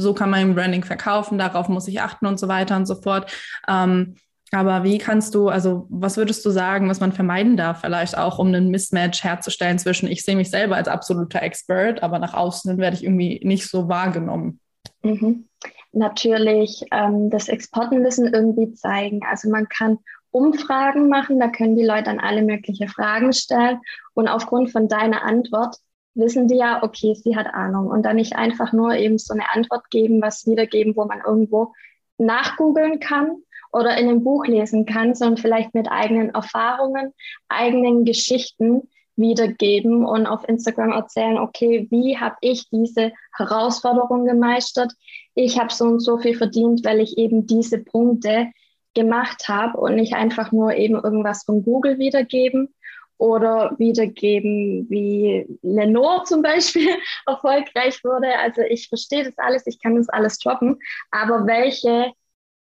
so 0.00 0.14
kann 0.14 0.30
man 0.30 0.40
im 0.40 0.54
Branding 0.54 0.84
verkaufen, 0.84 1.38
darauf 1.38 1.68
muss 1.68 1.88
ich 1.88 2.00
achten 2.00 2.26
und 2.26 2.40
so 2.40 2.48
weiter 2.48 2.76
und 2.76 2.86
so 2.86 2.94
fort. 2.94 3.30
Ähm, 3.68 4.16
aber 4.52 4.82
wie 4.82 4.98
kannst 4.98 5.34
du, 5.36 5.48
also 5.48 5.86
was 5.90 6.16
würdest 6.16 6.44
du 6.44 6.50
sagen, 6.50 6.88
was 6.88 6.98
man 6.98 7.12
vermeiden 7.12 7.56
darf, 7.56 7.82
vielleicht 7.82 8.18
auch, 8.18 8.40
um 8.40 8.48
einen 8.48 8.70
Mismatch 8.70 9.22
herzustellen 9.22 9.78
zwischen, 9.78 10.08
ich 10.08 10.24
sehe 10.24 10.34
mich 10.34 10.50
selber 10.50 10.74
als 10.74 10.88
absoluter 10.88 11.40
Expert, 11.42 12.02
aber 12.02 12.18
nach 12.18 12.34
außen 12.34 12.76
werde 12.78 12.96
ich 12.96 13.04
irgendwie 13.04 13.40
nicht 13.44 13.68
so 13.68 13.88
wahrgenommen? 13.88 14.58
Mhm. 15.02 15.46
Natürlich 15.92 16.84
ähm, 16.90 17.30
das 17.30 17.48
Exportenwissen 17.48 18.32
irgendwie 18.32 18.72
zeigen. 18.74 19.20
Also 19.28 19.50
man 19.50 19.68
kann 19.68 19.98
Umfragen 20.30 21.08
machen, 21.08 21.40
da 21.40 21.48
können 21.48 21.76
die 21.76 21.84
Leute 21.84 22.04
dann 22.04 22.20
alle 22.20 22.42
möglichen 22.42 22.88
Fragen 22.88 23.32
stellen. 23.32 23.80
Und 24.14 24.28
aufgrund 24.28 24.70
von 24.70 24.88
deiner 24.88 25.22
Antwort 25.22 25.76
wissen 26.14 26.48
die 26.48 26.56
ja, 26.56 26.82
okay, 26.82 27.14
sie 27.14 27.36
hat 27.36 27.52
Ahnung. 27.52 27.88
Und 27.88 28.04
dann 28.04 28.16
nicht 28.16 28.36
einfach 28.36 28.72
nur 28.72 28.94
eben 28.94 29.18
so 29.18 29.34
eine 29.34 29.50
Antwort 29.52 29.90
geben, 29.90 30.22
was 30.22 30.46
wiedergeben, 30.46 30.96
wo 30.96 31.04
man 31.04 31.20
irgendwo 31.24 31.72
nachgoogeln 32.18 33.00
kann 33.00 33.42
oder 33.72 33.96
in 33.96 34.08
einem 34.08 34.24
Buch 34.24 34.46
lesen 34.46 34.84
kann, 34.86 35.14
sondern 35.14 35.38
vielleicht 35.38 35.74
mit 35.74 35.90
eigenen 35.90 36.30
Erfahrungen, 36.30 37.12
eigenen 37.48 38.04
Geschichten 38.04 38.88
wiedergeben 39.16 40.04
und 40.04 40.26
auf 40.26 40.48
Instagram 40.48 40.92
erzählen, 40.92 41.38
okay, 41.38 41.86
wie 41.90 42.18
habe 42.18 42.36
ich 42.40 42.68
diese 42.70 43.12
Herausforderung 43.36 44.24
gemeistert? 44.24 44.92
Ich 45.34 45.58
habe 45.58 45.72
so 45.72 45.84
und 45.84 46.00
so 46.00 46.18
viel 46.18 46.36
verdient, 46.36 46.84
weil 46.84 47.00
ich 47.00 47.18
eben 47.18 47.46
diese 47.46 47.78
Punkte 47.78 48.50
gemacht 48.94 49.48
habe 49.48 49.78
und 49.78 49.96
nicht 49.96 50.14
einfach 50.14 50.52
nur 50.52 50.74
eben 50.74 50.94
irgendwas 50.94 51.44
von 51.44 51.62
Google 51.62 51.98
wiedergeben 51.98 52.74
oder 53.18 53.74
wiedergeben, 53.78 54.86
wie 54.88 55.46
Lenore 55.62 56.24
zum 56.24 56.42
Beispiel 56.42 56.88
erfolgreich 57.26 58.02
wurde. 58.02 58.38
Also 58.38 58.62
ich 58.62 58.88
verstehe 58.88 59.24
das 59.24 59.36
alles, 59.38 59.66
ich 59.66 59.80
kann 59.80 59.96
das 59.96 60.08
alles 60.08 60.38
droppen, 60.38 60.78
aber 61.10 61.46
welche 61.46 62.12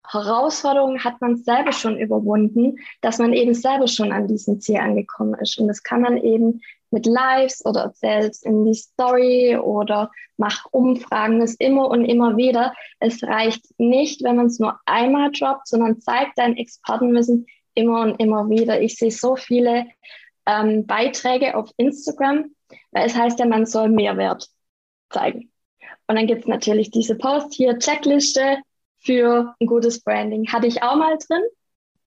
Herausforderungen 0.10 1.04
hat 1.04 1.20
man 1.22 1.36
selber 1.36 1.74
schon 1.74 1.98
überwunden, 2.00 2.78
dass 3.02 3.20
man 3.20 3.34
eben 3.34 3.54
selber 3.54 3.88
schon 3.88 4.12
an 4.12 4.28
diesem 4.28 4.60
Ziel 4.62 4.78
angekommen 4.78 5.36
ist. 5.36 5.58
Und 5.60 5.68
das 5.68 5.84
kann 5.84 6.02
man 6.02 6.18
eben 6.18 6.62
mit 6.92 7.06
Lives 7.06 7.66
oder 7.66 7.82
erzählt 7.82 8.38
in 8.44 8.66
die 8.66 8.74
Story 8.74 9.58
oder 9.58 10.12
mach 10.38 10.66
Umfragen, 10.72 11.40
das 11.40 11.56
immer 11.56 11.90
und 11.90 12.06
immer 12.06 12.38
wieder. 12.38 12.74
Es 13.00 13.24
reicht 13.24 13.66
nicht, 13.78 14.24
wenn 14.24 14.38
man 14.38 14.48
es 14.48 14.60
nur 14.60 14.80
einmal 14.86 15.32
droppt, 15.32 15.68
sondern 15.68 16.00
zeigt 16.00 16.38
dein 16.38 16.56
Expertenwissen 16.58 17.46
immer 17.74 18.02
und 18.02 18.20
immer 18.20 18.50
wieder. 18.50 18.82
Ich 18.82 18.96
sehe 18.96 19.12
so 19.12 19.36
viele 19.36 19.86
ähm, 20.46 20.86
Beiträge 20.86 21.56
auf 21.56 21.70
Instagram, 21.78 22.56
weil 22.92 23.06
es 23.06 23.16
heißt 23.16 23.40
ja, 23.40 23.46
man 23.46 23.66
soll 23.66 23.90
Mehrwert 23.90 24.48
zeigen. 25.10 25.52
Und 26.08 26.16
dann 26.16 26.28
gibt 26.28 26.42
es 26.42 26.48
natürlich 26.48 26.90
diese 26.90 27.16
Post 27.16 27.54
hier, 27.54 27.78
Checkliste 27.80 28.58
für 29.00 29.54
ein 29.60 29.68
gutes 29.68 30.02
Branding. 30.02 30.48
Hatte 30.52 30.68
ich 30.68 30.82
auch 30.82 30.96
mal 30.96 31.18
drin. 31.18 31.44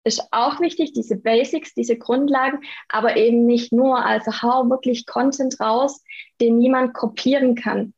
Ist 0.04 0.28
auch 0.30 0.60
wichtig, 0.60 0.92
diese 0.92 1.16
Basics, 1.16 1.74
diese 1.74 1.98
Grundlagen, 1.98 2.60
aber 2.88 3.16
eben 3.16 3.44
nicht 3.44 3.72
nur. 3.72 4.04
Also 4.04 4.42
hau 4.42 4.70
wirklich 4.70 5.06
Content 5.06 5.60
raus, 5.60 6.02
den 6.40 6.58
niemand 6.58 6.94
kopieren 6.94 7.54
kann. 7.54 7.92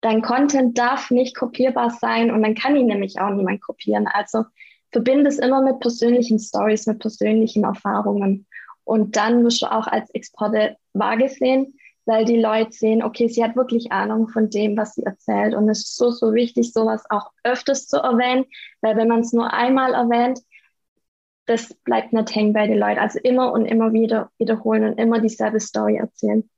Dein 0.00 0.20
Content 0.20 0.76
darf 0.76 1.10
nicht 1.10 1.36
kopierbar 1.36 1.90
sein 1.90 2.30
und 2.30 2.42
dann 2.42 2.54
kann 2.54 2.76
ihn 2.76 2.86
nämlich 2.86 3.20
auch 3.20 3.30
niemand 3.30 3.62
kopieren. 3.62 4.06
Also 4.06 4.44
verbinde 4.90 5.28
es 5.28 5.38
immer 5.38 5.62
mit 5.62 5.80
persönlichen 5.80 6.38
Stories, 6.38 6.86
mit 6.86 6.98
persönlichen 6.98 7.64
Erfahrungen. 7.64 8.46
Und 8.84 9.16
dann 9.16 9.44
wirst 9.44 9.62
du 9.62 9.66
auch 9.66 9.86
als 9.86 10.10
Exporte 10.10 10.76
wahrgesehen, 10.92 11.78
weil 12.04 12.24
die 12.24 12.38
Leute 12.40 12.72
sehen, 12.72 13.02
okay, 13.02 13.28
sie 13.28 13.42
hat 13.42 13.56
wirklich 13.56 13.92
Ahnung 13.92 14.28
von 14.28 14.50
dem, 14.50 14.76
was 14.76 14.94
sie 14.94 15.04
erzählt. 15.04 15.54
Und 15.54 15.68
es 15.68 15.80
ist 15.80 15.96
so, 15.96 16.10
so 16.10 16.34
wichtig, 16.34 16.72
sowas 16.72 17.04
auch 17.08 17.30
öfters 17.42 17.86
zu 17.86 17.96
erwähnen, 17.96 18.44
weil 18.82 18.96
wenn 18.96 19.08
man 19.08 19.20
es 19.20 19.32
nur 19.32 19.52
einmal 19.52 19.94
erwähnt, 19.94 20.40
das 21.46 21.74
bleibt 21.84 22.12
nicht 22.12 22.34
hängen 22.34 22.52
bei 22.52 22.66
den 22.66 22.78
Leuten. 22.78 22.98
Also 22.98 23.18
immer 23.22 23.52
und 23.52 23.66
immer 23.66 23.92
wieder 23.92 24.30
wiederholen 24.38 24.84
und 24.84 24.98
immer 24.98 25.20
dieselbe 25.20 25.60
Story 25.60 25.96
erzählen. 25.96 26.48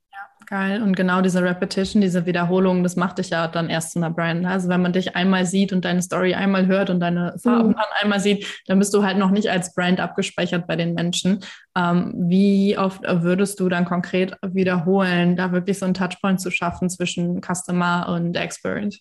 Geil. 0.46 0.80
Und 0.80 0.94
genau 0.94 1.22
diese 1.22 1.42
Repetition, 1.42 2.00
diese 2.00 2.24
Wiederholung, 2.24 2.84
das 2.84 2.94
macht 2.94 3.18
dich 3.18 3.30
ja 3.30 3.48
dann 3.48 3.68
erst 3.68 3.92
zu 3.92 3.98
einer 3.98 4.10
Brand. 4.10 4.46
Also 4.46 4.68
wenn 4.68 4.80
man 4.80 4.92
dich 4.92 5.16
einmal 5.16 5.44
sieht 5.44 5.72
und 5.72 5.84
deine 5.84 6.02
Story 6.02 6.34
einmal 6.34 6.66
hört 6.66 6.88
und 6.88 7.00
deine 7.00 7.36
Farben 7.42 7.70
mhm. 7.70 7.74
dann 7.74 7.86
einmal 8.00 8.20
sieht, 8.20 8.46
dann 8.68 8.78
bist 8.78 8.94
du 8.94 9.02
halt 9.02 9.18
noch 9.18 9.32
nicht 9.32 9.50
als 9.50 9.74
Brand 9.74 9.98
abgespeichert 9.98 10.68
bei 10.68 10.76
den 10.76 10.94
Menschen. 10.94 11.40
Ähm, 11.76 12.14
wie 12.28 12.78
oft 12.78 13.02
würdest 13.02 13.58
du 13.58 13.68
dann 13.68 13.86
konkret 13.86 14.36
wiederholen, 14.46 15.34
da 15.34 15.50
wirklich 15.50 15.80
so 15.80 15.84
einen 15.84 15.94
Touchpoint 15.94 16.40
zu 16.40 16.52
schaffen 16.52 16.90
zwischen 16.90 17.40
Customer 17.40 18.08
und 18.08 18.36
Experience? 18.36 19.00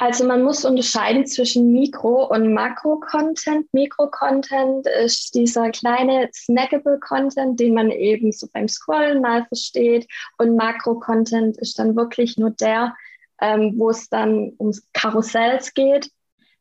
Also 0.00 0.24
man 0.24 0.42
muss 0.42 0.64
unterscheiden 0.64 1.26
zwischen 1.26 1.72
Mikro- 1.72 2.24
und 2.30 2.54
Makro-Content. 2.54 3.66
Mikro-Content 3.74 4.86
ist 4.86 5.34
dieser 5.34 5.68
kleine 5.72 6.30
snackable 6.32 6.98
Content, 7.00 7.60
den 7.60 7.74
man 7.74 7.90
eben 7.90 8.32
so 8.32 8.46
beim 8.50 8.66
Scrollen 8.66 9.20
mal 9.20 9.44
versteht. 9.44 10.08
Und 10.38 10.56
Makro-Content 10.56 11.58
ist 11.58 11.78
dann 11.78 11.96
wirklich 11.96 12.38
nur 12.38 12.48
der, 12.48 12.96
ähm, 13.42 13.74
wo 13.76 13.90
es 13.90 14.08
dann 14.08 14.54
ums 14.58 14.88
Karussells 14.94 15.74
geht, 15.74 16.10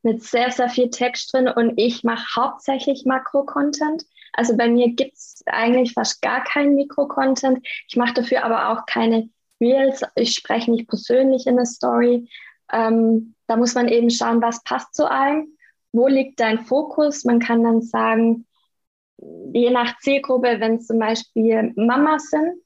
mit 0.04 0.22
sehr, 0.22 0.52
sehr 0.52 0.68
viel 0.68 0.90
Text 0.90 1.34
drin. 1.34 1.48
Und 1.48 1.76
ich 1.78 2.04
mache 2.04 2.36
hauptsächlich 2.36 3.06
Makro-Content. 3.06 4.04
Also 4.34 4.58
bei 4.58 4.68
mir 4.68 4.90
gibt 4.90 5.14
es 5.14 5.44
eigentlich 5.46 5.94
fast 5.94 6.22
gar 6.22 6.44
keinen 6.44 6.76
Mikro-Content. 6.76 7.66
Ich 7.88 7.96
mache 7.96 8.16
dafür 8.16 8.44
aber 8.44 8.68
auch 8.68 8.86
keine 8.86 9.30
Reels. 9.62 10.04
Ich 10.16 10.36
spreche 10.36 10.72
nicht 10.72 10.90
persönlich 10.90 11.48
in 11.48 11.56
der 11.56 11.66
Story. 11.66 12.28
Ähm, 12.72 13.36
da 13.48 13.56
muss 13.56 13.76
man 13.76 13.88
eben 13.88 14.10
schauen, 14.10 14.42
was 14.42 14.64
passt 14.64 14.94
zu 14.94 15.10
einem, 15.10 15.58
wo 15.92 16.08
liegt 16.08 16.40
dein 16.40 16.60
Fokus. 16.60 17.26
Man 17.26 17.40
kann 17.40 17.64
dann 17.64 17.82
sagen, 17.82 18.46
je 19.54 19.70
nach 19.72 19.98
Zielgruppe, 20.00 20.60
wenn 20.60 20.76
es 20.76 20.88
zum 20.88 21.00
Beispiel 21.00 21.74
Mamas 21.76 22.30
sind, 22.30 22.62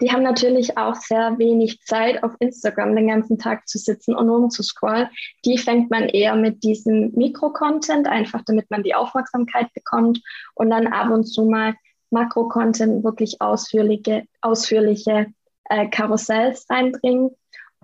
die 0.00 0.10
haben 0.10 0.22
natürlich 0.22 0.76
auch 0.76 0.94
sehr 0.94 1.38
wenig 1.38 1.80
Zeit, 1.82 2.22
auf 2.22 2.32
Instagram 2.40 2.96
den 2.96 3.08
ganzen 3.08 3.38
Tag 3.38 3.68
zu 3.68 3.78
sitzen 3.78 4.14
und 4.14 4.28
rumzuscrollen. 4.28 5.08
Die 5.44 5.58
fängt 5.58 5.90
man 5.90 6.08
eher 6.08 6.34
mit 6.36 6.62
diesem 6.62 7.12
Mikro-Content, 7.14 8.06
einfach 8.08 8.42
damit 8.46 8.70
man 8.70 8.82
die 8.82 8.94
Aufmerksamkeit 8.94 9.72
bekommt 9.74 10.20
und 10.54 10.70
dann 10.70 10.86
ab 10.86 11.10
und 11.10 11.24
zu 11.24 11.44
mal 11.44 11.74
Makro-Content, 12.10 13.04
wirklich 13.04 13.40
ausführliche, 13.40 14.24
ausführliche 14.40 15.26
äh, 15.68 15.88
Karussells 15.88 16.66
reinbringen. 16.70 17.30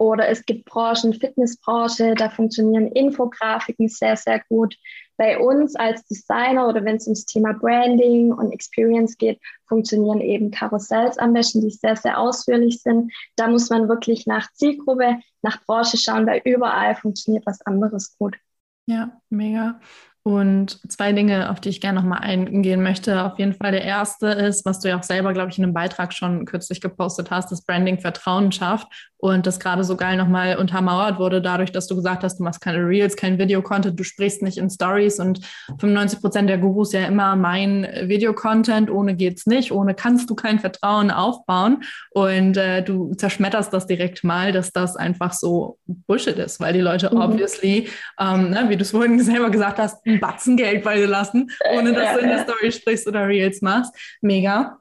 Oder 0.00 0.28
es 0.28 0.46
gibt 0.46 0.64
Branchen, 0.64 1.12
Fitnessbranche, 1.12 2.14
da 2.14 2.30
funktionieren 2.30 2.90
Infografiken 2.92 3.86
sehr, 3.86 4.16
sehr 4.16 4.42
gut. 4.48 4.74
Bei 5.18 5.38
uns 5.38 5.76
als 5.76 6.02
Designer 6.06 6.66
oder 6.70 6.82
wenn 6.86 6.96
es 6.96 7.04
ums 7.04 7.26
Thema 7.26 7.52
Branding 7.52 8.32
und 8.32 8.50
Experience 8.50 9.18
geht, 9.18 9.38
funktionieren 9.68 10.22
eben 10.22 10.50
Karussells 10.50 11.18
am 11.18 11.34
besten, 11.34 11.60
die 11.60 11.68
sehr, 11.68 11.96
sehr 11.96 12.18
ausführlich 12.18 12.80
sind. 12.80 13.12
Da 13.36 13.46
muss 13.46 13.68
man 13.68 13.90
wirklich 13.90 14.26
nach 14.26 14.50
Zielgruppe, 14.54 15.18
nach 15.42 15.62
Branche 15.66 15.98
schauen, 15.98 16.26
weil 16.26 16.40
überall 16.46 16.94
funktioniert 16.94 17.44
was 17.44 17.60
anderes 17.66 18.16
gut. 18.16 18.38
Ja, 18.86 19.20
mega. 19.28 19.80
Und 20.22 20.80
zwei 20.90 21.12
Dinge, 21.12 21.50
auf 21.50 21.60
die 21.60 21.70
ich 21.70 21.80
gerne 21.80 22.00
nochmal 22.00 22.20
eingehen 22.20 22.82
möchte. 22.82 23.24
Auf 23.24 23.38
jeden 23.38 23.54
Fall 23.54 23.72
der 23.72 23.84
erste 23.84 24.26
ist, 24.26 24.66
was 24.66 24.80
du 24.80 24.88
ja 24.88 24.98
auch 24.98 25.02
selber, 25.02 25.32
glaube 25.32 25.50
ich, 25.50 25.56
in 25.56 25.64
einem 25.64 25.72
Beitrag 25.72 26.12
schon 26.12 26.44
kürzlich 26.44 26.82
gepostet 26.82 27.30
hast, 27.30 27.50
dass 27.50 27.64
Branding 27.64 28.00
Vertrauen 28.00 28.52
schafft 28.52 28.86
und 29.20 29.46
das 29.46 29.60
gerade 29.60 29.84
so 29.84 29.96
geil 29.96 30.16
nochmal 30.16 30.56
untermauert 30.56 31.18
wurde, 31.18 31.42
dadurch, 31.42 31.72
dass 31.72 31.86
du 31.86 31.96
gesagt 31.96 32.24
hast, 32.24 32.38
du 32.38 32.44
machst 32.44 32.60
keine 32.60 32.78
Reels, 32.78 33.16
kein 33.16 33.38
Video-Content, 33.38 33.98
du 33.98 34.04
sprichst 34.04 34.42
nicht 34.42 34.58
in 34.58 34.70
Stories 34.70 35.20
und 35.20 35.40
95 35.78 36.20
Prozent 36.20 36.48
der 36.48 36.58
Gurus 36.58 36.92
ja 36.92 37.06
immer 37.06 37.36
mein 37.36 37.86
Video-Content, 38.04 38.90
ohne 38.90 39.14
geht's 39.14 39.46
nicht, 39.46 39.72
ohne 39.72 39.94
kannst 39.94 40.30
du 40.30 40.34
kein 40.34 40.58
Vertrauen 40.58 41.10
aufbauen 41.10 41.82
und 42.10 42.56
äh, 42.56 42.82
du 42.82 43.14
zerschmetterst 43.14 43.72
das 43.72 43.86
direkt 43.86 44.24
mal, 44.24 44.52
dass 44.52 44.72
das 44.72 44.96
einfach 44.96 45.32
so 45.32 45.78
Bullshit 45.86 46.38
ist, 46.38 46.60
weil 46.60 46.72
die 46.72 46.80
Leute 46.80 47.10
mhm. 47.12 47.20
obviously, 47.20 47.88
ähm, 48.18 48.50
ne, 48.50 48.66
wie 48.68 48.76
du 48.76 48.82
es 48.82 48.90
vorhin 48.90 49.20
selber 49.20 49.50
gesagt 49.50 49.78
hast, 49.78 50.04
einen 50.10 50.20
Batzen 50.20 50.56
Geld 50.56 50.84
bei 50.84 50.96
dir 50.96 51.06
lassen, 51.06 51.50
ohne 51.72 51.92
dass 51.92 52.14
du 52.14 52.20
in 52.20 52.28
der 52.28 52.44
Story 52.44 52.72
sprichst 52.72 53.06
oder 53.06 53.26
Reels 53.26 53.62
machst. 53.62 53.94
Mega. 54.20 54.78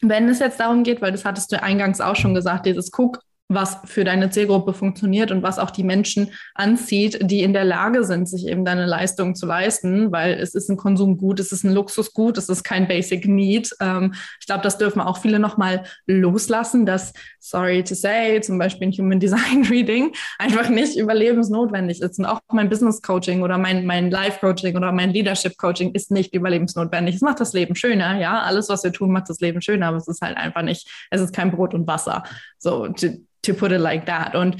Wenn 0.00 0.28
es 0.28 0.38
jetzt 0.38 0.60
darum 0.60 0.84
geht, 0.84 1.02
weil 1.02 1.12
das 1.12 1.24
hattest 1.24 1.50
du 1.52 1.62
eingangs 1.62 2.00
auch 2.00 2.16
schon 2.16 2.34
gesagt, 2.34 2.66
dieses 2.66 2.90
Guck, 2.90 3.20
was 3.48 3.78
für 3.86 4.04
deine 4.04 4.28
Zielgruppe 4.28 4.74
funktioniert 4.74 5.30
und 5.30 5.42
was 5.42 5.58
auch 5.58 5.70
die 5.70 5.82
Menschen 5.82 6.30
anzieht, 6.54 7.18
die 7.22 7.42
in 7.42 7.54
der 7.54 7.64
Lage 7.64 8.04
sind, 8.04 8.28
sich 8.28 8.46
eben 8.46 8.64
deine 8.64 8.84
Leistung 8.84 9.34
zu 9.34 9.46
leisten, 9.46 10.12
weil 10.12 10.34
es 10.34 10.54
ist 10.54 10.68
ein 10.68 10.76
Konsumgut, 10.76 11.40
es 11.40 11.50
ist 11.50 11.64
ein 11.64 11.72
Luxusgut, 11.72 12.36
es 12.36 12.50
ist 12.50 12.62
kein 12.62 12.86
Basic 12.86 13.26
Need. 13.26 13.74
Ähm, 13.80 14.14
ich 14.38 14.46
glaube, 14.46 14.62
das 14.62 14.76
dürfen 14.76 15.00
auch 15.00 15.18
viele 15.18 15.38
nochmal 15.38 15.84
loslassen, 16.06 16.84
dass, 16.84 17.14
sorry 17.40 17.82
to 17.82 17.94
say, 17.94 18.38
zum 18.42 18.58
Beispiel 18.58 18.88
ein 18.88 18.92
Human 18.92 19.18
Design 19.18 19.64
Reading 19.70 20.12
einfach 20.38 20.68
nicht 20.68 20.98
überlebensnotwendig 20.98 22.02
ist. 22.02 22.18
Und 22.18 22.26
auch 22.26 22.40
mein 22.52 22.68
Business 22.68 23.00
Coaching 23.00 23.40
oder 23.40 23.56
mein, 23.56 23.86
mein 23.86 24.10
Life 24.10 24.40
Coaching 24.40 24.76
oder 24.76 24.92
mein 24.92 25.10
Leadership 25.10 25.56
Coaching 25.56 25.94
ist 25.94 26.10
nicht 26.10 26.34
überlebensnotwendig. 26.34 27.14
Es 27.14 27.22
macht 27.22 27.40
das 27.40 27.54
Leben 27.54 27.74
schöner, 27.74 28.18
ja. 28.18 28.42
Alles, 28.42 28.68
was 28.68 28.84
wir 28.84 28.92
tun, 28.92 29.10
macht 29.10 29.30
das 29.30 29.40
Leben 29.40 29.62
schöner, 29.62 29.88
aber 29.88 29.96
es 29.96 30.08
ist 30.08 30.20
halt 30.20 30.36
einfach 30.36 30.62
nicht, 30.62 30.86
es 31.10 31.22
ist 31.22 31.34
kein 31.34 31.50
Brot 31.50 31.72
und 31.72 31.86
Wasser. 31.86 32.24
So, 32.58 32.88
to 32.88 33.54
put 33.54 33.72
it 33.72 33.80
like 33.80 34.06
that. 34.06 34.34
Und 34.34 34.56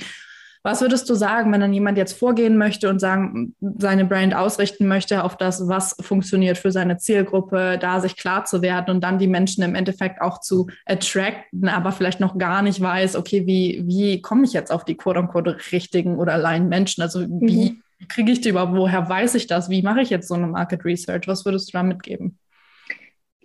was 0.65 0.81
würdest 0.81 1.09
du 1.09 1.15
sagen, 1.15 1.53
wenn 1.53 1.61
dann 1.61 1.73
jemand 1.73 1.99
jetzt 1.99 2.19
vorgehen 2.19 2.59
möchte 2.59 2.89
und 2.89 2.99
sagen, 2.99 3.55
seine 3.79 4.05
Brand 4.05 4.35
ausrichten 4.35 4.89
möchte 4.89 5.23
auf 5.23 5.37
das, 5.37 5.69
was 5.69 5.97
funktioniert 6.01 6.59
für 6.59 6.73
seine 6.73 6.99
Zielgruppe, 6.99 7.79
da 7.81 8.01
sich 8.01 8.17
klar 8.17 8.45
zu 8.45 8.61
werden 8.61 8.91
und 8.95 9.01
dann 9.03 9.19
die 9.19 9.29
Menschen 9.29 9.63
im 9.63 9.75
Endeffekt 9.75 10.21
auch 10.21 10.41
zu 10.41 10.67
attracten, 10.85 11.69
aber 11.69 11.93
vielleicht 11.93 12.21
noch 12.21 12.39
gar 12.39 12.63
nicht 12.63 12.81
weiß, 12.81 13.15
okay, 13.17 13.47
wie, 13.47 13.83
wie 13.87 14.21
komme 14.21 14.45
ich 14.45 14.53
jetzt 14.53 14.73
auf 14.73 14.85
die 14.85 14.97
quote-unquote 14.97 15.57
richtigen 15.73 16.19
oder 16.19 16.35
allein 16.35 16.69
Menschen? 16.69 17.03
Also 17.03 17.21
wie 17.21 17.71
mhm. 17.71 18.09
kriege 18.09 18.33
ich 18.33 18.41
die 18.41 18.49
überhaupt, 18.51 18.77
woher 18.77 19.09
weiß 19.09 19.37
ich 19.37 19.47
das? 19.47 19.71
Wie 19.71 19.83
mache 19.83 20.01
ich 20.01 20.11
jetzt 20.11 20.29
so 20.29 20.35
eine 20.35 20.49
Market 20.49 20.85
Research? 20.85 21.29
Was 21.29 21.45
würdest 21.45 21.69
du 21.69 21.79
da 21.79 21.85
mitgeben? 21.85 22.37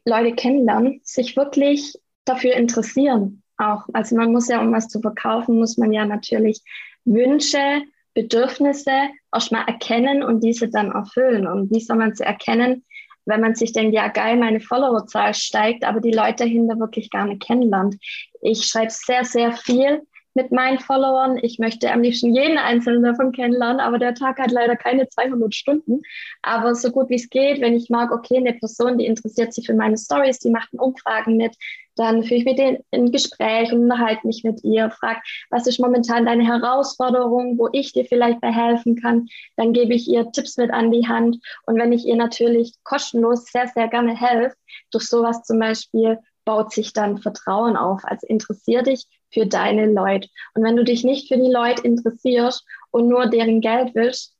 Leute 0.04 0.36
kennenlernen, 0.36 1.00
sich 1.04 1.38
wirklich 1.38 1.94
dafür 2.26 2.56
interessieren 2.56 3.43
auch. 3.58 3.86
Also 3.94 4.16
man 4.16 4.32
muss 4.32 4.48
ja, 4.48 4.62
um 4.62 4.72
was 4.72 4.88
zu 4.88 5.00
verkaufen, 5.00 5.60
muss 5.60 5.78
man 5.78 5.94
ja 5.94 6.06
natürlich 6.06 6.62
Wünsche, 7.06 7.82
Bedürfnisse 8.14 8.92
erstmal 9.34 9.66
erkennen 9.68 10.24
und 10.24 10.44
diese 10.44 10.70
dann 10.70 10.92
erfüllen. 10.92 11.48
Und 11.48 11.72
wie 11.72 11.80
soll 11.80 11.98
man 11.98 12.14
sie 12.16 12.24
erkennen? 12.24 12.84
wenn 13.26 13.42
man 13.42 13.56
sich 13.56 13.74
denkt, 13.74 13.94
ja 13.94 14.08
geil, 14.08 14.38
meine 14.38 14.60
Followerzahl 14.60 15.34
steigt, 15.34 15.84
aber 15.84 16.02
die 16.02 16.12
Leute 16.12 16.44
dahinter 16.44 16.80
wirklich 16.80 17.10
gar 17.10 17.26
nicht 17.26 17.42
kennenlernt. 17.42 17.96
Ich 18.42 18.66
schreibe 18.66 18.92
sehr, 18.92 19.24
sehr 19.24 19.54
viel 19.54 20.02
mit 20.36 20.52
meinen 20.52 20.80
Followern. 20.80 21.38
Ich 21.42 21.60
möchte 21.60 21.92
am 21.92 22.02
liebsten 22.02 22.34
jeden 22.34 22.58
einzelnen 22.58 23.04
davon 23.04 23.32
kennenlernen, 23.32 23.80
aber 23.80 24.00
der 24.00 24.16
Tag 24.16 24.40
hat 24.40 24.52
leider 24.52 24.76
keine 24.76 25.08
200 25.08 25.54
Stunden. 25.54 26.02
Aber 26.42 26.76
so 26.76 26.92
gut 26.92 27.10
wie 27.10 27.16
es 27.16 27.30
geht, 27.30 27.62
wenn 27.62 27.76
ich 27.76 27.90
mag, 27.90 28.12
okay, 28.12 28.38
eine 28.38 28.54
Person, 28.54 28.98
die 28.98 29.06
interessiert 29.06 29.54
sich 29.54 29.68
für 29.68 29.76
meine 29.76 29.98
Stories, 29.98 30.40
die 30.40 30.50
macht 30.50 30.74
Umfragen 30.74 31.38
mit, 31.38 31.56
dann 31.96 32.24
führe 32.24 32.40
ich 32.40 32.46
mit 32.46 32.58
denen 32.58 32.84
ein 32.92 33.12
Gespräch 33.12 33.72
und 33.72 33.84
unterhalte 33.84 34.26
mich 34.26 34.44
mit 34.44 34.64
ihr, 34.64 34.90
frage, 34.90 35.20
was 35.50 35.68
ist 35.68 35.80
momentan 35.80 36.26
deine 36.26 36.46
Herausforderung, 36.46 37.58
wo 37.58 37.70
ich 37.72 37.94
dir 37.94 38.06
vielleicht 38.06 38.42
bei 38.42 38.52
helfen 38.52 38.96
kann. 38.96 39.28
Dann 39.58 39.74
gebe 39.74 39.94
ich 39.94 40.08
ihr 40.08 40.32
Tipps 40.32 40.58
mit 40.58 40.72
an 40.72 40.92
die 40.92 41.08
Hand. 41.08 41.38
Und 41.66 41.78
wenn 41.78 41.92
ich 41.92 42.06
ihr 42.06 42.16
natürlich 42.16 42.74
kostenlos 42.84 43.46
sehr, 43.46 43.68
sehr 43.68 43.88
gerne 43.88 44.16
helfe, 44.16 44.56
durch 44.92 45.08
sowas 45.08 45.44
zum 45.44 45.60
Beispiel, 45.60 46.20
baut 46.46 46.74
sich 46.74 46.94
dann 46.94 47.20
Vertrauen 47.20 47.78
auf. 47.78 48.02
Also 48.04 48.28
interessier 48.28 48.82
dich 48.82 49.06
für 49.32 49.46
deine 49.46 49.86
Leute. 49.86 50.30
Und 50.54 50.64
wenn 50.64 50.76
du 50.76 50.84
dich 50.84 51.04
nicht 51.04 51.28
für 51.28 51.38
die 51.38 51.52
Leute 51.52 51.84
interessierst 51.84 52.66
und 52.92 53.08
nur 53.08 53.28
deren 53.28 53.62
Geld 53.62 53.94
willst, 53.96 54.36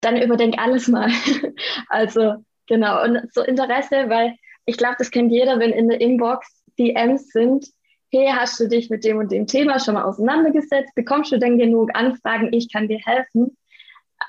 dann 0.00 0.20
überdenk 0.20 0.58
alles 0.58 0.88
mal. 0.88 1.10
also 1.88 2.34
genau. 2.66 3.02
Und 3.02 3.32
so 3.32 3.42
Interesse, 3.42 4.08
weil 4.08 4.36
ich 4.66 4.76
glaube, 4.76 4.96
das 4.98 5.10
kennt 5.10 5.32
jeder, 5.32 5.58
wenn 5.58 5.70
in 5.70 5.88
der 5.88 6.00
Inbox 6.00 6.63
DMs 6.78 7.28
sind, 7.28 7.66
hey, 8.10 8.32
hast 8.32 8.60
du 8.60 8.68
dich 8.68 8.90
mit 8.90 9.04
dem 9.04 9.18
und 9.18 9.32
dem 9.32 9.46
Thema 9.46 9.80
schon 9.80 9.94
mal 9.94 10.04
auseinandergesetzt? 10.04 10.94
Bekommst 10.94 11.32
du 11.32 11.38
denn 11.38 11.58
genug 11.58 11.90
Anfragen? 11.94 12.52
Ich 12.52 12.72
kann 12.72 12.88
dir 12.88 12.98
helfen. 12.98 13.56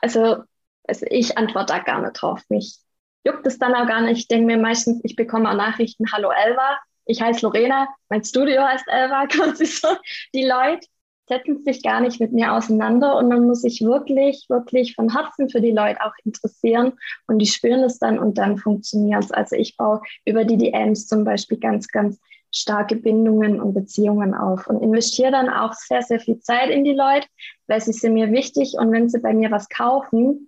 Also, 0.02 0.44
also 0.88 1.06
ich 1.10 1.38
antworte 1.38 1.74
da 1.74 1.80
gar 1.80 2.02
nicht 2.02 2.14
drauf. 2.14 2.42
Mich 2.50 2.78
juckt 3.24 3.46
es 3.46 3.60
dann 3.60 3.76
auch 3.76 3.88
gar 3.88 4.02
nicht. 4.02 4.18
Ich 4.18 4.28
denke 4.28 4.48
mir 4.48 4.58
meistens, 4.58 5.02
ich 5.04 5.16
bekomme 5.16 5.50
auch 5.50 5.56
Nachrichten, 5.56 6.12
hallo 6.12 6.30
Elva, 6.32 6.78
ich 7.06 7.22
heiße 7.22 7.46
Lorena, 7.46 7.88
mein 8.10 8.24
Studio 8.24 8.64
heißt 8.64 8.86
Elva, 8.88 9.28
quasi 9.30 9.66
so. 9.66 9.90
Die 10.34 10.46
Leute 10.46 10.88
setzen 11.28 11.64
sich 11.64 11.82
gar 11.82 12.02
nicht 12.02 12.20
mit 12.20 12.34
mir 12.34 12.54
auseinander 12.54 13.18
und 13.18 13.30
man 13.30 13.46
muss 13.48 13.62
sich 13.62 13.82
wirklich, 13.82 14.46
wirklich 14.48 14.94
von 14.94 15.12
Herzen 15.12 15.50
für 15.50 15.60
die 15.60 15.72
Leute 15.72 16.02
auch 16.02 16.14
interessieren 16.24 16.94
und 17.28 17.40
die 17.40 17.48
spüren 17.48 17.84
es 17.84 17.98
dann 17.98 18.20
und 18.20 18.38
dann 18.38 18.58
funktioniert 18.58 19.24
es. 19.24 19.32
Also 19.32 19.56
ich 19.56 19.76
baue 19.76 20.02
über 20.26 20.46
die 20.46 20.58
DMs 20.58 21.08
zum 21.08 21.24
Beispiel 21.24 21.58
ganz, 21.58 21.88
ganz 21.88 22.20
starke 22.56 22.96
Bindungen 22.96 23.60
und 23.60 23.74
Beziehungen 23.74 24.34
auf 24.34 24.68
und 24.68 24.82
investiere 24.82 25.32
dann 25.32 25.50
auch 25.50 25.74
sehr, 25.74 26.02
sehr 26.02 26.20
viel 26.20 26.40
Zeit 26.40 26.70
in 26.70 26.84
die 26.84 26.94
Leute, 26.94 27.28
weil 27.68 27.82
sie 27.82 27.92
sind 27.92 28.14
mir 28.14 28.32
wichtig 28.32 28.76
und 28.80 28.92
wenn 28.92 29.10
sie 29.10 29.20
bei 29.20 29.34
mir 29.34 29.52
was 29.52 29.68
kaufen, 29.68 30.48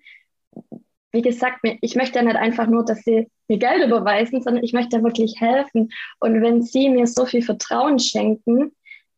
wie 1.11 1.21
gesagt, 1.21 1.59
ich 1.81 1.95
möchte 1.95 2.19
ja 2.19 2.25
nicht 2.25 2.35
einfach 2.35 2.67
nur, 2.67 2.85
dass 2.85 2.99
sie 2.99 3.27
mir 3.47 3.57
Geld 3.57 3.83
überweisen, 3.85 4.41
sondern 4.41 4.63
ich 4.63 4.73
möchte 4.73 5.03
wirklich 5.03 5.39
helfen. 5.39 5.89
Und 6.19 6.41
wenn 6.41 6.61
sie 6.61 6.89
mir 6.89 7.07
so 7.07 7.25
viel 7.25 7.41
Vertrauen 7.41 7.97
schenken, 7.97 8.71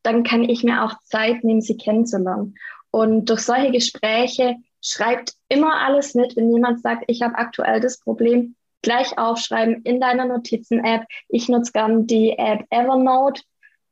dann 0.04 0.24
kann 0.24 0.44
ich 0.44 0.64
mir 0.64 0.84
auch 0.84 0.94
Zeit 1.04 1.44
nehmen, 1.44 1.62
sie 1.62 1.78
kennenzulernen. 1.78 2.56
Und 2.92 3.30
durch 3.30 3.42
solche 3.42 3.72
Gespräche 3.72 4.56
schreibt 4.82 5.34
immer 5.50 5.82
alles 5.86 6.16
mit. 6.16 6.36
Wenn 6.36 6.54
jemand 6.54 6.82
sagt, 6.82 7.04
ich 7.08 7.22
habe 7.22 7.36
aktuell 7.36 7.80
das 7.82 8.00
Problem, 8.00 8.56
gleich 8.82 9.18
aufschreiben 9.18 9.82
in 9.84 10.00
deiner 10.00 10.26
Notizen-App. 10.26 11.04
Ich 11.28 11.50
nutze 11.50 11.72
gern 11.72 12.08
die 12.08 12.38
App 12.38 12.66
Evernote. 12.70 13.42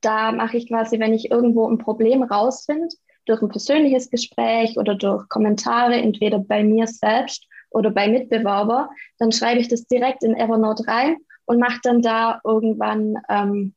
Da 0.01 0.31
mache 0.31 0.57
ich 0.57 0.67
quasi, 0.67 0.99
wenn 0.99 1.13
ich 1.13 1.31
irgendwo 1.31 1.67
ein 1.67 1.77
Problem 1.77 2.23
rausfinde, 2.23 2.87
durch 3.25 3.41
ein 3.41 3.49
persönliches 3.49 4.09
Gespräch 4.09 4.77
oder 4.77 4.95
durch 4.95 5.27
Kommentare, 5.29 5.95
entweder 5.95 6.39
bei 6.39 6.63
mir 6.63 6.87
selbst 6.87 7.45
oder 7.69 7.91
bei 7.91 8.07
Mitbewerber, 8.07 8.89
dann 9.19 9.31
schreibe 9.31 9.59
ich 9.59 9.67
das 9.67 9.85
direkt 9.85 10.23
in 10.23 10.35
Evernote 10.35 10.87
rein 10.87 11.17
und 11.45 11.59
mache 11.59 11.79
dann 11.83 12.01
da 12.01 12.39
irgendwann 12.43 13.15
ähm, 13.29 13.73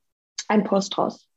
einen 0.49 0.65
Post 0.65 0.97
raus. 0.99 1.29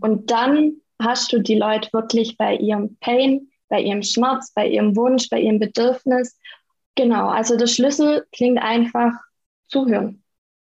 Und 0.00 0.30
dann 0.30 0.76
hast 1.00 1.32
du 1.32 1.40
die 1.40 1.54
Leute 1.54 1.92
wirklich 1.92 2.36
bei 2.36 2.56
ihrem 2.56 2.96
Pain, 2.96 3.48
bei 3.68 3.80
ihrem 3.80 4.02
Schmerz, 4.02 4.52
bei 4.52 4.68
ihrem 4.68 4.96
Wunsch, 4.96 5.30
bei 5.30 5.40
ihrem 5.40 5.58
Bedürfnis. 5.58 6.38
Genau, 7.00 7.28
also 7.28 7.56
der 7.56 7.66
Schlüssel 7.66 8.26
klingt 8.30 8.60
einfach 8.60 9.12
zuhören. 9.68 10.22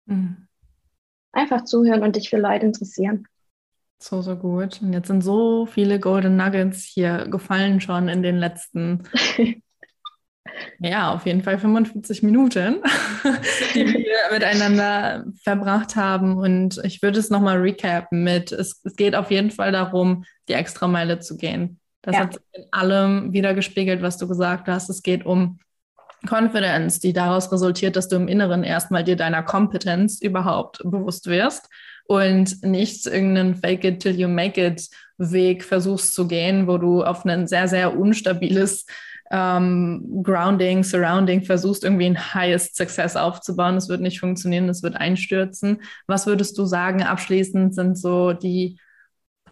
Mhm. 0.06 0.46
Einfach 1.32 1.64
zuhören 1.64 2.04
und 2.04 2.14
dich 2.14 2.30
für 2.30 2.38
Leute 2.38 2.66
interessieren. 2.66 3.26
So, 3.98 4.22
so 4.22 4.36
gut. 4.36 4.80
Und 4.80 4.92
jetzt 4.92 5.08
sind 5.08 5.22
so 5.22 5.66
viele 5.66 5.98
Golden 5.98 6.36
Nuggets 6.36 6.84
hier 6.84 7.26
gefallen 7.28 7.80
schon 7.80 8.08
in 8.08 8.22
den 8.22 8.36
letzten 8.36 9.02
Ja, 10.78 11.12
auf 11.12 11.26
jeden 11.26 11.42
Fall 11.42 11.58
45 11.58 12.22
Minuten, 12.22 12.76
die 13.74 13.86
wir 13.86 14.32
miteinander 14.32 15.24
verbracht 15.42 15.96
haben. 15.96 16.36
Und 16.36 16.80
ich 16.84 17.02
würde 17.02 17.18
es 17.18 17.28
nochmal 17.30 17.58
recappen 17.58 18.22
mit, 18.22 18.52
es, 18.52 18.80
es, 18.84 18.94
geht 18.94 19.16
auf 19.16 19.32
jeden 19.32 19.50
Fall 19.50 19.72
darum, 19.72 20.24
die 20.48 20.52
Extrameile 20.52 21.18
zu 21.18 21.36
gehen. 21.36 21.80
Das 22.02 22.14
ja. 22.14 22.22
hat 22.22 22.40
in 22.52 22.64
allem 22.70 23.32
wieder 23.32 23.54
gespiegelt, 23.54 24.00
was 24.00 24.16
du 24.16 24.28
gesagt 24.28 24.68
hast. 24.68 24.90
Es 24.90 25.02
geht 25.02 25.26
um 25.26 25.58
Confidence, 26.28 27.00
die 27.00 27.12
daraus 27.12 27.50
resultiert, 27.50 27.96
dass 27.96 28.08
du 28.08 28.16
im 28.16 28.28
Inneren 28.28 28.64
erstmal 28.64 29.04
dir 29.04 29.16
deiner 29.16 29.42
Kompetenz 29.42 30.20
überhaupt 30.20 30.78
bewusst 30.84 31.26
wirst 31.26 31.68
und 32.04 32.62
nicht 32.62 33.06
irgendeinen 33.06 33.54
Fake 33.54 33.84
it 33.84 34.00
till 34.00 34.18
you 34.18 34.28
make 34.28 34.64
it 34.64 34.88
Weg 35.18 35.64
versuchst 35.64 36.14
zu 36.14 36.26
gehen, 36.26 36.66
wo 36.66 36.78
du 36.78 37.04
auf 37.04 37.24
ein 37.26 37.46
sehr, 37.46 37.68
sehr 37.68 37.98
unstabiles 37.98 38.86
ähm, 39.30 40.22
Grounding, 40.22 40.82
Surrounding 40.82 41.42
versuchst, 41.42 41.84
irgendwie 41.84 42.06
ein 42.06 42.34
Highest 42.34 42.76
Success 42.76 43.16
aufzubauen. 43.16 43.76
Das 43.76 43.88
wird 43.88 44.00
nicht 44.00 44.18
funktionieren, 44.18 44.66
das 44.66 44.82
wird 44.82 44.96
einstürzen. 44.96 45.82
Was 46.06 46.26
würdest 46.26 46.58
du 46.58 46.64
sagen, 46.64 47.02
abschließend 47.02 47.74
sind 47.74 47.98
so 47.98 48.32
die 48.32 48.80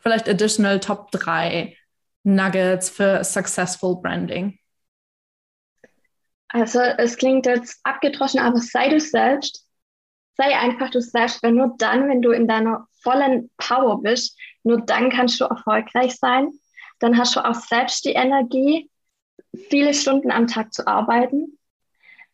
vielleicht 0.01 0.29
additional 0.29 0.81
Top 0.81 1.11
3 1.13 1.77
Nuggets 2.25 2.91
für 2.91 3.23
Successful 3.23 4.01
Branding? 4.01 4.59
Also 6.49 6.81
es 6.81 7.17
klingt 7.17 7.47
jetzt 7.47 7.79
abgedroschen, 7.85 8.41
aber 8.41 8.59
sei 8.59 8.89
du 8.89 9.01
selbst. 9.01 9.67
Sei 10.37 10.57
einfach 10.57 10.91
du 10.91 11.01
selbst, 11.01 11.43
weil 11.43 11.53
nur 11.53 11.75
dann, 11.79 12.09
wenn 12.09 12.23
du 12.23 12.31
in 12.31 12.47
deiner 12.47 12.87
vollen 13.03 13.51
Power 13.57 14.01
bist, 14.03 14.39
nur 14.63 14.81
dann 14.81 15.11
kannst 15.11 15.41
du 15.41 15.45
erfolgreich 15.45 16.17
sein. 16.17 16.53
Dann 17.01 17.19
hast 17.19 17.37
du 17.37 17.45
auch 17.45 17.55
selbst 17.55 18.05
die 18.05 18.13
Energie, 18.13 18.91
viele 19.69 19.95
Stunden 19.95 20.31
am 20.31 20.47
Tag 20.47 20.73
zu 20.73 20.87
arbeiten. 20.87 21.59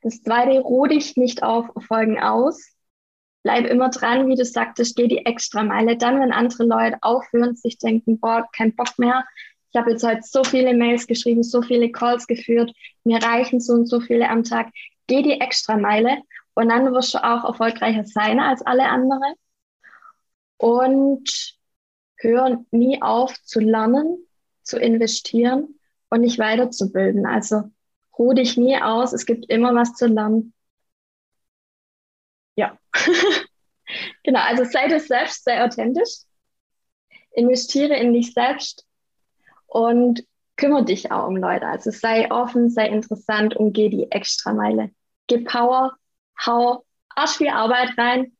Das 0.02 0.22
zweite, 0.22 0.60
ruh 0.60 0.86
dich 0.86 1.16
nicht 1.16 1.42
auf 1.42 1.66
Erfolgen 1.74 2.20
aus. 2.20 2.74
Bleib 3.42 3.66
immer 3.66 3.90
dran, 3.90 4.28
wie 4.28 4.36
du 4.36 4.44
sagtest, 4.44 4.96
geh 4.96 5.08
die 5.08 5.24
extra 5.24 5.62
Meile. 5.62 5.96
Dann, 5.96 6.20
wenn 6.20 6.32
andere 6.32 6.64
Leute 6.64 6.98
aufhören, 7.02 7.56
sich 7.56 7.78
denken, 7.78 8.20
boah, 8.20 8.46
kein 8.54 8.74
Bock 8.74 8.98
mehr. 8.98 9.24
Ich 9.74 9.80
habe 9.80 9.90
jetzt 9.90 10.04
heute 10.04 10.22
so 10.22 10.44
viele 10.44 10.72
Mails 10.72 11.08
geschrieben, 11.08 11.42
so 11.42 11.60
viele 11.60 11.90
Calls 11.90 12.28
geführt. 12.28 12.72
Mir 13.02 13.20
reichen 13.20 13.58
so 13.58 13.72
und 13.72 13.86
so 13.86 13.98
viele 13.98 14.30
am 14.30 14.44
Tag. 14.44 14.70
Geh 15.08 15.20
die 15.22 15.40
extra 15.40 15.76
Meile 15.76 16.18
und 16.54 16.68
dann 16.68 16.92
wirst 16.94 17.12
du 17.12 17.18
auch 17.18 17.42
erfolgreicher 17.42 18.04
sein 18.04 18.38
als 18.38 18.62
alle 18.62 18.84
anderen. 18.84 19.34
Und 20.58 21.58
hör 22.18 22.64
nie 22.70 23.02
auf 23.02 23.34
zu 23.42 23.58
lernen, 23.58 24.24
zu 24.62 24.78
investieren 24.78 25.80
und 26.08 26.20
nicht 26.20 26.38
weiterzubilden. 26.38 27.26
Also 27.26 27.64
ruh 28.16 28.32
dich 28.32 28.56
nie 28.56 28.80
aus, 28.80 29.12
es 29.12 29.26
gibt 29.26 29.50
immer 29.50 29.74
was 29.74 29.94
zu 29.94 30.06
lernen. 30.06 30.54
Ja, 32.54 32.78
genau, 34.22 34.40
also 34.40 34.62
sei 34.62 34.86
du 34.86 35.00
selbst, 35.00 35.42
sei 35.42 35.64
authentisch, 35.64 36.20
investiere 37.32 37.96
in 37.96 38.12
dich 38.12 38.32
selbst 38.34 38.86
und 39.74 40.24
kümmere 40.56 40.84
dich 40.84 41.10
auch 41.10 41.26
um 41.26 41.36
Leute. 41.36 41.66
Also 41.66 41.90
sei 41.90 42.30
offen, 42.30 42.70
sei 42.70 42.88
interessant 42.88 43.56
und 43.56 43.72
geh 43.72 43.88
die 43.88 44.10
Extrameile. 44.10 44.90
Gib 45.26 45.48
Power, 45.48 45.94
hau 46.46 46.84
arsch 47.16 47.38
viel 47.38 47.48
Arbeit 47.48 47.96
rein, 47.98 48.32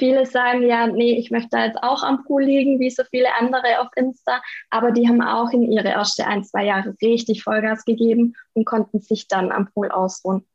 Viele 0.00 0.24
sagen 0.24 0.62
ja, 0.66 0.86
nee, 0.86 1.18
ich 1.18 1.30
möchte 1.30 1.50
da 1.50 1.66
jetzt 1.66 1.82
auch 1.82 2.02
am 2.02 2.24
Pool 2.24 2.42
liegen, 2.42 2.80
wie 2.80 2.88
so 2.88 3.02
viele 3.10 3.34
andere 3.38 3.80
auf 3.80 3.88
Insta, 3.96 4.40
aber 4.70 4.92
die 4.92 5.06
haben 5.06 5.20
auch 5.20 5.50
in 5.50 5.70
ihre 5.70 5.88
ersten 5.88 6.22
ein, 6.22 6.42
zwei 6.42 6.64
Jahre 6.64 6.96
richtig 7.02 7.42
Vollgas 7.42 7.84
gegeben 7.84 8.34
und 8.54 8.64
konnten 8.64 9.00
sich 9.00 9.28
dann 9.28 9.52
am 9.52 9.70
Pool 9.70 9.90
ausruhen. 9.90 10.46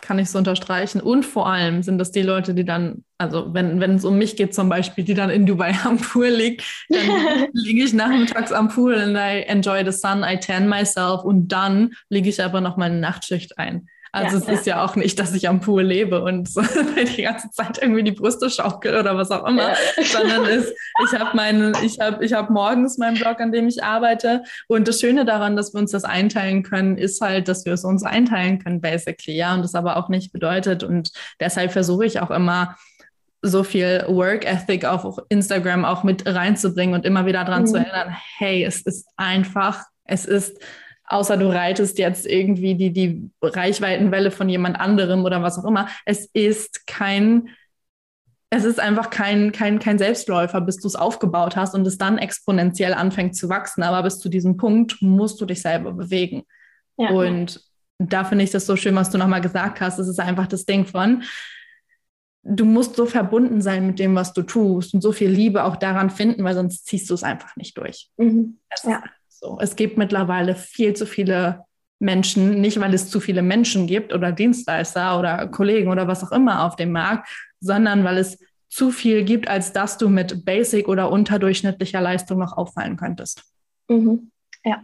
Kann 0.00 0.18
ich 0.18 0.30
so 0.30 0.38
unterstreichen. 0.38 1.00
Und 1.00 1.24
vor 1.24 1.46
allem 1.46 1.82
sind 1.82 1.98
das 1.98 2.10
die 2.10 2.22
Leute, 2.22 2.54
die 2.54 2.64
dann, 2.64 3.04
also 3.18 3.52
wenn, 3.52 3.78
wenn 3.78 3.96
es 3.96 4.04
um 4.04 4.18
mich 4.18 4.36
geht 4.36 4.54
zum 4.54 4.68
Beispiel, 4.68 5.04
die 5.04 5.14
dann 5.14 5.30
in 5.30 5.46
Dubai 5.46 5.74
am 5.84 5.98
Pool 5.98 6.28
liegt, 6.28 6.64
dann 6.88 7.00
liege 7.52 7.84
ich 7.84 7.92
nachmittags 7.92 8.52
am 8.52 8.68
Pool 8.68 8.94
and 8.94 9.16
I 9.16 9.42
enjoy 9.46 9.84
the 9.84 9.92
sun, 9.92 10.24
I 10.24 10.38
tan 10.38 10.68
myself 10.68 11.22
und 11.22 11.48
dann 11.48 11.92
liege 12.08 12.28
ich 12.28 12.42
aber 12.42 12.60
noch 12.60 12.76
meine 12.76 12.98
Nachtschicht 12.98 13.58
ein. 13.58 13.88
Also 14.14 14.36
ja, 14.36 14.42
es 14.42 14.60
ist 14.60 14.66
ja 14.66 14.84
auch 14.84 14.94
nicht, 14.94 15.18
dass 15.18 15.34
ich 15.34 15.48
am 15.48 15.60
Pool 15.60 15.82
lebe 15.82 16.22
und 16.22 16.46
so 16.46 16.60
die 17.16 17.22
ganze 17.22 17.50
Zeit 17.50 17.78
irgendwie 17.80 18.02
die 18.02 18.12
Brüste 18.12 18.50
schaukel 18.50 18.94
oder 18.94 19.16
was 19.16 19.30
auch 19.30 19.46
immer, 19.46 19.74
sondern 20.02 20.44
ist, 20.44 20.70
ich 21.02 21.18
habe 21.18 21.34
meinen, 21.34 21.74
ich 21.82 21.98
habe 21.98 22.22
ich 22.22 22.34
hab 22.34 22.50
morgens 22.50 22.98
meinen 22.98 23.16
Blog, 23.16 23.40
an 23.40 23.52
dem 23.52 23.68
ich 23.68 23.82
arbeite. 23.82 24.42
Und 24.68 24.86
das 24.86 25.00
Schöne 25.00 25.24
daran, 25.24 25.56
dass 25.56 25.72
wir 25.72 25.80
uns 25.80 25.92
das 25.92 26.04
einteilen 26.04 26.62
können, 26.62 26.98
ist 26.98 27.22
halt, 27.22 27.48
dass 27.48 27.64
wir 27.64 27.72
es 27.72 27.84
uns 27.84 28.02
einteilen 28.02 28.58
können, 28.58 28.82
basically, 28.82 29.34
ja. 29.34 29.54
Und 29.54 29.62
das 29.62 29.74
aber 29.74 29.96
auch 29.96 30.10
nicht 30.10 30.30
bedeutet. 30.30 30.84
Und 30.84 31.10
deshalb 31.40 31.72
versuche 31.72 32.04
ich 32.04 32.20
auch 32.20 32.30
immer, 32.30 32.76
so 33.42 33.64
viel 33.64 34.04
Work 34.06 34.44
Ethic 34.44 34.84
auf 34.84 35.18
Instagram 35.28 35.84
auch 35.84 36.04
mit 36.04 36.26
reinzubringen 36.26 36.94
und 36.94 37.04
immer 37.04 37.26
wieder 37.26 37.44
daran 37.44 37.62
mhm. 37.62 37.66
zu 37.66 37.76
erinnern, 37.76 38.16
hey, 38.38 38.62
es 38.62 38.82
ist 38.82 39.08
einfach, 39.16 39.82
es 40.04 40.26
ist, 40.26 40.60
außer 41.04 41.36
du 41.36 41.48
reitest 41.48 41.98
jetzt 41.98 42.26
irgendwie 42.26 42.74
die, 42.74 42.92
die 42.92 43.30
Reichweitenwelle 43.42 44.30
von 44.30 44.48
jemand 44.48 44.78
anderem 44.78 45.24
oder 45.24 45.42
was 45.42 45.58
auch 45.58 45.64
immer, 45.64 45.88
es 46.04 46.26
ist 46.32 46.86
kein, 46.86 47.48
es 48.50 48.64
ist 48.64 48.80
einfach 48.80 49.10
kein, 49.10 49.52
kein, 49.52 49.78
kein 49.78 49.98
Selbstläufer, 49.98 50.60
bis 50.60 50.78
du 50.78 50.86
es 50.86 50.96
aufgebaut 50.96 51.56
hast 51.56 51.74
und 51.74 51.86
es 51.86 51.98
dann 51.98 52.18
exponentiell 52.18 52.94
anfängt 52.94 53.36
zu 53.36 53.48
wachsen. 53.48 53.82
Aber 53.82 54.02
bis 54.02 54.18
zu 54.18 54.28
diesem 54.28 54.56
Punkt 54.56 55.00
musst 55.00 55.40
du 55.40 55.46
dich 55.46 55.62
selber 55.62 55.92
bewegen. 55.92 56.42
Ja. 56.98 57.10
Und 57.10 57.60
da 57.98 58.24
finde 58.24 58.44
ich 58.44 58.50
das 58.50 58.66
so 58.66 58.76
schön, 58.76 58.94
was 58.94 59.10
du 59.10 59.18
nochmal 59.18 59.40
gesagt 59.40 59.80
hast. 59.80 59.98
Es 59.98 60.08
ist 60.08 60.20
einfach 60.20 60.46
das 60.46 60.66
Ding 60.66 60.86
von, 60.86 61.22
du 62.42 62.64
musst 62.64 62.96
so 62.96 63.06
verbunden 63.06 63.62
sein 63.62 63.86
mit 63.86 63.98
dem, 63.98 64.14
was 64.14 64.32
du 64.32 64.42
tust 64.42 64.94
und 64.94 65.00
so 65.00 65.12
viel 65.12 65.30
Liebe 65.30 65.64
auch 65.64 65.76
daran 65.76 66.10
finden, 66.10 66.44
weil 66.44 66.54
sonst 66.54 66.86
ziehst 66.86 67.08
du 67.08 67.14
es 67.14 67.22
einfach 67.22 67.56
nicht 67.56 67.78
durch. 67.78 68.10
Mhm. 68.16 68.58
Ja. 68.84 69.02
So. 69.42 69.58
Es 69.60 69.74
gibt 69.74 69.98
mittlerweile 69.98 70.54
viel 70.54 70.94
zu 70.94 71.04
viele 71.04 71.64
Menschen, 71.98 72.60
nicht 72.60 72.80
weil 72.80 72.94
es 72.94 73.10
zu 73.10 73.18
viele 73.18 73.42
Menschen 73.42 73.88
gibt 73.88 74.12
oder 74.12 74.30
Dienstleister 74.30 75.18
oder 75.18 75.48
Kollegen 75.48 75.90
oder 75.90 76.06
was 76.06 76.22
auch 76.22 76.30
immer 76.30 76.64
auf 76.64 76.76
dem 76.76 76.92
Markt, 76.92 77.28
sondern 77.60 78.04
weil 78.04 78.18
es 78.18 78.38
zu 78.68 78.92
viel 78.92 79.24
gibt, 79.24 79.48
als 79.48 79.72
dass 79.72 79.98
du 79.98 80.08
mit 80.08 80.44
Basic 80.44 80.88
oder 80.88 81.10
unterdurchschnittlicher 81.10 82.00
Leistung 82.00 82.38
noch 82.38 82.56
auffallen 82.56 82.96
könntest. 82.96 83.42
Mhm. 83.88 84.30
Ja. 84.64 84.82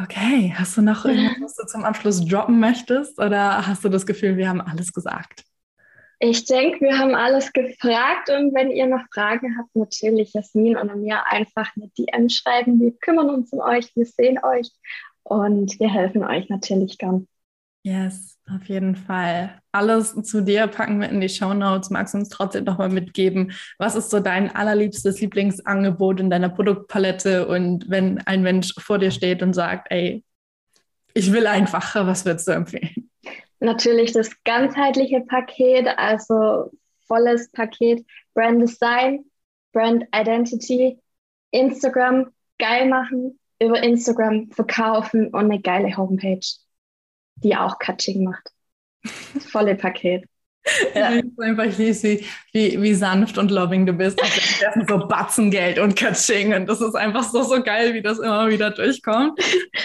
Okay, 0.00 0.54
hast 0.56 0.76
du 0.76 0.82
noch 0.82 1.04
irgendwas, 1.04 1.40
was 1.42 1.56
du 1.56 1.66
zum 1.66 1.84
Abschluss 1.84 2.24
droppen 2.24 2.58
möchtest 2.58 3.18
oder 3.18 3.66
hast 3.66 3.84
du 3.84 3.88
das 3.88 4.06
Gefühl, 4.06 4.36
wir 4.36 4.48
haben 4.48 4.60
alles 4.60 4.92
gesagt? 4.92 5.44
Ich 6.20 6.46
denke, 6.46 6.80
wir 6.80 6.98
haben 6.98 7.14
alles 7.14 7.52
gefragt 7.52 8.28
und 8.28 8.52
wenn 8.52 8.72
ihr 8.72 8.86
noch 8.86 9.04
Fragen 9.14 9.56
habt, 9.56 9.74
natürlich 9.76 10.32
Jasmin 10.32 10.76
oder 10.76 10.96
mir 10.96 11.26
einfach 11.26 11.70
eine 11.76 11.88
DM 11.90 12.28
schreiben. 12.28 12.80
Wir 12.80 12.92
kümmern 12.98 13.30
uns 13.30 13.52
um 13.52 13.60
euch, 13.60 13.94
wir 13.94 14.04
sehen 14.04 14.38
euch 14.42 14.68
und 15.22 15.78
wir 15.78 15.88
helfen 15.88 16.24
euch 16.24 16.48
natürlich 16.48 16.98
gern. 16.98 17.28
Yes, 17.84 18.36
auf 18.52 18.64
jeden 18.68 18.96
Fall. 18.96 19.60
Alles 19.70 20.14
zu 20.22 20.42
dir 20.42 20.66
packen 20.66 21.00
wir 21.00 21.08
in 21.08 21.20
die 21.20 21.28
Show 21.28 21.54
Notes. 21.54 21.90
Magst 21.90 22.14
du 22.14 22.18
uns 22.18 22.28
trotzdem 22.28 22.64
nochmal 22.64 22.88
mitgeben? 22.88 23.52
Was 23.78 23.94
ist 23.94 24.10
so 24.10 24.18
dein 24.18 24.54
allerliebstes 24.54 25.20
Lieblingsangebot 25.20 26.18
in 26.18 26.30
deiner 26.30 26.48
Produktpalette? 26.48 27.46
Und 27.46 27.88
wenn 27.88 28.18
ein 28.26 28.42
Mensch 28.42 28.74
vor 28.78 28.98
dir 28.98 29.12
steht 29.12 29.42
und 29.42 29.54
sagt, 29.54 29.86
ey, 29.90 30.24
ich 31.14 31.32
will 31.32 31.46
einfach, 31.46 31.94
was 31.94 32.24
würdest 32.24 32.48
du 32.48 32.52
empfehlen? 32.52 33.07
Natürlich 33.60 34.12
das 34.12 34.30
ganzheitliche 34.44 35.20
Paket, 35.20 35.86
also 35.96 36.70
volles 37.06 37.50
Paket 37.52 38.04
Brand 38.34 38.62
Design, 38.62 39.24
Brand 39.72 40.04
Identity, 40.14 40.98
Instagram 41.50 42.30
geil 42.58 42.86
machen, 42.88 43.38
über 43.60 43.82
Instagram 43.82 44.50
verkaufen 44.52 45.28
und 45.28 45.44
eine 45.46 45.60
geile 45.60 45.96
Homepage, 45.96 46.46
die 47.36 47.56
auch 47.56 47.78
Catching 47.78 48.24
macht. 48.24 48.50
Das 49.34 49.46
volle 49.46 49.74
Paket. 49.74 50.24
Ja. 50.94 51.14
Ich 51.14 51.22
finde 51.22 51.42
einfach, 51.42 51.78
wie, 51.78 52.26
wie, 52.52 52.82
wie 52.82 52.94
sanft 52.94 53.38
und 53.38 53.50
loving 53.50 53.86
du 53.86 53.92
bist. 53.92 54.20
Und 54.74 54.88
so 54.88 54.98
Batzengeld 55.06 55.78
und 55.78 55.96
Katsching. 55.96 56.54
Und 56.54 56.66
das 56.66 56.80
ist 56.80 56.94
einfach 56.94 57.22
so, 57.24 57.42
so 57.42 57.62
geil, 57.62 57.94
wie 57.94 58.02
das 58.02 58.18
immer 58.18 58.48
wieder 58.48 58.70
durchkommt. 58.70 59.38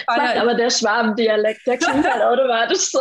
Macht 0.06 0.36
aber 0.36 0.54
der 0.54 0.70
Schwabendialekt, 0.70 1.66
der 1.66 1.78
klingt 1.78 2.04
halt 2.10 2.22
automatisch 2.22 2.90
so. 2.90 3.00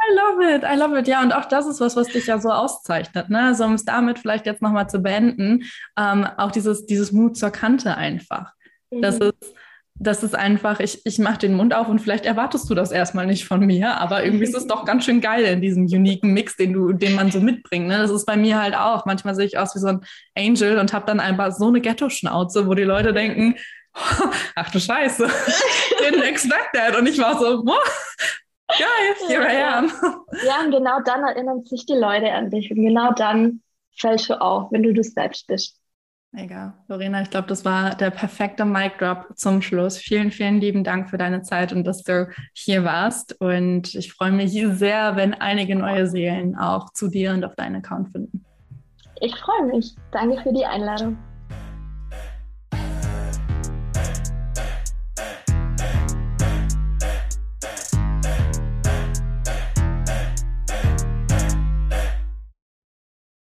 I 0.00 0.14
love 0.14 0.54
it, 0.54 0.62
I 0.62 0.76
love 0.76 0.98
it. 0.98 1.08
Ja, 1.08 1.22
und 1.22 1.32
auch 1.32 1.46
das 1.46 1.66
ist 1.66 1.80
was, 1.80 1.96
was 1.96 2.08
dich 2.08 2.26
ja 2.26 2.38
so 2.40 2.50
auszeichnet. 2.50 3.30
Ne? 3.30 3.42
Also 3.42 3.64
um 3.64 3.74
es 3.74 3.84
damit 3.84 4.18
vielleicht 4.18 4.46
jetzt 4.46 4.62
nochmal 4.62 4.88
zu 4.88 5.00
beenden, 5.00 5.64
ähm, 5.98 6.26
auch 6.36 6.52
dieses, 6.52 6.86
dieses 6.86 7.12
Mut 7.12 7.36
zur 7.36 7.50
Kante 7.50 7.96
einfach. 7.96 8.52
Mhm. 8.90 9.02
Das 9.02 9.18
ist 9.18 9.54
das 10.00 10.22
ist 10.22 10.34
einfach, 10.34 10.80
ich, 10.80 11.04
ich 11.04 11.18
mache 11.18 11.38
den 11.38 11.54
Mund 11.54 11.74
auf 11.74 11.88
und 11.88 11.98
vielleicht 11.98 12.24
erwartest 12.24 12.70
du 12.70 12.74
das 12.74 12.92
erstmal 12.92 13.26
nicht 13.26 13.46
von 13.46 13.60
mir, 13.66 13.96
aber 13.98 14.24
irgendwie 14.24 14.44
ist 14.44 14.54
es 14.54 14.66
doch 14.66 14.84
ganz 14.84 15.04
schön 15.04 15.20
geil 15.20 15.44
in 15.44 15.60
diesem 15.60 15.86
uniken 15.86 16.32
Mix, 16.32 16.56
den 16.56 16.72
du, 16.72 16.92
den 16.92 17.14
man 17.14 17.32
so 17.32 17.40
mitbringt. 17.40 17.88
Ne? 17.88 17.98
Das 17.98 18.10
ist 18.10 18.24
bei 18.24 18.36
mir 18.36 18.60
halt 18.60 18.76
auch. 18.76 19.06
Manchmal 19.06 19.34
sehe 19.34 19.46
ich 19.46 19.58
aus 19.58 19.74
wie 19.74 19.80
so 19.80 19.88
ein 19.88 20.00
Angel 20.36 20.78
und 20.78 20.92
habe 20.92 21.06
dann 21.06 21.18
einfach 21.18 21.52
so 21.52 21.66
eine 21.66 21.80
Ghetto-Schnauze, 21.80 22.66
wo 22.68 22.74
die 22.74 22.84
Leute 22.84 23.12
denken, 23.12 23.56
ach 24.54 24.70
du 24.70 24.78
Scheiße, 24.78 25.26
didn't 26.00 26.22
expect 26.22 26.74
that. 26.74 26.96
Und 26.96 27.08
ich 27.08 27.18
war 27.18 27.38
so, 27.38 27.64
geil, 28.68 29.28
here 29.28 29.42
I 29.42 29.62
am. 29.62 29.90
Ja, 30.44 30.60
und 30.64 30.70
genau 30.70 31.00
dann 31.02 31.24
erinnern 31.24 31.64
sich 31.64 31.86
die 31.86 31.94
Leute 31.94 32.32
an 32.32 32.50
dich 32.50 32.70
und 32.70 32.82
genau 32.82 33.12
dann 33.12 33.62
fällst 33.96 34.30
du 34.30 34.40
auf, 34.40 34.70
wenn 34.70 34.82
du 34.82 34.92
du 34.92 35.02
selbst 35.02 35.46
bist. 35.46 35.80
Mega. 36.30 36.74
Lorena, 36.88 37.22
ich 37.22 37.30
glaube, 37.30 37.48
das 37.48 37.64
war 37.64 37.94
der 37.94 38.10
perfekte 38.10 38.66
Mic 38.66 38.98
Drop 38.98 39.28
zum 39.34 39.62
Schluss. 39.62 39.96
Vielen, 39.96 40.30
vielen 40.30 40.60
lieben 40.60 40.84
Dank 40.84 41.08
für 41.08 41.16
deine 41.16 41.40
Zeit 41.40 41.72
und 41.72 41.84
dass 41.84 42.02
du 42.02 42.28
hier 42.52 42.84
warst. 42.84 43.40
Und 43.40 43.94
ich 43.94 44.12
freue 44.12 44.32
mich 44.32 44.52
sehr, 44.52 45.16
wenn 45.16 45.32
einige 45.32 45.74
neue 45.74 46.06
Seelen 46.06 46.54
auch 46.54 46.92
zu 46.92 47.08
dir 47.08 47.32
und 47.32 47.44
auf 47.44 47.54
deinen 47.54 47.76
Account 47.76 48.12
finden. 48.12 48.44
Ich 49.20 49.34
freue 49.36 49.66
mich. 49.66 49.94
Danke 50.12 50.40
für 50.42 50.52
die 50.52 50.66
Einladung. 50.66 51.16